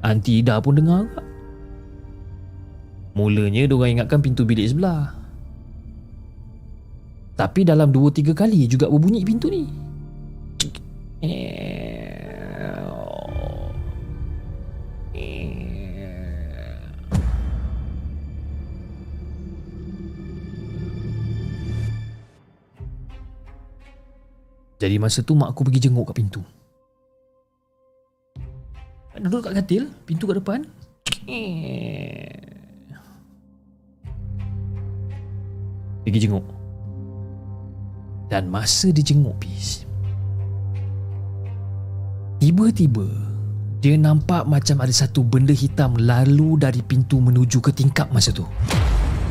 Aunty 0.00 0.40
Ida 0.40 0.56
pun 0.64 0.80
dengar 0.80 1.04
juga. 1.04 1.22
Mulanya 3.12 3.68
diorang 3.68 4.00
ingatkan 4.00 4.24
pintu 4.24 4.48
bilik 4.48 4.72
sebelah. 4.72 5.12
Tapi 7.36 7.68
dalam 7.68 7.92
2-3 7.92 8.32
kali 8.32 8.64
juga 8.64 8.88
berbunyi 8.88 9.20
pintu 9.20 9.52
ni. 9.52 9.68
Jadi 24.80 24.96
masa 24.96 25.20
tu 25.20 25.36
mak 25.36 25.52
aku 25.52 25.68
pergi 25.68 25.86
jenguk 25.86 26.08
kat 26.08 26.16
pintu. 26.16 26.40
Duduk 29.20 29.44
kat 29.44 29.60
katil, 29.60 29.92
pintu 30.08 30.24
kat 30.24 30.40
depan. 30.40 30.64
Pergi 36.00 36.18
jenguk. 36.24 36.46
Dan 38.32 38.48
masa 38.48 38.88
dia 38.88 39.04
jenguk 39.04 39.36
bis. 39.36 39.84
Tiba-tiba 42.40 43.04
dia 43.84 44.00
nampak 44.00 44.48
macam 44.48 44.80
ada 44.80 44.94
satu 44.96 45.20
benda 45.20 45.52
hitam 45.52 45.92
lalu 46.00 46.56
dari 46.56 46.80
pintu 46.80 47.20
menuju 47.20 47.60
ke 47.60 47.68
tingkap 47.68 48.08
masa 48.16 48.32
tu. 48.32 48.48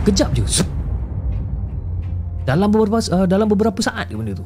Kejap 0.05 0.29
je. 0.37 0.45
Dalam 2.45 2.69
beberapa 2.69 3.01
uh, 3.01 3.25
dalam 3.25 3.49
beberapa 3.49 3.81
saat 3.81 4.13
ke 4.13 4.17
benda 4.17 4.37
tu. 4.37 4.45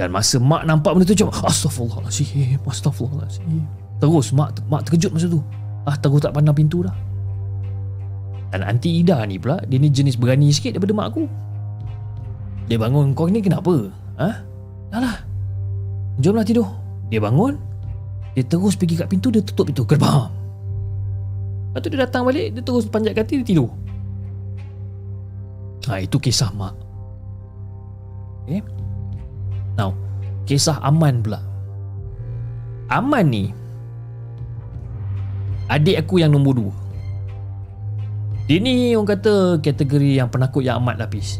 Dan 0.00 0.16
masa 0.16 0.40
mak 0.40 0.64
nampak 0.64 0.96
benda 0.96 1.04
tu 1.04 1.12
macam 1.12 1.44
Astaghfirullahaladzim 1.44 2.56
Astaghfirullahaladzim 2.64 3.68
Terus 4.00 4.32
mak 4.32 4.56
mak 4.72 4.88
terkejut 4.88 5.12
masa 5.12 5.28
tu. 5.28 5.44
Ah 5.84 5.92
terus 6.00 6.24
tak 6.24 6.32
pandang 6.32 6.56
pintu 6.56 6.88
dah. 6.88 6.96
Dan 8.48 8.64
Aunty 8.64 9.04
Ida 9.04 9.20
ni 9.28 9.36
pula 9.36 9.60
Dia 9.68 9.76
ni 9.76 9.92
jenis 9.92 10.16
berani 10.16 10.48
sikit 10.48 10.72
daripada 10.72 10.96
mak 10.96 11.06
aku. 11.12 11.28
Dia 12.64 12.80
bangun 12.80 13.12
Kau 13.12 13.28
ni 13.28 13.44
kenapa? 13.44 13.92
Ha? 14.16 14.28
Dah 14.88 15.00
lah 15.04 15.16
Jomlah 16.16 16.48
tidur. 16.48 16.64
Dia 17.12 17.20
bangun 17.20 17.60
Dia 18.32 18.48
terus 18.48 18.80
pergi 18.80 18.96
kat 18.96 19.08
pintu 19.12 19.28
Dia 19.28 19.44
tutup 19.44 19.68
pintu 19.68 19.84
Gerbam 19.84 20.32
Lepas 21.70 21.80
tu 21.82 21.88
dia 21.92 22.06
datang 22.06 22.22
balik 22.24 22.56
Dia 22.56 22.62
terus 22.64 22.88
panjat 22.88 23.12
kaki 23.12 23.44
Dia 23.44 23.46
tidur. 23.52 23.68
Ha 25.92 26.00
itu 26.00 26.16
kisah 26.16 26.48
mak. 26.56 26.72
Okay 28.48 28.79
Now, 29.80 29.96
kisah 30.44 30.76
Aman 30.84 31.24
pula. 31.24 31.40
Aman 32.92 33.32
ni 33.32 33.56
adik 35.70 36.04
aku 36.04 36.20
yang 36.20 36.34
nombor 36.34 36.58
dua. 36.58 36.74
Dia 38.50 38.58
ni 38.58 38.98
orang 38.98 39.14
kata 39.14 39.62
kategori 39.62 40.18
yang 40.18 40.26
penakut 40.26 40.66
yang 40.66 40.82
amat 40.82 41.06
lapis. 41.06 41.38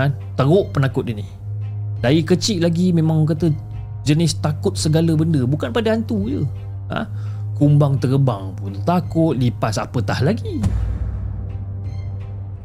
Ha? 0.00 0.08
Teruk 0.32 0.72
penakut 0.72 1.04
dia 1.04 1.20
ni. 1.20 1.28
Dari 2.00 2.24
kecil 2.24 2.64
lagi 2.64 2.90
memang 2.90 3.22
orang 3.22 3.36
kata 3.36 3.46
jenis 4.08 4.40
takut 4.40 4.72
segala 4.72 5.12
benda. 5.12 5.44
Bukan 5.44 5.68
pada 5.68 5.92
hantu 5.92 6.24
je. 6.24 6.40
Ha? 6.88 7.04
Kumbang 7.60 8.00
terbang 8.00 8.56
pun 8.56 8.72
takut, 8.88 9.36
lipas 9.36 9.76
apatah 9.76 10.24
lagi. 10.24 10.64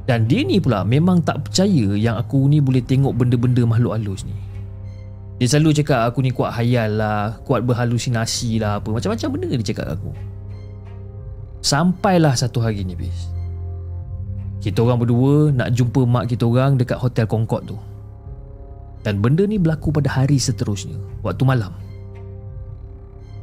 Dan 0.07 0.31
dia 0.31 0.47
ni 0.47 0.63
pula 0.63 0.87
memang 0.87 1.19
tak 1.19 1.47
percaya 1.47 1.99
yang 1.99 2.15
aku 2.15 2.47
ni 2.47 2.63
boleh 2.63 2.79
tengok 2.79 3.19
benda-benda 3.19 3.67
makhluk 3.67 3.99
halus 3.99 4.23
ni. 4.23 4.52
Dia 5.41 5.47
selalu 5.49 5.81
cakap 5.81 6.05
aku 6.07 6.21
ni 6.21 6.29
kuat 6.29 6.53
hayal 6.53 7.01
lah 7.01 7.41
Kuat 7.41 7.65
berhalusinasi 7.65 8.61
lah 8.61 8.77
apa. 8.77 8.93
Macam-macam 8.93 9.27
benda 9.33 9.47
dia 9.49 9.69
cakap 9.73 9.97
aku. 9.97 10.13
Sampailah 11.63 12.35
satu 12.35 12.59
hari 12.59 12.83
ni 12.83 12.93
bis. 12.93 13.31
Kita 14.59 14.83
orang 14.83 15.03
berdua 15.03 15.51
nak 15.51 15.75
jumpa 15.75 16.07
mak 16.07 16.31
kita 16.31 16.47
orang 16.47 16.79
dekat 16.79 16.99
Hotel 16.99 17.27
Concord 17.27 17.63
tu. 17.67 17.77
Dan 19.03 19.19
benda 19.19 19.43
ni 19.43 19.59
berlaku 19.59 19.91
pada 19.91 20.07
hari 20.07 20.39
seterusnya 20.39 20.95
Waktu 21.23 21.43
malam. 21.43 21.75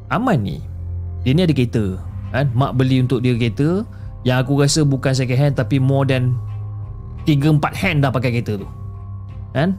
Aman 0.08 0.40
ni. 0.40 0.60
Dia 1.24 1.36
ni 1.36 1.44
ada 1.44 1.52
kereta 1.52 2.00
kan? 2.32 2.48
Mak 2.54 2.76
beli 2.78 3.04
untuk 3.04 3.20
dia 3.20 3.36
kereta. 3.36 3.84
Yang 4.24 4.38
aku 4.44 4.52
rasa 4.60 4.80
bukan 4.84 5.12
second 5.16 5.40
hand 5.40 5.54
tapi 5.56 5.80
more 5.80 6.04
than 6.04 6.36
3 7.24 7.56
4 7.56 7.60
hand 7.76 7.98
dah 8.04 8.12
pakai 8.12 8.30
kereta 8.36 8.60
tu. 8.60 8.68
Kan 9.52 9.76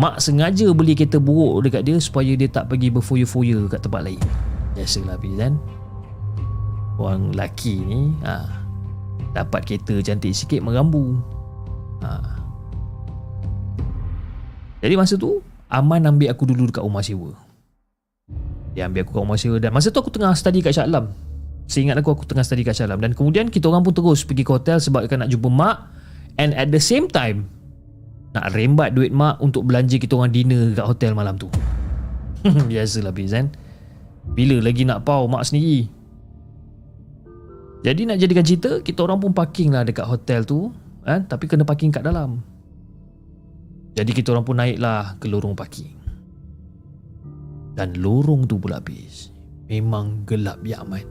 mak 0.00 0.20
sengaja 0.20 0.72
beli 0.72 0.96
kereta 0.96 1.20
buruk 1.20 1.68
dekat 1.68 1.84
dia 1.84 1.96
supaya 2.00 2.32
dia 2.32 2.48
tak 2.48 2.72
pergi 2.72 2.88
berfoya-foya 2.88 3.68
kat 3.68 3.80
tempat 3.84 4.02
lain. 4.08 4.22
Biasalah 4.72 5.20
Fiz 5.20 5.36
kan 5.36 5.54
orang 6.96 7.34
lelaki 7.34 7.82
ni 7.82 8.14
ha, 8.22 8.46
dapat 9.36 9.64
kereta 9.64 10.00
cantik 10.00 10.32
sikit 10.32 10.60
merambu. 10.64 11.18
Ha. 12.02 12.18
jadi 14.82 14.98
masa 14.98 15.14
tu 15.14 15.38
Aman 15.72 16.04
ambil 16.04 16.28
aku 16.28 16.44
dulu 16.44 16.68
dekat 16.68 16.84
rumah 16.84 17.00
sewa. 17.00 17.32
Dia 18.76 18.92
ambil 18.92 19.08
aku 19.08 19.16
kat 19.16 19.22
rumah 19.24 19.38
sewa 19.40 19.56
dan 19.56 19.72
masa 19.72 19.88
tu 19.88 19.96
aku 19.96 20.12
tengah 20.12 20.36
study 20.36 20.60
kat 20.60 20.76
Shah 20.76 20.84
Alam. 20.84 21.16
Seingat 21.64 21.96
aku 21.96 22.12
aku 22.12 22.28
tengah 22.28 22.44
study 22.44 22.60
kat 22.60 22.76
Shah 22.76 22.84
Alam. 22.84 23.00
Dan 23.00 23.16
kemudian 23.16 23.48
kita 23.48 23.72
orang 23.72 23.80
pun 23.80 23.96
terus 23.96 24.20
pergi 24.20 24.44
ke 24.44 24.52
hotel 24.52 24.76
sebab 24.76 25.08
nak 25.08 25.32
jumpa 25.32 25.48
mak. 25.48 25.88
And 26.36 26.52
at 26.52 26.68
the 26.68 26.80
same 26.80 27.08
time 27.08 27.48
nak 28.32 28.52
rembat 28.56 28.96
duit 28.96 29.12
mak 29.12 29.40
untuk 29.44 29.68
belanja 29.68 30.00
kita 30.00 30.16
orang 30.16 30.32
dinner 30.32 30.72
kat 30.72 30.86
hotel 30.88 31.12
malam 31.12 31.36
tu. 31.36 31.52
Biasalah 32.70 33.12
Biz 33.14 33.32
kan 33.32 33.46
bila 34.22 34.62
lagi 34.62 34.86
nak 34.86 35.02
pau 35.02 35.26
mak 35.26 35.44
sendiri? 35.44 35.90
Jadi 37.82 38.06
nak 38.06 38.18
jadikan 38.22 38.46
cerita 38.46 38.78
kita 38.78 39.02
orang 39.02 39.18
pun 39.18 39.34
parking 39.34 39.74
lah 39.74 39.82
dekat 39.82 40.06
hotel 40.06 40.46
tu 40.46 40.70
kan? 41.02 41.26
tapi 41.26 41.50
kena 41.50 41.66
parking 41.66 41.90
kat 41.90 42.06
dalam. 42.06 42.38
Jadi 43.92 44.10
kita 44.16 44.32
orang 44.32 44.46
pun 44.46 44.56
naik 44.56 44.78
lah 44.80 45.18
ke 45.20 45.26
lorong 45.28 45.52
parking. 45.52 45.92
Dan 47.72 47.96
lorong 48.00 48.44
tu 48.44 48.60
pula 48.60 48.84
habis 48.84 49.32
Memang 49.64 50.28
gelap 50.28 50.60
ya 50.60 50.84
Aman 50.84 51.08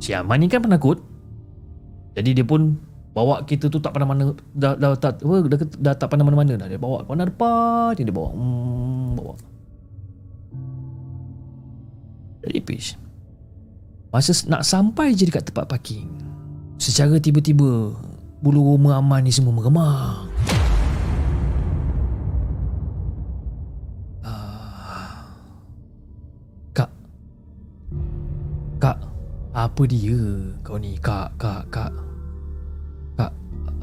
Si 0.00 0.16
Aman 0.16 0.40
ni 0.40 0.48
kan 0.48 0.64
penakut. 0.64 1.04
Jadi 2.16 2.40
dia 2.40 2.46
pun 2.48 2.80
Bawa 3.16 3.48
kita 3.48 3.72
tu 3.72 3.80
tak 3.80 3.96
pernah 3.96 4.12
mana 4.12 4.36
Dah, 4.52 4.76
dah, 4.76 4.92
tak, 4.92 5.24
dah, 5.24 5.40
dah, 5.48 5.58
dah 5.64 5.94
tak 5.96 6.12
pernah 6.12 6.28
mana-mana 6.28 6.52
dah 6.60 6.68
Dia 6.68 6.76
bawa. 6.76 7.00
Ke 7.00 7.08
mana 7.16 7.24
depan 7.24 7.96
Dia 7.96 8.12
bawa. 8.12 8.30
Hmm, 8.36 9.16
Bawa. 9.16 9.32
Jadi 12.44 12.58
peace 12.60 12.92
Masa 14.12 14.36
nak 14.52 14.68
sampai 14.68 15.16
je 15.16 15.24
dekat 15.24 15.48
tempat 15.48 15.64
parking 15.64 16.12
Secara 16.76 17.16
tiba-tiba 17.16 17.96
Bulu 18.44 18.76
rumah 18.76 19.00
Aman 19.00 19.24
ni 19.24 19.32
semua 19.32 19.56
meremang. 19.56 20.28
Kak, 28.76 29.00
apa 29.56 29.82
dia 29.88 30.20
kau 30.60 30.76
ni? 30.76 31.00
Kak, 31.00 31.32
kak. 31.40 31.64
Kak, 31.72 31.88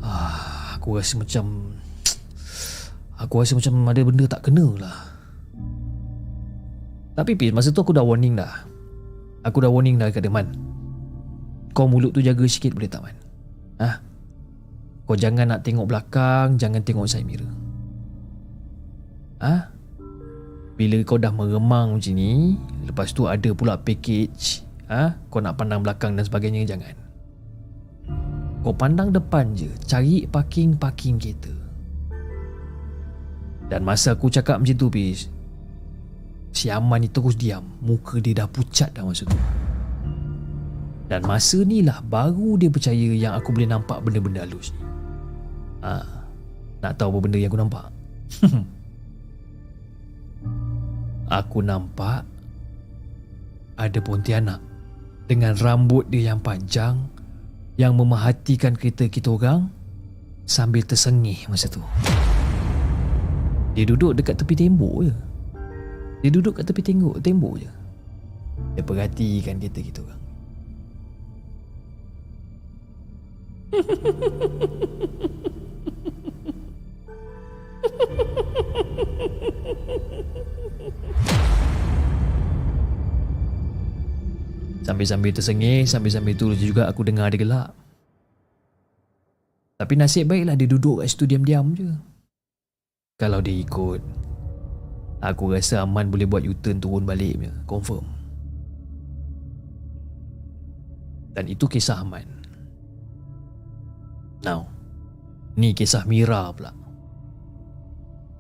ah, 0.03 0.75
aku 0.77 0.99
rasa 0.99 1.15
macam... 1.15 1.75
Aku 3.17 3.39
rasa 3.39 3.55
macam 3.55 3.87
ada 3.87 4.01
benda 4.03 4.25
tak 4.27 4.51
kena 4.51 4.67
lah. 4.75 4.97
Tapi 7.15 7.39
Pis, 7.39 7.55
masa 7.55 7.71
tu 7.71 7.79
aku 7.79 7.95
dah 7.95 8.03
warning 8.03 8.35
dah. 8.35 8.67
Aku 9.47 9.63
dah 9.63 9.71
warning 9.71 9.95
dah 9.95 10.11
dekat 10.11 10.27
Man. 10.27 10.51
Kau 11.71 11.87
mulut 11.87 12.11
tu 12.11 12.19
jaga 12.19 12.43
sikit 12.43 12.75
boleh 12.75 12.91
tak, 12.91 13.05
Man? 13.05 13.15
Ha? 13.79 13.89
Kau 15.07 15.15
jangan 15.15 15.55
nak 15.55 15.63
tengok 15.63 15.87
belakang, 15.87 16.59
jangan 16.59 16.83
tengok 16.83 17.07
side 17.07 17.23
mirror. 17.23 17.49
Ha? 19.39 19.71
Bila 20.73 20.97
kau 21.05 21.21
dah 21.21 21.29
meremang 21.29 21.95
macam 21.95 22.13
ni, 22.17 22.57
lepas 22.89 23.13
tu 23.13 23.29
ada 23.29 23.49
pula 23.53 23.77
package 23.77 24.65
ha? 24.89 25.15
Kau 25.29 25.37
nak 25.37 25.59
pandang 25.59 25.85
belakang 25.85 26.17
dan 26.17 26.25
sebagainya 26.25 26.65
Jangan 26.65 27.02
Kau 28.63 28.71
pandang 28.71 29.11
depan 29.11 29.51
je 29.51 29.67
Cari 29.83 30.23
parking-parking 30.23 31.19
kereta. 31.19 31.51
Dan 33.67 33.83
masa 33.83 34.15
aku 34.15 34.31
cakap 34.31 34.63
macam 34.63 34.75
tu 34.79 34.87
Pis 34.87 35.27
Si 36.55 36.71
Aman 36.71 37.03
ni 37.03 37.09
terus 37.11 37.35
diam. 37.35 37.65
Muka 37.83 38.23
dia 38.23 38.39
dah 38.39 38.47
pucat 38.47 38.93
dah 38.95 39.03
masa 39.03 39.27
tu. 39.27 39.35
Dan 41.11 41.27
masa 41.27 41.59
ni 41.67 41.83
lah 41.83 41.99
Baru 41.99 42.55
dia 42.55 42.71
percaya 42.71 43.11
yang 43.11 43.35
aku 43.35 43.51
boleh 43.51 43.67
nampak 43.67 43.99
Benda-benda 43.99 44.47
halus 44.47 44.71
ni. 44.71 44.81
Ha, 45.83 45.99
Nak 46.79 46.93
tahu 46.95 47.19
apa 47.19 47.19
benda 47.19 47.37
yang 47.37 47.51
aku 47.51 47.59
nampak? 47.59 47.85
aku 51.43 51.59
nampak 51.59 52.23
Ada 53.75 53.99
pontianak 53.99 54.61
dengan 55.23 55.55
rambut 55.55 56.03
dia 56.11 56.35
yang 56.35 56.43
panjang 56.43 56.99
yang 57.73 57.97
memerhatikan 57.97 58.77
kereta 58.77 59.09
kita 59.09 59.33
orang 59.33 59.73
sambil 60.45 60.85
tersengih 60.85 61.49
masa 61.49 61.65
tu. 61.71 61.81
Dia 63.73 63.89
duduk 63.89 64.13
dekat 64.13 64.37
tepi 64.37 64.53
tembok 64.53 65.09
je. 65.09 65.13
Dia 66.21 66.31
duduk 66.31 66.55
kat 66.55 66.69
tepi 66.69 66.81
tembok, 66.85 67.17
tembok 67.19 67.59
je. 67.59 67.69
Dia 68.77 68.83
perhatikan 68.85 69.57
kereta 69.57 69.81
kita 69.81 69.99
orang. 70.05 70.21
Sambil-sambil 84.83 85.31
tersengih 85.31 85.87
Sambil-sambil 85.87 86.35
tu 86.35 86.51
juga 86.59 86.91
aku 86.91 87.07
dengar 87.07 87.31
dia 87.31 87.39
gelak. 87.39 87.69
Tapi 89.79 89.93
nasib 89.97 90.29
baiklah 90.29 90.55
dia 90.59 90.69
duduk 90.69 91.01
kat 91.01 91.07
situ 91.11 91.27
diam-diam 91.27 91.73
je. 91.75 91.89
Kalau 93.17 93.39
dia 93.39 93.55
ikut 93.55 94.03
Aku 95.23 95.55
rasa 95.55 95.87
Aman 95.87 96.11
boleh 96.11 96.27
buat 96.27 96.43
U-turn 96.43 96.83
turun 96.83 97.07
balik 97.07 97.39
punya. 97.39 97.55
Confirm. 97.63 98.03
Dan 101.31 101.47
itu 101.47 101.65
kisah 101.65 102.03
Aman. 102.03 102.27
Now 104.43 104.67
Ni 105.55 105.71
kisah 105.71 106.03
Mira 106.03 106.51
pula. 106.51 106.75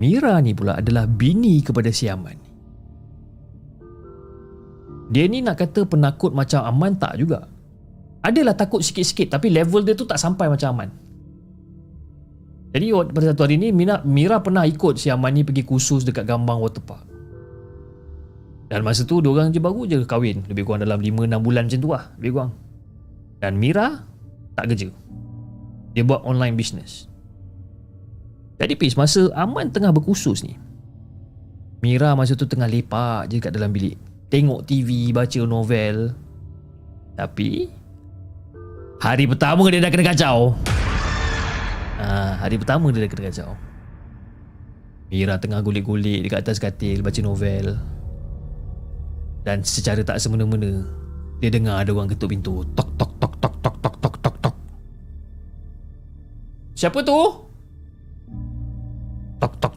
Mira 0.03 0.35
ni 0.43 0.51
pula 0.51 0.83
adalah 0.83 1.07
bini 1.07 1.63
kepada 1.63 1.87
si 1.87 2.11
Aman 2.11 2.42
dia 5.11 5.27
ni 5.27 5.43
nak 5.43 5.59
kata 5.59 5.83
penakut 5.83 6.31
macam 6.31 6.63
Aman 6.63 6.95
tak 6.95 7.19
juga. 7.19 7.49
Adalah 8.23 8.55
takut 8.55 8.79
sikit-sikit 8.79 9.35
tapi 9.35 9.51
level 9.51 9.83
dia 9.83 9.97
tu 9.97 10.07
tak 10.07 10.21
sampai 10.21 10.47
macam 10.47 10.77
Aman. 10.77 10.89
Jadi 12.73 12.89
pada 13.11 13.25
satu 13.33 13.45
hari 13.45 13.59
ni 13.59 13.69
Mira, 13.75 14.01
Mira 14.07 14.39
pernah 14.39 14.63
ikut 14.63 14.95
si 14.95 15.11
Aman 15.11 15.35
ni 15.35 15.43
pergi 15.43 15.67
kursus 15.67 16.07
dekat 16.07 16.23
Gambang 16.23 16.63
Waterpark. 16.63 17.11
Dan 18.71 18.81
masa 18.81 19.05
tu 19.05 19.21
diorang 19.21 19.53
je 19.53 19.61
baru 19.61 19.85
je 19.85 20.01
kahwin. 20.07 20.41
Lebih 20.49 20.65
kurang 20.65 20.81
dalam 20.81 20.97
5-6 20.97 21.45
bulan 21.45 21.63
macam 21.69 21.79
tu 21.83 21.89
lah. 21.91 22.03
Lebih 22.17 22.31
kurang. 22.33 22.51
Dan 23.43 23.59
Mira 23.59 24.07
tak 24.57 24.71
kerja. 24.71 24.89
Dia 25.93 26.01
buat 26.01 26.25
online 26.25 26.57
business. 26.57 27.05
Jadi 28.57 28.73
Pis, 28.79 28.97
masa 28.97 29.29
Aman 29.37 29.69
tengah 29.69 29.93
berkursus 29.93 30.41
ni, 30.41 30.57
Mira 31.83 32.15
masa 32.17 32.33
tu 32.33 32.47
tengah 32.47 32.65
lepak 32.65 33.29
je 33.29 33.43
kat 33.43 33.51
dalam 33.51 33.69
bilik 33.69 33.99
tengok 34.33 34.65
TV, 34.65 35.13
baca 35.13 35.41
novel. 35.45 36.09
Tapi 37.13 37.69
hari 38.97 39.29
pertama 39.29 39.69
dia 39.69 39.77
dah 39.77 39.93
kena 39.93 40.09
kacau. 40.09 40.57
Ha, 42.01 42.41
hari 42.41 42.57
pertama 42.57 42.89
dia 42.89 43.05
dah 43.05 43.11
kena 43.13 43.29
kacau. 43.29 43.53
Mira 45.13 45.37
tengah 45.37 45.61
gulik-gulik 45.61 46.25
dekat 46.25 46.49
atas 46.49 46.57
katil 46.57 47.05
baca 47.05 47.21
novel. 47.21 47.77
Dan 49.45 49.61
secara 49.61 50.01
tak 50.01 50.17
semena-mena 50.17 50.81
dia 51.37 51.53
dengar 51.53 51.85
ada 51.85 51.93
orang 51.93 52.09
ketuk 52.09 52.33
pintu. 52.33 52.65
Tok 52.73 52.89
tok 52.97 53.13
tok 53.21 53.37
tok 53.37 53.53
tok 53.61 53.75
tok 53.85 53.95
tok 54.01 54.15
tok 54.17 54.35
tok. 54.41 54.55
Siapa 56.73 57.05
tu? 57.05 57.19
Tok 59.37 59.53
tok 59.61 59.73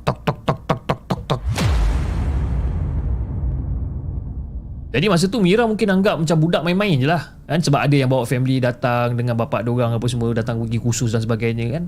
Jadi 4.97 5.12
masa 5.12 5.28
tu 5.28 5.44
Mira 5.44 5.68
mungkin 5.68 5.92
anggap 5.92 6.16
macam 6.16 6.36
budak 6.40 6.64
main-main 6.64 6.97
je 6.97 7.05
lah 7.05 7.36
kan? 7.44 7.61
Sebab 7.61 7.84
ada 7.84 7.92
yang 7.92 8.09
bawa 8.09 8.24
family 8.24 8.64
datang 8.64 9.12
dengan 9.12 9.36
bapak 9.36 9.61
diorang 9.61 9.92
apa 9.92 10.09
semua 10.09 10.32
datang 10.32 10.57
pergi 10.64 10.80
khusus 10.80 11.12
dan 11.12 11.20
sebagainya 11.20 11.68
kan? 11.68 11.84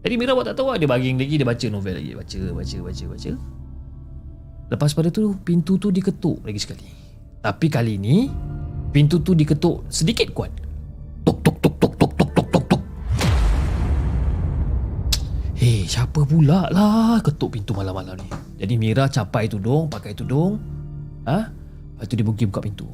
Jadi 0.00 0.16
Mira 0.16 0.32
buat 0.32 0.48
tak 0.48 0.56
tahu 0.56 0.72
lah 0.72 0.80
dia 0.80 0.88
baring 0.88 1.20
lagi 1.20 1.36
dia 1.36 1.44
baca 1.44 1.66
novel 1.68 2.00
lagi 2.00 2.16
Baca, 2.16 2.38
baca, 2.56 2.76
baca, 2.88 3.04
baca. 3.12 3.30
Lepas 4.72 4.90
pada 4.96 5.12
tu 5.12 5.36
pintu 5.44 5.76
tu 5.76 5.92
diketuk 5.92 6.40
lagi 6.40 6.56
sekali. 6.56 6.88
Tapi 7.44 7.66
kali 7.68 8.00
ni 8.00 8.32
pintu 8.96 9.20
tu 9.20 9.36
diketuk 9.36 9.84
sedikit 9.92 10.32
kuat. 10.32 10.56
Tok 11.20 11.36
tok 11.44 11.56
tok 11.60 11.74
tok 11.76 11.92
tok 12.00 12.12
tok 12.16 12.30
tok 12.32 12.48
tok 12.48 12.64
tok 12.64 12.82
Hei 15.52 15.84
siapa 15.84 16.24
pula 16.24 16.72
lah 16.72 17.20
ketuk 17.20 17.60
pintu 17.60 17.76
malam-malam 17.76 18.16
ni? 18.16 18.28
Jadi 18.56 18.74
Mira 18.80 19.04
capai 19.04 19.52
tudung 19.52 19.92
pakai 19.92 20.16
tudung 20.16 20.56
Ha? 21.26 21.65
Lepas 21.96 22.04
tu 22.06 22.14
dia 22.14 22.24
pergi 22.28 22.44
buka 22.44 22.60
pintu 22.60 22.86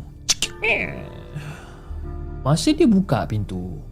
Masa 2.46 2.70
dia 2.70 2.86
buka 2.86 3.26
pintu 3.26 3.82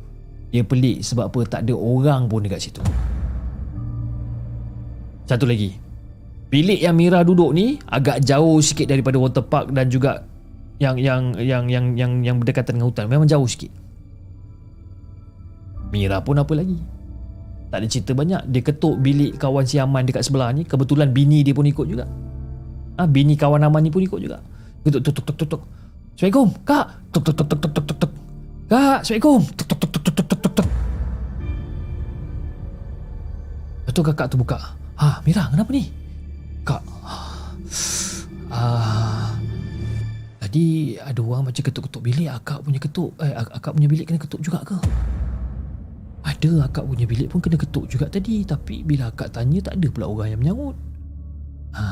Dia 0.55 0.63
pelik 0.63 1.03
sebab 1.03 1.31
apa 1.31 1.39
tak 1.47 1.61
ada 1.67 1.75
orang 1.75 2.31
pun 2.31 2.47
dekat 2.47 2.63
situ 2.63 2.83
Satu 5.27 5.51
lagi 5.51 5.91
Bilik 6.51 6.83
yang 6.83 6.99
Mira 6.99 7.23
duduk 7.23 7.55
ni 7.55 7.79
agak 7.87 8.27
jauh 8.27 8.59
sikit 8.59 8.91
daripada 8.91 9.15
water 9.23 9.47
park 9.47 9.71
dan 9.71 9.87
juga 9.87 10.27
yang 10.83 10.99
yang 10.99 11.39
yang 11.39 11.65
yang 11.71 11.87
yang 11.95 12.13
yang 12.27 12.37
berdekatan 12.43 12.75
dengan 12.75 12.91
hutan. 12.91 13.07
Memang 13.07 13.31
jauh 13.31 13.47
sikit. 13.47 13.71
Mira 15.95 16.19
pun 16.19 16.43
apa 16.43 16.51
lagi? 16.59 16.75
Tak 17.71 17.79
ada 17.79 17.87
cerita 17.87 18.13
banyak. 18.19 18.51
Dia 18.51 18.63
ketuk 18.67 18.99
bilik 18.99 19.39
kawan 19.39 19.63
si 19.63 19.79
Aman 19.79 20.03
dekat 20.03 20.27
sebelah 20.27 20.51
ni. 20.51 20.67
Kebetulan 20.67 21.15
bini 21.15 21.47
dia 21.47 21.55
pun 21.55 21.63
ikut 21.63 21.87
juga. 21.87 22.11
Ah, 22.99 23.07
ha, 23.07 23.07
bini 23.07 23.39
kawan 23.39 23.63
Aman 23.63 23.87
ni 23.87 23.95
pun 23.95 24.03
ikut 24.03 24.19
juga. 24.19 24.43
Ketuk 24.81 25.01
tuk 25.05 25.13
tuk 25.13 25.25
tuk 25.29 25.37
tuk 25.37 25.49
tuk. 25.57 25.63
Assalamualaikum, 26.17 26.49
Kak. 26.65 26.87
Tuk 27.13 27.23
tuk 27.25 27.35
tuk 27.37 27.47
tuk 27.49 27.59
tuk 27.61 27.85
tuk 27.85 27.97
tuk. 28.01 28.13
Kak, 28.69 29.05
Assalamualaikum. 29.05 29.41
Tuk 29.53 29.67
tuk 29.69 29.79
tuk 29.81 29.91
tuk 29.93 30.03
tuk 30.03 30.27
tuk 30.27 30.39
tuk 30.41 30.53
tuk. 30.57 30.69
Betul 33.85 34.03
kakak 34.09 34.27
tu 34.33 34.37
buka. 34.41 34.59
Ha, 34.97 35.21
Mira, 35.25 35.53
kenapa 35.53 35.71
ni? 35.73 35.85
Kak. 36.65 36.83
Ah. 38.49 39.37
Tadi 40.41 40.97
ada 40.99 41.21
orang 41.23 41.53
macam 41.53 41.63
ketuk-ketuk 41.63 42.03
bilik 42.03 42.29
akak 42.33 42.65
punya 42.65 42.81
ketuk. 42.81 43.13
Eh, 43.21 43.37
akak 43.37 43.77
punya 43.77 43.89
bilik 43.89 44.09
kena 44.09 44.19
ketuk 44.19 44.41
juga 44.41 44.65
ke? 44.65 44.77
Ada 46.25 46.73
akak 46.73 46.85
punya 46.89 47.05
bilik 47.05 47.29
pun 47.29 47.41
kena 47.41 47.57
ketuk 47.57 47.89
juga 47.89 48.05
tadi 48.13 48.45
Tapi 48.45 48.85
bila 48.85 49.09
akak 49.09 49.33
tanya 49.33 49.65
tak 49.65 49.81
ada 49.81 49.89
pula 49.89 50.05
orang 50.05 50.37
yang 50.37 50.41
menyaut 50.45 50.77
ha, 51.73 51.85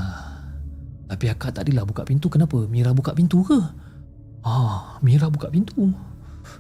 Tapi 1.09 1.25
akak 1.33 1.57
tak 1.57 1.65
adalah 1.65 1.89
buka 1.89 2.05
pintu 2.05 2.29
Kenapa? 2.29 2.69
Mira 2.69 2.93
buka 2.93 3.17
pintu 3.17 3.41
ke? 3.41 3.57
Ah, 4.45 5.01
Mira 5.01 5.33
buka 5.33 5.49
pintu 5.49 5.89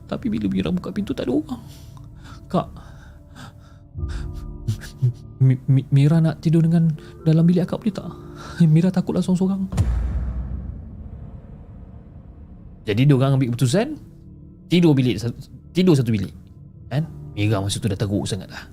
Tapi 0.09 0.33
bila 0.33 0.49
Mira 0.49 0.73
buka 0.73 0.89
pintu 0.89 1.13
tak 1.13 1.29
ada 1.29 1.37
orang 1.37 1.63
Kak 2.49 2.69
Mi- 5.39 5.63
Mi- 5.69 5.89
Mira 5.93 6.19
nak 6.25 6.41
tidur 6.41 6.65
dengan 6.65 6.89
dalam 7.29 7.45
bilik 7.45 7.69
akak 7.69 7.79
boleh 7.85 7.95
tak? 7.95 8.09
Mira 8.65 8.89
takutlah 8.89 9.21
seorang-seorang 9.21 9.69
Jadi 12.89 13.05
diorang 13.05 13.37
ambil 13.37 13.53
keputusan 13.53 14.01
Tidur 14.73 14.97
bilik 14.97 15.21
Tidur 15.77 15.93
satu 15.93 16.09
bilik 16.09 16.33
Kan? 16.89 17.05
Mira 17.37 17.61
masa 17.61 17.77
tu 17.77 17.87
dah 17.87 18.01
teruk 18.01 18.25
sangat 18.25 18.49
lah 18.49 18.65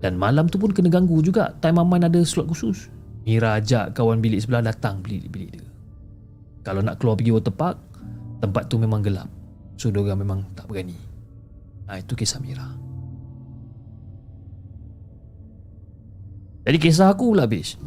Dan 0.00 0.16
malam 0.16 0.48
tu 0.48 0.56
pun 0.56 0.72
kena 0.72 0.88
ganggu 0.88 1.20
juga 1.20 1.52
Time 1.60 1.84
Aman 1.84 2.08
ada 2.08 2.24
slot 2.24 2.48
khusus 2.48 2.88
Mira 3.24 3.56
ajak 3.56 3.96
kawan 3.96 4.20
bilik 4.20 4.44
sebelah 4.44 4.60
datang 4.60 5.00
bilik-bilik 5.00 5.56
dia. 5.56 5.64
Kalau 6.64 6.84
nak 6.84 7.00
keluar 7.00 7.16
pergi 7.16 7.32
water 7.32 7.52
park 7.52 7.76
Tempat 8.44 8.68
tu 8.68 8.76
memang 8.76 9.00
gelap. 9.00 9.24
So 9.80 9.88
diorang 9.88 10.20
memang 10.20 10.44
tak 10.52 10.68
berani. 10.68 10.92
Ha, 11.88 12.04
Itu 12.04 12.12
kisah 12.12 12.36
Mira. 12.44 12.68
Jadi 16.68 16.76
kisah 16.76 17.08
aku 17.08 17.32
pula 17.32 17.48
Bish. 17.48 17.80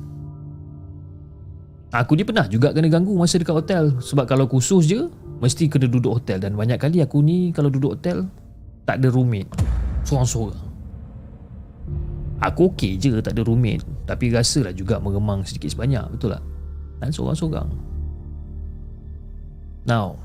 Aku 1.93 2.17
ni 2.17 2.25
pernah 2.25 2.49
juga 2.49 2.73
kena 2.73 2.89
ganggu 2.89 3.13
masa 3.13 3.37
dekat 3.37 3.53
hotel. 3.53 4.01
Sebab 4.01 4.25
kalau 4.25 4.49
khusus 4.49 4.89
je 4.89 5.05
Mesti 5.37 5.69
kena 5.69 5.85
duduk 5.85 6.17
hotel. 6.17 6.41
Dan 6.41 6.57
banyak 6.57 6.81
kali 6.81 7.05
aku 7.05 7.21
ni 7.21 7.53
kalau 7.53 7.69
duduk 7.69 8.01
hotel 8.01 8.25
tak 8.89 8.97
ada 8.97 9.13
roommate. 9.13 9.53
Seorang-seorang 10.09 10.66
Aku 12.37 12.69
okey 12.73 13.01
je 13.01 13.17
tak 13.17 13.33
ada 13.33 13.41
roommate 13.41 13.81
Tapi 14.05 14.29
rasalah 14.29 14.69
juga 14.69 15.01
meremang 15.01 15.41
sedikit 15.41 15.73
sebanyak 15.73 16.05
Betul 16.13 16.37
tak? 16.37 16.43
Dan 17.01 17.09
seorang-seorang. 17.09 17.69
Now 19.89 20.21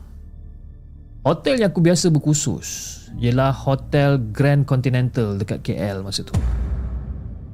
Hotel 1.25 1.63
yang 1.63 1.73
aku 1.73 1.81
biasa 1.81 2.13
berkhusus 2.13 2.67
Ialah 3.17 3.57
Hotel 3.57 4.21
Grand 4.33 4.69
Continental 4.69 5.41
Dekat 5.41 5.65
KL 5.65 6.05
masa 6.05 6.21
tu. 6.21 6.37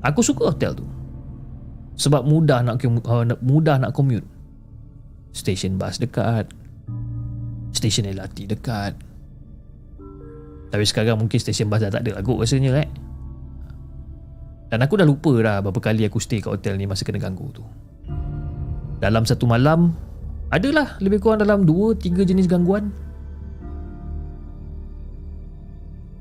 Aku 0.02 0.22
suka 0.22 0.54
hotel 0.54 0.78
tu. 0.78 0.86
Sebab 1.98 2.22
mudah 2.22 2.62
nak 2.62 2.78
uh, 2.86 3.26
mudah 3.42 3.82
nak 3.82 3.90
commute. 3.90 4.26
Stesen 5.34 5.74
bas 5.74 5.98
dekat. 5.98 6.46
Stesen 7.74 8.06
LRT 8.06 8.46
dekat. 8.46 8.94
Tapi 10.68 10.84
sekarang 10.86 11.18
mungkin 11.18 11.38
stesen 11.42 11.66
bas 11.66 11.82
dah 11.82 11.90
tak 11.90 12.06
ada 12.06 12.18
lah 12.18 12.22
kot 12.22 12.46
rasanya 12.46 12.86
eh. 12.86 12.88
Dan 14.68 14.84
aku 14.84 15.00
dah 15.00 15.08
lupa 15.08 15.32
dah 15.40 15.64
berapa 15.64 15.80
kali 15.80 16.04
aku 16.04 16.20
stay 16.20 16.44
kat 16.44 16.52
hotel 16.52 16.76
ni 16.76 16.84
masa 16.84 17.04
kena 17.04 17.16
ganggu 17.20 17.48
tu. 17.52 17.64
Dalam 19.00 19.24
satu 19.24 19.48
malam, 19.48 19.96
adalah 20.48 20.96
lebih 21.04 21.20
kurang 21.20 21.44
dalam 21.44 21.68
2-3 21.68 22.24
jenis 22.24 22.48
gangguan. 22.48 22.88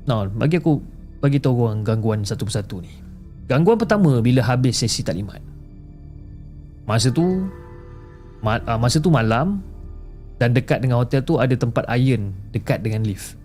Nah, 0.04 0.28
bagi 0.28 0.60
aku 0.60 0.80
bagi 1.20 1.40
tahu 1.40 1.68
orang 1.68 1.84
gangguan 1.84 2.20
satu 2.24 2.44
persatu 2.44 2.80
ni. 2.84 2.92
Gangguan 3.48 3.80
pertama 3.80 4.20
bila 4.20 4.44
habis 4.44 4.80
sesi 4.80 5.00
taklimat. 5.00 5.40
Masa 6.84 7.08
tu 7.08 7.48
ma- 8.44 8.64
ah, 8.68 8.76
masa 8.76 9.00
tu 9.00 9.08
malam 9.08 9.64
dan 10.36 10.52
dekat 10.52 10.84
dengan 10.84 11.00
hotel 11.00 11.24
tu 11.24 11.40
ada 11.40 11.52
tempat 11.56 11.88
iron 11.96 12.36
dekat 12.52 12.84
dengan 12.84 13.04
lift. 13.04 13.37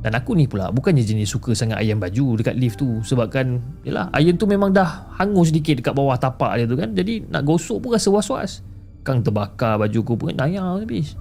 Dan 0.00 0.16
aku 0.16 0.32
ni 0.32 0.48
pula 0.48 0.72
bukannya 0.72 1.04
jenis 1.04 1.28
suka 1.28 1.52
sangat 1.52 1.76
ayam 1.76 2.00
baju 2.00 2.40
dekat 2.40 2.56
lift 2.56 2.80
tu 2.80 3.04
sebab 3.04 3.28
kan 3.28 3.60
yalah 3.84 4.08
iron 4.16 4.40
tu 4.40 4.48
memang 4.48 4.72
dah 4.72 5.12
hangus 5.20 5.52
sedikit 5.52 5.76
dekat 5.76 5.92
bawah 5.92 6.16
tapak 6.16 6.56
dia 6.56 6.64
tu 6.64 6.72
kan 6.72 6.96
jadi 6.96 7.20
nak 7.28 7.44
gosok 7.44 7.84
pun 7.84 7.90
rasa 7.92 8.08
was-was. 8.08 8.64
Kang 9.04 9.20
terbakar 9.20 9.76
baju 9.76 9.98
aku 10.00 10.14
pun 10.16 10.32
nayar 10.32 10.80
habis. 10.80 11.16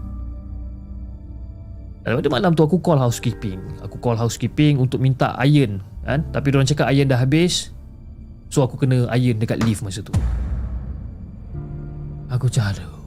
Dan 2.07 2.23
pada 2.23 2.29
malam 2.31 2.55
tu 2.55 2.63
aku 2.63 2.79
call 2.79 3.03
housekeeping. 3.03 3.59
Aku 3.83 3.99
call 3.99 4.15
housekeeping 4.15 4.79
untuk 4.79 5.03
minta 5.03 5.35
iron 5.43 5.83
kan 6.07 6.23
tapi 6.31 6.47
orang 6.55 6.63
cakap 6.63 6.87
iron 6.87 7.11
dah 7.11 7.19
habis. 7.19 7.75
So 8.47 8.63
aku 8.63 8.79
kena 8.79 9.11
iron 9.11 9.43
dekat 9.43 9.59
lift 9.67 9.83
masa 9.83 9.99
tu. 9.99 10.15
Aku 12.31 12.47
cari. 12.47 12.99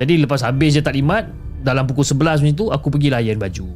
Jadi 0.00 0.16
lepas 0.16 0.42
habis 0.42 0.74
je 0.74 0.82
taklimat 0.82 1.28
dalam 1.60 1.84
pukul 1.84 2.04
11 2.04 2.40
macam 2.40 2.56
tu 2.56 2.66
aku 2.72 2.86
pergi 2.88 3.08
layan 3.12 3.36
baju. 3.36 3.66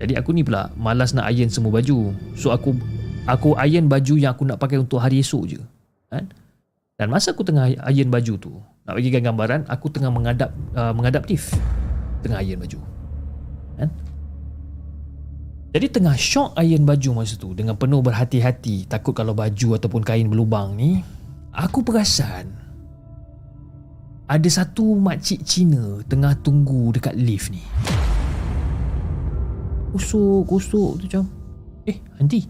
Jadi 0.00 0.16
aku 0.16 0.32
ni 0.32 0.40
pula 0.40 0.72
malas 0.80 1.12
nak 1.12 1.28
iron 1.28 1.52
semua 1.52 1.76
baju. 1.76 2.16
So 2.32 2.52
aku 2.56 2.72
aku 3.28 3.52
iron 3.60 3.86
baju 3.86 4.14
yang 4.16 4.32
aku 4.32 4.48
nak 4.48 4.56
pakai 4.56 4.80
untuk 4.80 4.96
hari 4.96 5.20
esok 5.20 5.44
je 5.44 5.60
kan? 6.08 6.24
Dan 6.96 7.12
masa 7.12 7.36
aku 7.36 7.44
tengah 7.44 7.68
iron 7.68 8.08
baju 8.08 8.34
tu 8.40 8.52
nak 8.88 8.96
bagi 8.96 9.12
gambaran 9.12 9.68
aku 9.68 9.92
tengah 9.92 10.08
mengadap 10.08 10.50
uh, 10.72 10.92
mengadap 10.96 11.28
lift. 11.28 11.52
Tengah 12.24 12.40
iron 12.40 12.64
baju 12.64 12.80
kan? 13.76 13.90
Jadi 15.70 15.86
tengah 15.86 16.16
shock 16.18 16.56
iron 16.58 16.82
baju 16.82 17.22
masa 17.22 17.36
tu 17.36 17.52
dengan 17.52 17.76
penuh 17.76 18.00
berhati-hati 18.00 18.88
takut 18.88 19.12
kalau 19.12 19.36
baju 19.36 19.76
ataupun 19.76 20.02
kain 20.02 20.26
berlubang 20.26 20.74
ni 20.74 21.04
aku 21.52 21.84
perasan 21.84 22.59
ada 24.30 24.46
satu 24.46 24.94
makcik 24.94 25.42
Cina 25.42 25.98
tengah 26.06 26.38
tunggu 26.38 26.94
dekat 26.94 27.18
lift 27.18 27.50
ni. 27.50 27.58
Kusuk, 29.90 30.46
kusuk 30.46 31.02
tu 31.02 31.04
macam. 31.10 31.26
Eh, 31.82 31.98
Aunty. 32.22 32.46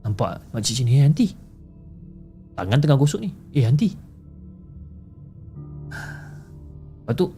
Nampak 0.00 0.40
makcik 0.56 0.80
Cina 0.80 0.88
ni, 0.88 1.04
Aunty. 1.04 1.36
Tangan 2.56 2.80
tengah 2.80 2.96
gosok 2.96 3.20
ni. 3.20 3.28
Eh, 3.52 3.68
Aunty. 3.68 3.92
Lepas 7.04 7.12
tu, 7.12 7.28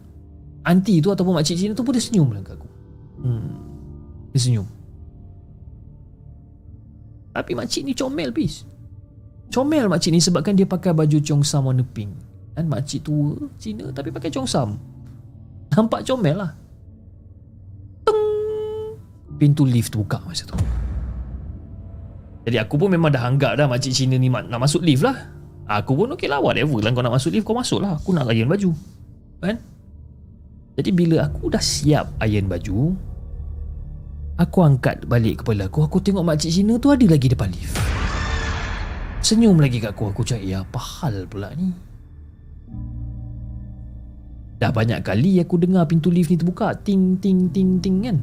Aunty 0.63 1.03
tu 1.03 1.11
ataupun 1.11 1.35
makcik 1.35 1.59
Cina 1.59 1.75
tu 1.75 1.83
pun 1.83 1.91
dia 1.91 1.99
senyum 1.99 2.31
lah 2.31 2.39
kat 2.39 2.55
aku. 2.55 2.69
Hmm. 3.27 3.59
Dia 4.31 4.39
senyum. 4.39 4.67
Tapi 7.35 7.51
makcik 7.59 7.83
ni 7.83 7.91
comel, 7.91 8.31
bis. 8.31 8.63
Comel 9.51 9.91
makcik 9.91 10.15
ni 10.15 10.23
sebabkan 10.23 10.55
dia 10.55 10.63
pakai 10.63 10.95
baju 10.95 11.19
Cheongsam 11.19 11.67
warna 11.67 11.83
pink. 11.83 12.31
Kan 12.53 12.69
makcik 12.69 13.01
tua 13.01 13.33
Cina 13.57 13.89
tapi 13.89 14.13
pakai 14.13 14.29
congsam. 14.29 14.77
Nampak 15.73 16.05
comel 16.05 16.37
lah. 16.37 16.51
Tung 18.05 18.21
Pintu 19.41 19.65
lift 19.65 19.89
tu 19.89 20.05
buka 20.05 20.21
masa 20.21 20.45
tu. 20.45 20.53
Jadi 22.43 22.57
aku 22.59 22.75
pun 22.75 22.91
memang 22.91 23.07
dah 23.07 23.23
anggap 23.23 23.55
dah 23.55 23.65
Makcik 23.71 23.95
Cina 23.95 24.19
ni 24.19 24.27
nak 24.29 24.59
masuk 24.59 24.83
lift 24.83 25.01
lah. 25.01 25.31
Aku 25.63 25.95
pun 25.95 26.11
okey 26.11 26.27
lah 26.27 26.43
whatever 26.43 26.83
lah 26.83 26.91
Kau 26.91 26.99
nak 26.99 27.15
masuk 27.15 27.31
lift 27.31 27.47
kau 27.47 27.55
masuk 27.55 27.79
lah. 27.81 27.97
Aku 27.97 28.13
nak 28.13 28.29
iron 28.29 28.51
baju. 28.51 28.69
Kan? 29.41 29.57
Jadi 30.77 30.89
bila 30.91 31.25
aku 31.25 31.49
dah 31.49 31.61
siap 31.61 32.17
iron 32.21 32.49
baju 32.49 32.97
Aku 34.41 34.65
angkat 34.65 35.05
balik 35.05 35.45
kepala 35.45 35.69
aku 35.69 35.85
Aku 35.85 36.01
tengok 36.01 36.25
makcik 36.25 36.49
Cina 36.49 36.75
tu 36.77 36.91
ada 36.91 37.05
lagi 37.07 37.31
depan 37.31 37.49
lift. 37.49 37.79
Senyum 39.23 39.55
lagi 39.55 39.79
kat 39.79 39.95
aku. 39.95 40.11
Aku 40.11 40.21
cakap 40.27 40.43
ya 40.43 40.61
apa 40.67 40.77
hal 40.77 41.25
pula 41.31 41.55
ni 41.55 41.92
Dah 44.63 44.71
banyak 44.71 45.03
kali 45.03 45.43
aku 45.43 45.59
dengar 45.59 45.83
pintu 45.91 46.07
lift 46.07 46.31
ni 46.31 46.39
terbuka. 46.39 46.71
Ting 46.71 47.19
ting 47.19 47.51
ting 47.51 47.83
ting 47.83 47.99
kan? 47.99 48.17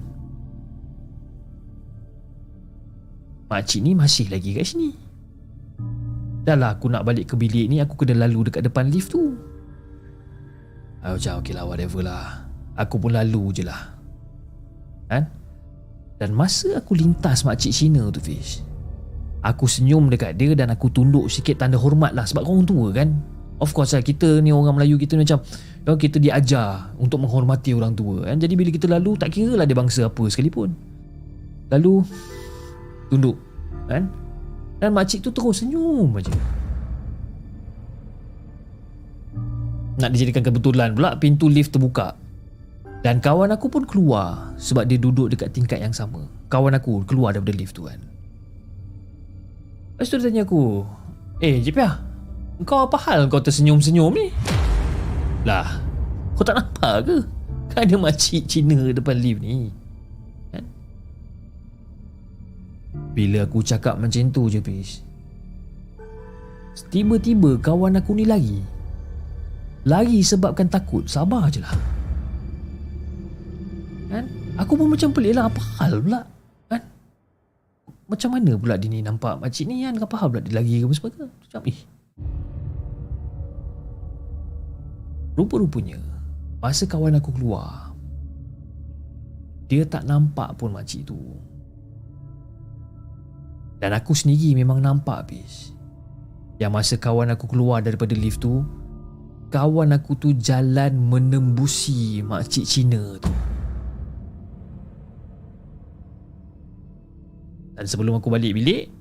Makcik 3.52 3.84
ni 3.84 3.92
masih 3.92 4.32
lagi 4.32 4.56
kat 4.56 4.64
sini. 4.64 4.96
Dah 6.48 6.56
lah 6.56 6.80
aku 6.80 6.88
nak 6.88 7.04
balik 7.04 7.28
ke 7.28 7.34
bilik 7.36 7.68
ni 7.68 7.84
Aku 7.84 7.92
kena 7.92 8.24
lalu 8.24 8.48
dekat 8.48 8.64
depan 8.64 8.88
lift 8.88 9.12
tu. 9.12 9.36
Aku 11.04 11.20
macam 11.20 11.44
okay 11.44 11.52
lah 11.52 11.68
whatever 11.68 12.00
lah. 12.00 12.48
Aku 12.72 12.96
pun 12.96 13.12
lalu 13.12 13.60
je 13.60 13.68
lah. 13.68 13.92
Kan? 15.12 15.28
Dan 16.16 16.32
masa 16.32 16.80
aku 16.80 16.96
lintas 16.96 17.44
makcik 17.44 17.72
Cina 17.72 18.08
tu 18.08 18.20
Fish 18.20 18.64
Aku 19.40 19.64
senyum 19.68 20.08
dekat 20.08 20.36
dia 20.36 20.52
dan 20.52 20.72
aku 20.72 20.88
tunduk 20.88 21.28
sikit 21.32 21.60
tanda 21.60 21.76
hormat 21.76 22.16
lah 22.16 22.24
sebab 22.24 22.48
orang 22.48 22.64
tua 22.64 22.92
kan 22.92 23.08
Of 23.60 23.76
course 23.76 23.92
lah 23.92 24.00
kita 24.00 24.40
ni 24.40 24.50
orang 24.56 24.80
Melayu 24.80 24.96
kita 24.96 25.20
ni 25.20 25.28
macam 25.28 25.44
ya, 25.84 25.92
Kita 25.92 26.16
diajar 26.16 26.96
untuk 26.96 27.20
menghormati 27.20 27.76
orang 27.76 27.92
tua 27.92 28.24
kan? 28.24 28.40
Jadi 28.40 28.56
bila 28.56 28.72
kita 28.72 28.88
lalu 28.88 29.20
tak 29.20 29.36
kira 29.36 29.52
lah 29.52 29.68
dia 29.68 29.76
bangsa 29.76 30.08
apa 30.08 30.24
sekalipun. 30.32 30.72
Lalu 31.68 32.02
Tunduk 33.12 33.36
kan? 33.84 34.08
Dan 34.80 34.96
makcik 34.96 35.20
tu 35.20 35.28
terus 35.28 35.60
senyum 35.60 36.08
aja. 36.16 36.32
Nak 40.00 40.10
dijadikan 40.16 40.40
kebetulan 40.40 40.96
pula 40.96 41.20
pintu 41.20 41.52
lift 41.52 41.76
terbuka. 41.76 42.16
Dan 43.00 43.16
kawan 43.16 43.48
aku 43.48 43.72
pun 43.72 43.88
keluar 43.88 44.52
Sebab 44.60 44.84
dia 44.84 45.00
duduk 45.00 45.32
dekat 45.32 45.56
tingkat 45.56 45.80
yang 45.80 45.92
sama. 45.92 46.28
Kawan 46.52 46.76
aku 46.76 47.00
keluar 47.08 47.32
daripada 47.32 47.56
lift 47.56 47.76
tu 47.76 47.84
kan? 47.84 48.00
Lepas 49.96 50.08
tu 50.08 50.16
dia 50.16 50.32
tanya 50.32 50.42
aku 50.48 50.84
Eh 51.44 51.60
Jepiah 51.60 52.09
Kau 52.60 52.84
apa 52.84 53.00
hal 53.08 53.24
kau 53.32 53.40
tersenyum-senyum 53.40 54.12
ni? 54.12 54.28
Lah 55.48 55.80
Kau 56.36 56.44
tak 56.44 56.60
nampak 56.60 57.08
ke? 57.08 57.16
Kan 57.72 57.88
ada 57.88 57.96
makcik 57.96 58.44
Cina 58.50 58.76
depan 58.92 59.16
lift 59.16 59.40
ni. 59.40 59.72
Kan? 60.52 60.64
Bila 63.16 63.48
aku 63.48 63.64
cakap 63.64 63.96
macam 63.96 64.28
tu 64.28 64.52
je 64.52 64.60
Fish 64.60 65.00
Tiba-tiba 66.80 67.60
kawan 67.60 68.00
aku 68.00 68.16
ni 68.16 68.24
lari. 68.24 68.60
Lari 69.84 70.20
sebabkan 70.20 70.68
takut 70.68 71.04
Sabar 71.08 71.48
je 71.52 71.60
lah. 71.64 71.76
Kan? 74.12 74.24
Aku 74.60 74.76
pun 74.76 74.88
macam 74.92 75.08
pelik 75.16 75.32
lah 75.32 75.48
Apa 75.48 75.60
hal 75.80 76.00
pula? 76.04 76.28
Macam 78.10 78.34
mana 78.34 78.58
pula 78.58 78.74
dia 78.74 78.90
ni 78.90 79.06
nampak 79.06 79.38
makcik 79.38 79.70
ni 79.70 79.86
kan? 79.86 79.94
Kau 79.96 80.10
faham 80.10 80.34
pula 80.34 80.42
dia 80.42 80.58
lagi 80.58 80.82
ke 80.82 80.84
apa 80.84 80.94
sebagainya 80.98 81.30
Macam 81.30 81.62
eh 81.64 81.99
Rupa-rupanya 85.40 85.96
Masa 86.60 86.84
kawan 86.84 87.16
aku 87.16 87.32
keluar 87.32 87.96
Dia 89.72 89.88
tak 89.88 90.04
nampak 90.04 90.60
pun 90.60 90.76
makcik 90.76 91.08
tu 91.08 91.16
Dan 93.80 93.96
aku 93.96 94.12
sendiri 94.12 94.52
memang 94.52 94.84
nampak 94.84 95.24
habis. 95.24 95.72
Yang 96.60 96.72
masa 96.76 96.94
kawan 97.00 97.32
aku 97.32 97.48
keluar 97.48 97.80
daripada 97.80 98.12
lift 98.12 98.44
tu 98.44 98.60
Kawan 99.48 99.96
aku 99.96 100.12
tu 100.20 100.28
jalan 100.36 100.94
menembusi 100.94 102.22
makcik 102.22 102.68
Cina 102.68 103.18
tu. 103.18 103.32
Dan 107.74 107.88
sebelum 107.88 108.20
aku 108.20 108.28
balik 108.28 108.52
bilik 108.52 108.92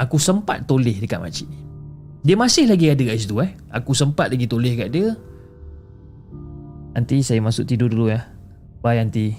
Aku 0.00 0.16
sempat 0.16 0.64
toleh 0.64 0.96
dekat 0.96 1.20
makcik 1.20 1.46
ni 1.46 1.69
Dia 2.20 2.36
masih 2.36 2.68
lagi 2.68 2.92
ada 2.92 3.00
kat 3.00 3.16
situ 3.16 3.40
eh. 3.40 3.56
Aku 3.72 3.96
sempat 3.96 4.28
lagi 4.28 4.44
toleh 4.44 4.76
kat 4.76 4.92
dia. 4.92 5.16
Nanti 6.92 7.24
saya 7.24 7.40
masuk 7.40 7.64
tidur 7.64 7.88
dulu 7.88 8.12
ya. 8.12 8.28
Bye 8.80 8.96
nanti 8.96 9.36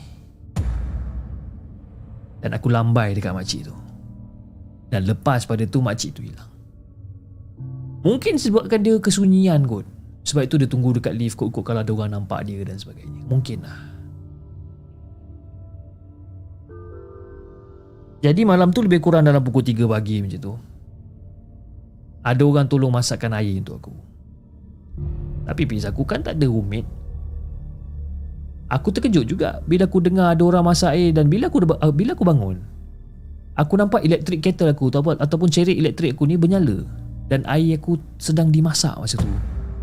Dan 2.42 2.58
aku 2.58 2.74
lambai 2.74 3.14
dekat 3.14 3.38
makcik 3.38 3.70
tu. 3.70 3.76
Dan 4.90 5.06
lepas 5.06 5.46
pada 5.46 5.62
tu 5.70 5.78
makcik 5.78 6.18
tu 6.18 6.26
hilang. 6.26 6.50
Mungkin 8.02 8.42
sebabkan 8.42 8.82
dia 8.82 8.98
kesunyian 8.98 9.70
kot. 9.70 9.86
Sebab 10.26 10.50
itu 10.50 10.58
dia 10.58 10.70
tunggu 10.70 10.98
dekat 10.98 11.14
lift 11.14 11.38
kot-kot 11.38 11.62
kalau 11.62 11.86
ada 11.86 11.92
orang 11.94 12.18
nampak 12.18 12.42
dia 12.50 12.66
dan 12.66 12.82
sebagainya. 12.82 13.22
Mungkin 13.30 13.62
lah. 13.62 13.78
Jadi 18.22 18.42
malam 18.46 18.70
tu 18.70 18.86
lebih 18.86 19.02
kurang 19.02 19.26
dalam 19.26 19.42
pukul 19.42 19.66
3 19.66 19.86
pagi 19.86 20.22
macam 20.22 20.40
tu. 20.42 20.54
Ada 22.22 22.42
orang 22.46 22.70
tolong 22.70 22.94
masakkan 22.94 23.34
air 23.34 23.58
untuk 23.58 23.82
aku. 23.82 23.94
Tapi 25.46 25.62
pis 25.66 25.90
aku 25.90 26.06
kan 26.06 26.22
tak 26.22 26.38
ada 26.38 26.46
roommate. 26.46 26.86
Aku 28.72 28.94
terkejut 28.94 29.28
juga 29.28 29.60
bila 29.68 29.84
aku 29.84 30.00
dengar 30.00 30.32
ada 30.32 30.44
orang 30.48 30.64
masak 30.64 30.96
air 30.96 31.12
dan 31.12 31.28
bila 31.28 31.52
aku 31.52 31.60
uh, 31.66 31.92
bila 31.92 32.16
aku 32.16 32.24
bangun. 32.24 32.62
Aku 33.60 33.76
nampak 33.76 34.08
elektrik 34.08 34.40
kettle 34.40 34.72
aku 34.72 34.88
ataupun, 34.88 35.20
ataupun 35.20 35.52
cerik 35.52 35.76
elektrik 35.76 36.16
aku 36.16 36.24
ni 36.24 36.40
bernyala 36.40 36.88
dan 37.28 37.44
air 37.52 37.76
aku 37.76 38.00
sedang 38.16 38.48
dimasak 38.48 38.96
masa 38.96 39.20
tu. 39.20 39.28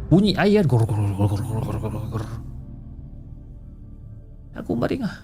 Bunyi 0.08 0.32
air 0.40 0.64
gor 0.64 0.88
gor 0.88 0.96
gor 0.96 1.36
gor 1.36 1.76
gor 1.76 2.04
gor. 2.08 2.24
Aku 4.56 4.72
baring 4.72 5.04
lah. 5.04 5.16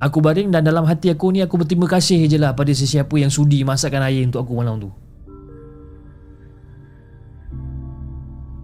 Aku 0.00 0.22
baring 0.22 0.54
dan 0.54 0.64
dalam 0.64 0.86
hati 0.86 1.10
aku 1.10 1.34
ni 1.34 1.42
aku 1.42 1.60
berterima 1.60 1.90
kasih 1.90 2.30
je 2.30 2.38
lah 2.38 2.54
pada 2.54 2.70
sesiapa 2.70 3.12
yang 3.18 3.28
sudi 3.28 3.66
masakkan 3.66 4.00
air 4.06 4.22
untuk 4.22 4.46
aku 4.46 4.54
malam 4.54 4.78
tu. 4.78 4.88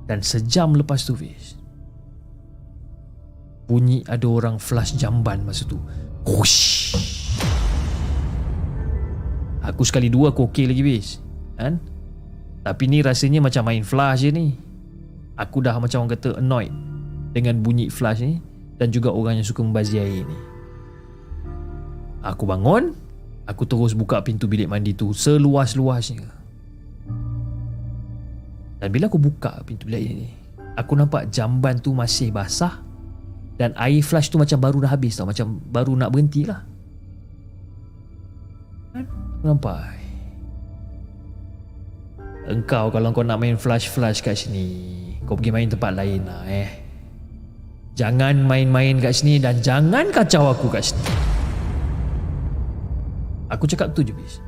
Dan 0.06 0.22
sejam 0.22 0.74
lepas 0.78 1.02
tu 1.02 1.18
Fiz 1.18 1.58
Bunyi 3.66 4.06
ada 4.06 4.30
orang 4.30 4.62
flash 4.62 4.94
jamban 4.94 5.42
masa 5.42 5.66
tu. 5.66 5.82
Whoosh. 6.22 6.94
Aku 9.66 9.82
sekali 9.82 10.06
dua 10.06 10.30
aku 10.30 10.46
okey 10.46 10.70
lagi 10.70 10.82
Fiz 10.86 11.18
kan? 11.58 11.82
Tapi 12.62 12.86
ni 12.86 13.02
rasanya 13.02 13.42
macam 13.42 13.66
main 13.66 13.82
flash 13.82 14.22
je 14.22 14.30
ni. 14.30 14.54
Aku 15.36 15.60
dah 15.60 15.76
macam 15.76 16.06
orang 16.06 16.16
kata 16.16 16.40
annoyed 16.40 16.72
Dengan 17.36 17.60
bunyi 17.60 17.92
flash 17.92 18.24
ni 18.24 18.40
Dan 18.80 18.88
juga 18.88 19.12
orang 19.12 19.36
yang 19.36 19.44
suka 19.44 19.60
membazir 19.60 20.00
air 20.00 20.24
ni. 20.24 20.38
Aku 22.24 22.48
bangun 22.48 22.96
Aku 23.44 23.68
terus 23.68 23.92
buka 23.92 24.24
pintu 24.24 24.48
bilik 24.48 24.66
mandi 24.66 24.96
tu 24.96 25.12
Seluas-luasnya 25.12 26.35
Dan 28.76 28.92
bila 28.92 29.08
aku 29.08 29.16
buka 29.16 29.64
pintu 29.64 29.88
bilik 29.88 30.04
ni 30.12 30.28
Aku 30.76 30.92
nampak 30.92 31.32
jamban 31.32 31.80
tu 31.80 31.96
masih 31.96 32.28
basah 32.28 32.84
Dan 33.56 33.72
air 33.80 34.04
flush 34.04 34.28
tu 34.28 34.36
macam 34.36 34.60
baru 34.60 34.84
dah 34.84 34.92
habis 34.92 35.16
tau. 35.16 35.24
Macam 35.24 35.56
baru 35.72 35.96
nak 35.96 36.12
berhenti 36.12 36.44
lah. 36.44 36.60
Aku 38.92 39.44
nampak. 39.48 39.96
Engkau 42.46 42.92
kalau 42.94 43.10
kau 43.10 43.26
nak 43.26 43.42
main 43.42 43.58
flush-flush 43.58 44.22
kat 44.22 44.38
sini 44.38 44.68
Kau 45.26 45.34
pergi 45.34 45.50
main 45.50 45.66
tempat 45.66 45.96
lain 45.96 46.22
lah 46.28 46.46
eh. 46.46 46.70
Jangan 47.96 48.44
main-main 48.44 49.00
kat 49.02 49.18
sini 49.18 49.40
Dan 49.40 49.58
jangan 49.64 50.12
kacau 50.12 50.52
aku 50.52 50.68
kat 50.70 50.92
sini. 50.92 51.04
Aku 53.50 53.64
cakap 53.64 53.96
tu 53.96 54.04
je 54.04 54.12
bis 54.12 54.38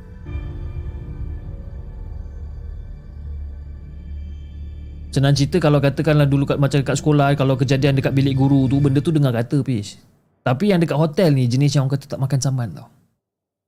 Senang 5.09 5.33
cerita 5.33 5.57
kalau 5.57 5.81
katakanlah 5.81 6.29
dulu 6.29 6.45
kat, 6.45 6.61
macam 6.61 6.85
dekat 6.85 6.97
sekolah 7.01 7.33
Kalau 7.33 7.57
kejadian 7.57 7.97
dekat 7.97 8.13
bilik 8.13 8.37
guru 8.37 8.69
tu 8.69 8.77
Benda 8.77 9.01
tu 9.01 9.09
dengar 9.09 9.33
kata 9.33 9.65
bis 9.65 9.97
Tapi 10.45 10.69
yang 10.69 10.79
dekat 10.79 10.97
hotel 10.97 11.33
ni 11.33 11.49
Jenis 11.49 11.73
yang 11.73 11.89
orang 11.89 11.97
kata 11.97 12.05
tak 12.13 12.21
makan 12.21 12.39
saman 12.39 12.69
tau 12.77 12.87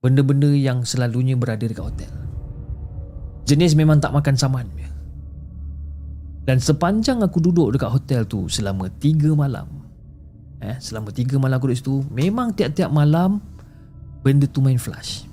Benda-benda 0.02 0.50
yang 0.54 0.86
selalunya 0.86 1.34
berada 1.34 1.66
dekat 1.66 1.82
hotel 1.82 2.12
Jenis 3.46 3.74
memang 3.74 3.98
tak 3.98 4.14
makan 4.14 4.38
saman 4.38 4.70
Dan 6.46 6.62
sepanjang 6.62 7.22
aku 7.26 7.42
duduk 7.42 7.74
dekat 7.74 7.90
hotel 7.90 8.22
tu 8.22 8.46
Selama 8.46 8.86
3 8.86 9.34
malam 9.34 9.66
Eh, 10.62 10.78
selama 10.78 11.10
3 11.10 11.42
malam 11.42 11.58
aku 11.58 11.74
duduk 11.74 11.80
situ 11.82 11.96
Memang 12.14 12.54
tiap-tiap 12.54 12.94
malam 12.94 13.42
benda 14.22 14.46
tu 14.46 14.62
main 14.62 14.78
flash. 14.78 15.26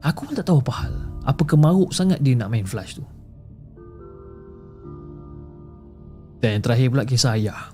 Aku 0.00 0.30
pun 0.30 0.38
tak 0.38 0.46
tahu 0.46 0.62
apa 0.62 0.86
hal. 0.86 0.94
Apa 1.26 1.42
kemaruk 1.42 1.90
sangat 1.90 2.22
dia 2.22 2.38
nak 2.38 2.54
main 2.54 2.62
flash 2.62 2.94
tu. 2.94 3.02
Dan 6.40 6.60
yang 6.60 6.62
terakhir 6.62 6.86
pula 6.92 7.04
kisah 7.08 7.36
ayah. 7.38 7.72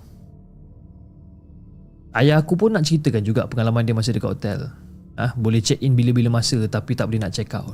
Ayah 2.13 2.37
aku 2.37 2.53
pun 2.53 2.69
nak 2.69 2.85
ceritakan 2.85 3.25
juga 3.25 3.49
pengalaman 3.49 3.83
dia 3.83 3.97
masa 3.97 4.13
dekat 4.13 4.37
hotel. 4.37 4.69
Ah, 5.17 5.33
boleh 5.33 5.61
check 5.61 5.81
in 5.81 5.97
bila-bila 5.97 6.29
masa 6.29 6.61
tapi 6.69 6.93
tak 6.93 7.09
boleh 7.09 7.21
nak 7.21 7.33
check 7.33 7.49
out. 7.57 7.73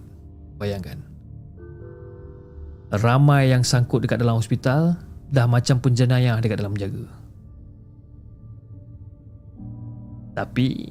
Bayangkan. 0.56 1.00
Ramai 2.90 3.54
yang 3.54 3.62
sangkut 3.62 4.02
dekat 4.02 4.18
dalam 4.18 4.40
hospital 4.40 4.98
dah 5.30 5.46
macam 5.46 5.78
penjenayah 5.84 6.42
dekat 6.42 6.58
dalam 6.58 6.74
jaga. 6.74 7.06
Tapi 10.34 10.88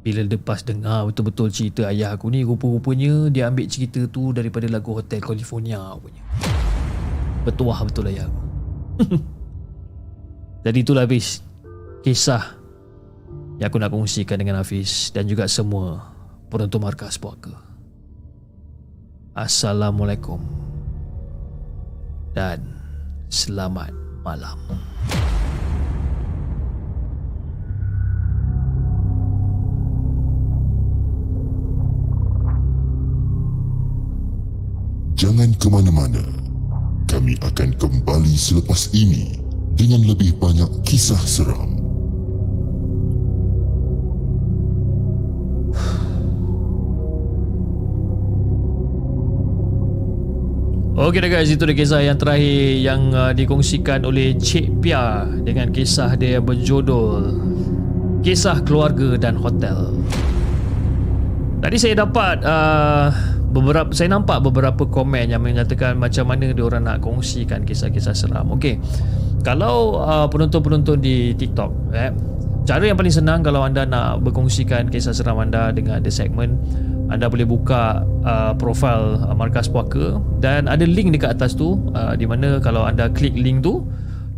bila 0.00 0.24
lepas 0.24 0.64
dengar 0.64 1.08
betul-betul 1.08 1.52
cerita 1.52 1.88
ayah 1.92 2.16
aku 2.16 2.32
ni 2.32 2.40
Rupa-rupanya 2.40 3.28
dia 3.28 3.52
ambil 3.52 3.68
cerita 3.68 4.00
tu 4.08 4.32
daripada 4.32 4.64
lagu 4.64 4.96
Hotel 4.96 5.20
California 5.20 5.76
punya 6.00 6.24
Bertuah 7.44 7.84
betul 7.84 8.08
ayah 8.08 8.24
aku 8.24 8.42
Jadi 10.60 10.84
itulah 10.84 11.08
Hafiz 11.08 11.40
Kisah 12.04 12.60
Yang 13.56 13.68
aku 13.72 13.78
nak 13.80 13.92
kongsikan 13.92 14.36
dengan 14.36 14.60
Hafiz 14.60 15.08
Dan 15.12 15.24
juga 15.24 15.48
semua 15.48 16.12
Penuntut 16.52 16.80
markas 16.80 17.16
puaka 17.16 17.56
Assalamualaikum 19.32 20.40
Dan 22.36 22.60
Selamat 23.32 23.94
malam 24.20 24.60
Jangan 35.20 35.52
ke 35.60 35.68
mana-mana. 35.68 36.24
Kami 37.04 37.36
akan 37.44 37.76
kembali 37.76 38.34
selepas 38.40 38.88
ini 38.96 39.39
dengan 39.80 40.04
lebih 40.04 40.36
banyak 40.36 40.84
kisah 40.84 41.16
seram. 41.24 41.72
Okey 51.00 51.24
dah 51.24 51.30
guys, 51.32 51.48
itu 51.48 51.64
dia 51.64 51.72
kisah 51.72 52.04
yang 52.04 52.20
terakhir 52.20 52.76
yang 52.76 53.08
uh, 53.16 53.32
dikongsikan 53.32 54.04
oleh 54.04 54.36
Cik 54.36 54.84
Pia 54.84 55.24
dengan 55.48 55.72
kisah 55.72 56.12
dia 56.12 56.44
berjudul 56.44 57.40
Kisah 58.20 58.60
Keluarga 58.68 59.16
dan 59.16 59.40
Hotel. 59.40 59.96
Tadi 61.64 61.76
saya 61.80 62.04
dapat 62.04 62.44
uh, 62.44 63.08
beberapa 63.48 63.96
saya 63.96 64.12
nampak 64.12 64.44
beberapa 64.44 64.84
komen 64.84 65.32
yang 65.32 65.40
mengatakan 65.40 65.96
macam 65.96 66.28
mana 66.28 66.52
dia 66.52 66.64
orang 66.68 66.84
nak 66.84 67.00
kongsikan 67.00 67.64
kisah-kisah 67.64 68.12
seram. 68.12 68.52
Okey. 68.60 68.76
Kalau 69.40 70.00
uh, 70.04 70.28
penonton-penonton 70.28 71.00
di 71.00 71.32
TikTok 71.32 71.70
eh 71.96 72.12
cara 72.68 72.86
yang 72.86 72.98
paling 72.98 73.12
senang 73.12 73.40
kalau 73.40 73.64
anda 73.64 73.88
nak 73.88 74.20
berkongsikan 74.22 74.92
kisah 74.92 75.16
seram 75.16 75.40
anda 75.40 75.72
dengan 75.72 75.98
the 76.04 76.12
segment 76.12 76.60
anda 77.10 77.26
boleh 77.26 77.48
buka 77.48 78.04
uh, 78.22 78.52
profil 78.54 79.18
uh, 79.26 79.34
Markas 79.34 79.66
Puaka 79.66 80.20
dan 80.38 80.68
ada 80.68 80.84
link 80.84 81.10
dekat 81.10 81.34
atas 81.40 81.56
tu 81.56 81.80
uh, 81.96 82.14
di 82.14 82.28
mana 82.28 82.60
kalau 82.60 82.84
anda 82.84 83.08
klik 83.10 83.34
link 83.34 83.64
tu 83.64 83.82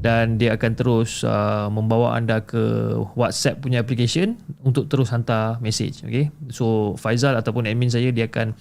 dan 0.03 0.35
dia 0.35 0.59
akan 0.59 0.73
terus 0.75 1.23
uh, 1.23 1.71
membawa 1.71 2.19
anda 2.19 2.43
ke 2.43 2.97
WhatsApp 3.15 3.63
punya 3.63 3.83
application 3.83 4.35
untuk 4.67 4.91
terus 4.91 5.13
hantar 5.15 5.59
message 5.63 6.03
okey 6.03 6.31
so 6.51 6.97
Faizal 6.99 7.39
ataupun 7.39 7.69
admin 7.71 7.91
saya 7.91 8.11
dia 8.11 8.27
akan 8.27 8.57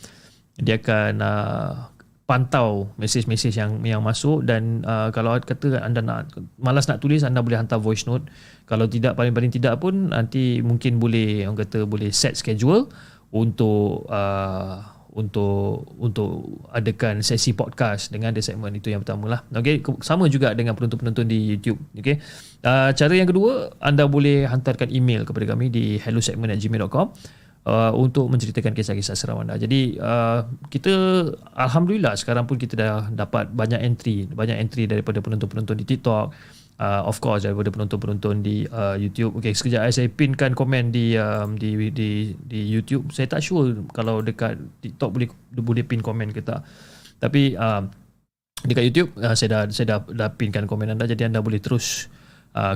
dia 0.62 0.78
akan 0.78 1.24
uh, 1.24 1.91
pantau 2.32 2.88
message-message 2.96 3.60
yang 3.60 3.84
yang 3.84 4.00
masuk 4.00 4.48
dan 4.48 4.88
uh, 4.88 5.12
kalau 5.12 5.36
kata 5.36 5.84
anda 5.84 6.00
nak 6.00 6.32
malas 6.56 6.88
nak 6.88 7.04
tulis 7.04 7.28
anda 7.28 7.44
boleh 7.44 7.60
hantar 7.60 7.84
voice 7.84 8.08
note 8.08 8.32
kalau 8.64 8.88
tidak 8.88 9.20
paling-paling 9.20 9.52
tidak 9.52 9.84
pun 9.84 10.16
nanti 10.16 10.64
mungkin 10.64 10.96
boleh 10.96 11.44
orang 11.44 11.60
kata 11.60 11.84
boleh 11.84 12.08
set 12.16 12.40
schedule 12.40 12.88
untuk 13.36 14.08
uh, 14.08 14.80
untuk 15.12 15.92
untuk 16.00 16.64
adakan 16.72 17.20
sesi 17.20 17.52
podcast 17.52 18.16
dengan 18.16 18.32
the 18.32 18.40
segment 18.40 18.72
itu 18.72 18.96
yang 18.96 19.04
pertama 19.04 19.28
lah. 19.28 19.42
Okey, 19.52 19.84
sama 20.00 20.32
juga 20.32 20.56
dengan 20.56 20.72
penonton-penonton 20.72 21.28
di 21.28 21.52
YouTube. 21.52 21.84
Okey. 22.00 22.16
Uh, 22.64 22.96
cara 22.96 23.12
yang 23.12 23.28
kedua, 23.28 23.76
anda 23.84 24.08
boleh 24.08 24.48
hantarkan 24.48 24.88
email 24.88 25.28
kepada 25.28 25.52
kami 25.52 25.68
di 25.68 26.00
hellosegment@gmail.com 26.00 27.12
uh, 27.66 27.92
untuk 27.94 28.30
menceritakan 28.32 28.74
kisah-kisah 28.74 29.16
seram 29.18 29.42
anda. 29.42 29.58
Jadi 29.58 29.98
uh, 29.98 30.48
kita 30.70 30.94
alhamdulillah 31.54 32.18
sekarang 32.18 32.50
pun 32.50 32.58
kita 32.58 32.74
dah 32.78 32.96
dapat 33.12 33.50
banyak 33.52 33.82
entry, 33.82 34.26
banyak 34.30 34.58
entry 34.58 34.90
daripada 34.90 35.22
penonton-penonton 35.22 35.78
di 35.78 35.86
TikTok 35.86 36.32
uh, 36.82 37.02
of 37.06 37.22
course 37.22 37.46
daripada 37.46 37.70
penonton-penonton 37.70 38.42
di 38.42 38.66
uh, 38.70 38.98
YouTube. 38.98 39.38
Okay, 39.38 39.54
sekejap 39.54 39.86
saya 39.94 40.10
pinkan 40.10 40.58
komen 40.58 40.90
di 40.90 41.14
um, 41.18 41.54
di 41.54 41.94
di 41.94 42.34
di 42.34 42.60
YouTube. 42.66 43.14
Saya 43.14 43.30
tak 43.30 43.46
sure 43.46 43.78
kalau 43.94 44.26
dekat 44.26 44.58
TikTok 44.82 45.10
boleh 45.14 45.28
boleh 45.54 45.84
pin 45.86 46.02
komen 46.02 46.34
ke 46.34 46.42
tak. 46.42 46.66
Tapi 47.22 47.54
uh, 47.54 47.86
dekat 48.66 48.84
YouTube 48.90 49.10
uh, 49.22 49.38
saya 49.38 49.50
dah 49.50 49.62
saya 49.70 49.98
dah, 49.98 50.00
dah 50.10 50.30
pinkan 50.34 50.66
komen 50.70 50.94
anda 50.94 51.10
jadi 51.10 51.30
anda 51.30 51.42
boleh 51.42 51.62
terus 51.62 52.10
uh, 52.10 52.21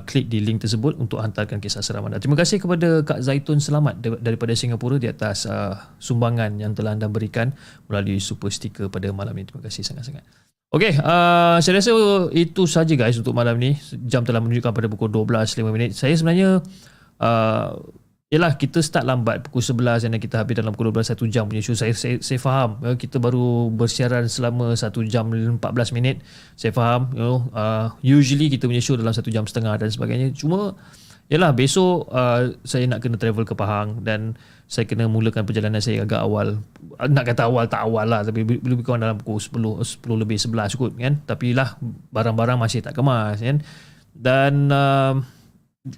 klik 0.07 0.31
di 0.31 0.39
link 0.39 0.64
tersebut 0.64 0.95
untuk 0.95 1.19
hantarkan 1.19 1.60
kisah 1.60 1.84
seram 1.84 2.07
anda. 2.07 2.15
Terima 2.15 2.39
kasih 2.39 2.64
kepada 2.64 3.03
Kak 3.03 3.19
Zaitun 3.19 3.60
Selamat 3.60 3.99
daripada 3.99 4.56
Singapura 4.56 4.95
di 4.95 5.11
atas 5.11 5.43
uh, 5.43 5.76
sumbangan 5.99 6.56
yang 6.56 6.72
telah 6.72 6.95
anda 6.95 7.11
berikan 7.11 7.52
melalui 7.91 8.23
super 8.23 8.47
sticker 8.47 8.88
pada 8.88 9.11
malam 9.11 9.35
ini. 9.35 9.52
Terima 9.52 9.68
kasih 9.68 9.84
sangat-sangat. 9.84 10.23
Okey, 10.72 10.95
uh, 10.99 11.60
saya 11.60 11.80
rasa 11.80 11.91
itu 12.35 12.64
saja 12.68 12.93
guys 12.95 13.19
untuk 13.19 13.35
malam 13.35 13.60
ni. 13.60 13.76
Jam 14.07 14.23
telah 14.23 14.39
menunjukkan 14.39 14.72
pada 14.72 14.88
pukul 14.88 15.11
12.05 15.11 15.72
minit. 15.76 15.91
Saya 15.95 16.15
sebenarnya 16.15 16.64
uh, 17.19 17.80
Yalah 18.34 18.57
kita 18.57 18.81
start 18.81 19.06
lambat 19.06 19.45
pukul 19.45 19.61
11 19.61 20.10
dan 20.10 20.18
kita 20.18 20.41
habis 20.41 20.57
dalam 20.57 20.73
pukul 20.73 20.89
12 20.89 21.14
1 21.14 21.30
jam 21.30 21.45
punya 21.45 21.61
show. 21.61 21.77
Saya 21.77 21.93
saya, 21.93 22.18
saya 22.18 22.41
faham 22.41 22.81
ya, 22.81 22.97
kita 22.97 23.22
baru 23.22 23.69
bersiaran 23.69 24.26
selama 24.26 24.73
1 24.73 24.81
jam 25.06 25.30
14 25.30 25.61
minit. 25.93 26.26
Saya 26.57 26.73
faham 26.73 27.14
you 27.14 27.22
know, 27.22 27.45
uh, 27.53 27.93
usually 28.02 28.49
kita 28.49 28.65
punya 28.65 28.81
show 28.81 28.97
dalam 28.97 29.14
1 29.14 29.22
jam 29.30 29.45
setengah 29.45 29.77
dan 29.77 29.93
sebagainya. 29.93 30.34
Cuma 30.34 30.73
yalah 31.30 31.53
besok 31.53 32.10
uh, 32.10 32.49
saya 32.65 32.89
nak 32.89 33.06
kena 33.06 33.18
travel 33.18 33.45
ke 33.45 33.53
Pahang 33.53 34.02
dan 34.02 34.38
saya 34.65 34.89
kena 34.89 35.06
mulakan 35.06 35.45
perjalanan 35.45 35.81
saya 35.81 36.06
agak 36.06 36.22
awal 36.22 36.61
nak 37.02 37.26
kata 37.26 37.49
awal 37.49 37.65
tak 37.65 37.81
awal 37.81 38.06
lah 38.06 38.22
tapi 38.22 38.45
lebih 38.45 38.85
kurang 38.85 39.02
dalam 39.02 39.18
pukul 39.18 39.41
10 39.81 40.06
10 40.06 40.22
lebih 40.22 40.38
11 40.38 40.77
kot 40.77 40.93
kan 40.93 41.18
tapi 41.26 41.57
lah 41.57 41.81
barang-barang 42.14 42.61
masih 42.61 42.85
tak 42.85 42.93
kemas 42.93 43.41
kan 43.41 43.57
dan 44.14 44.69
uh, 44.69 45.18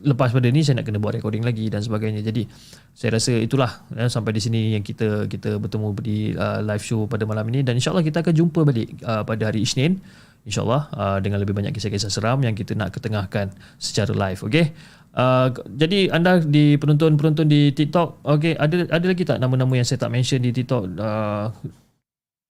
lepas 0.04 0.36
pada 0.36 0.48
ni 0.52 0.68
saya 0.68 0.84
nak 0.84 0.92
kena 0.92 1.00
buat 1.00 1.16
recording 1.16 1.48
lagi 1.48 1.72
dan 1.72 1.80
sebagainya 1.80 2.20
jadi 2.20 2.44
saya 2.92 3.16
rasa 3.16 3.32
itulah 3.40 3.88
ya, 3.96 4.12
sampai 4.12 4.36
di 4.36 4.42
sini 4.44 4.60
yang 4.76 4.84
kita 4.84 5.32
kita 5.32 5.56
bertemu 5.56 5.88
di 6.04 6.36
uh, 6.36 6.60
live 6.60 6.84
show 6.84 7.08
pada 7.08 7.24
malam 7.24 7.48
ini 7.48 7.64
dan 7.64 7.80
insyaallah 7.80 8.04
kita 8.04 8.20
akan 8.20 8.34
jumpa 8.36 8.68
balik 8.68 9.00
uh, 9.08 9.24
pada 9.24 9.48
hari 9.48 9.64
Isnin 9.64 10.04
insyaallah 10.44 10.82
uh, 10.92 11.18
dengan 11.24 11.40
lebih 11.40 11.56
banyak 11.56 11.72
kisah-kisah 11.72 12.12
seram 12.12 12.44
yang 12.44 12.52
kita 12.52 12.76
nak 12.76 12.92
ketengahkan 12.92 13.52
secara 13.80 14.12
live 14.12 14.44
okey 14.44 14.76
Uh, 15.18 15.50
jadi 15.66 16.14
anda 16.14 16.38
di 16.38 16.78
penonton-penonton 16.78 17.50
di 17.50 17.74
TikTok, 17.74 18.22
okay, 18.22 18.54
ada 18.54 18.86
ada 18.86 19.02
lagi 19.02 19.26
tak 19.26 19.42
nama-nama 19.42 19.74
yang 19.74 19.88
saya 19.88 19.98
tak 19.98 20.14
mention 20.14 20.38
di 20.46 20.54
TikTok? 20.54 20.94
Uh, 20.94 21.50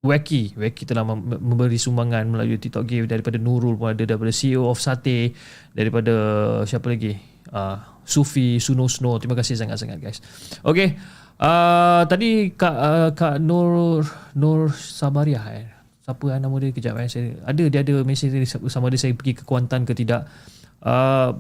Wacky, 0.08 0.56
Wacky 0.56 0.88
telah 0.88 1.04
memberi 1.06 1.76
sumbangan 1.76 2.24
melalui 2.26 2.56
TikTok 2.58 2.88
game 2.88 3.06
daripada 3.06 3.36
Nurul 3.36 3.76
pun 3.76 3.92
ada 3.92 4.04
daripada 4.08 4.32
CEO 4.32 4.66
of 4.72 4.80
Sate, 4.80 5.36
daripada 5.76 6.14
siapa 6.64 6.88
lagi? 6.88 7.14
Uh, 7.48 7.80
Sufi, 8.08 8.56
Suno 8.64 8.88
Snow. 8.88 9.20
Terima 9.20 9.36
kasih 9.36 9.60
sangat-sangat 9.60 10.00
guys. 10.00 10.24
Okay, 10.64 10.96
uh, 11.44 12.08
tadi 12.08 12.56
Kak, 12.56 12.76
uh, 12.76 13.10
Kak 13.12 13.36
Nur 13.44 14.04
Nur 14.40 14.72
Sabariah 14.72 15.46
eh. 15.52 15.68
Siapa 16.08 16.40
nama 16.40 16.56
dia 16.64 16.72
kejap 16.72 16.96
eh. 17.04 17.12
Saya, 17.12 17.36
ada 17.44 17.64
dia 17.68 17.84
ada 17.84 17.96
mesej 18.08 18.32
sama 18.48 18.88
dia 18.88 19.00
saya 19.00 19.12
pergi 19.12 19.36
ke 19.36 19.44
Kuantan 19.44 19.84
ke 19.84 19.92
tidak. 19.92 20.24
Uh, 20.80 21.36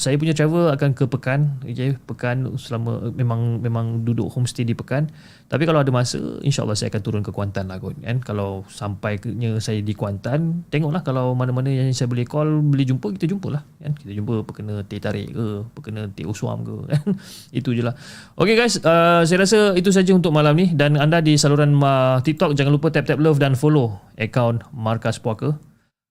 saya 0.00 0.16
punya 0.16 0.32
travel 0.32 0.72
akan 0.72 0.96
ke 0.96 1.04
Pekan 1.04 1.60
okay? 1.60 1.92
Pekan 2.08 2.56
selama 2.56 3.12
memang 3.12 3.60
memang 3.60 4.00
duduk 4.00 4.32
homestay 4.32 4.64
di 4.64 4.72
Pekan. 4.72 5.12
Tapi 5.52 5.68
kalau 5.68 5.84
ada 5.84 5.92
masa 5.92 6.16
insyaallah 6.40 6.72
saya 6.72 6.88
akan 6.88 7.02
turun 7.04 7.20
ke 7.20 7.28
Kuantan 7.28 7.68
lah 7.68 7.76
kot 7.76 8.00
kan. 8.00 8.24
Kalau 8.24 8.64
sampai 8.72 9.20
nya 9.36 9.60
saya 9.60 9.84
di 9.84 9.92
Kuantan 9.92 10.64
tengoklah 10.72 11.04
kalau 11.04 11.36
mana-mana 11.36 11.68
yang 11.68 11.92
saya 11.92 12.08
boleh 12.08 12.24
call 12.24 12.64
boleh 12.64 12.88
jumpa 12.88 13.12
kita 13.12 13.28
jumpalah 13.28 13.60
kan. 13.76 13.92
Kita 13.92 14.16
jumpa 14.16 14.40
perkena 14.48 14.80
teh 14.88 14.96
tarik 14.96 15.36
ke 15.36 15.68
perkena 15.76 16.08
teh 16.08 16.24
uswam 16.24 16.64
ke 16.64 16.96
kan. 16.96 17.04
Itu 17.60 17.76
je 17.76 17.84
lah. 17.84 17.92
Ok 18.40 18.56
guys 18.56 18.80
uh, 18.80 19.20
saya 19.28 19.44
rasa 19.44 19.76
itu 19.76 19.92
saja 19.92 20.16
untuk 20.16 20.32
malam 20.32 20.56
ni. 20.56 20.72
Dan 20.72 20.96
anda 20.96 21.20
di 21.20 21.36
saluran 21.36 21.76
uh, 21.76 22.24
TikTok 22.24 22.56
jangan 22.56 22.72
lupa 22.72 22.88
tap 22.88 23.04
tap 23.04 23.20
love 23.20 23.36
dan 23.36 23.52
follow 23.52 24.00
account 24.16 24.64
Markas 24.72 25.20
Puaka. 25.20 25.60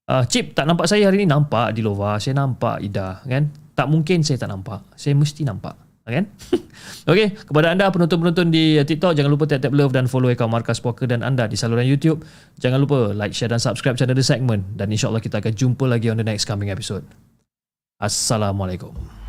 Uh, 0.06 0.26
Chip 0.30 0.54
tak 0.54 0.70
nampak 0.70 0.86
saya 0.86 1.10
hari 1.10 1.26
ni? 1.26 1.26
Nampak 1.26 1.74
di 1.74 1.82
Lova 1.82 2.22
saya 2.22 2.38
nampak 2.38 2.86
Ida 2.86 3.26
kan 3.26 3.50
tak 3.80 3.88
mungkin 3.88 4.20
saya 4.28 4.36
tak 4.36 4.52
nampak. 4.52 4.84
Saya 5.00 5.16
mesti 5.16 5.48
nampak. 5.48 5.80
Kan? 6.10 6.26
Okey, 7.12 7.38
kepada 7.38 7.70
anda 7.70 7.86
penonton-penonton 7.94 8.50
di 8.50 8.82
TikTok 8.82 9.14
jangan 9.14 9.30
lupa 9.30 9.46
tap-tap 9.46 9.70
love 9.70 9.94
dan 9.94 10.10
follow 10.10 10.26
akaun 10.34 10.50
Markas 10.50 10.82
Poker 10.82 11.06
dan 11.06 11.22
anda 11.22 11.46
di 11.46 11.54
saluran 11.54 11.86
YouTube 11.86 12.26
jangan 12.58 12.82
lupa 12.82 13.14
like, 13.14 13.30
share 13.30 13.54
dan 13.54 13.62
subscribe 13.62 13.94
channel 13.94 14.18
The 14.18 14.26
Segment 14.26 14.74
dan 14.74 14.90
insyaAllah 14.90 15.22
kita 15.22 15.38
akan 15.38 15.54
jumpa 15.54 15.86
lagi 15.86 16.10
on 16.10 16.18
the 16.18 16.26
next 16.26 16.50
coming 16.50 16.74
episode. 16.74 17.06
Assalamualaikum. 18.02 19.29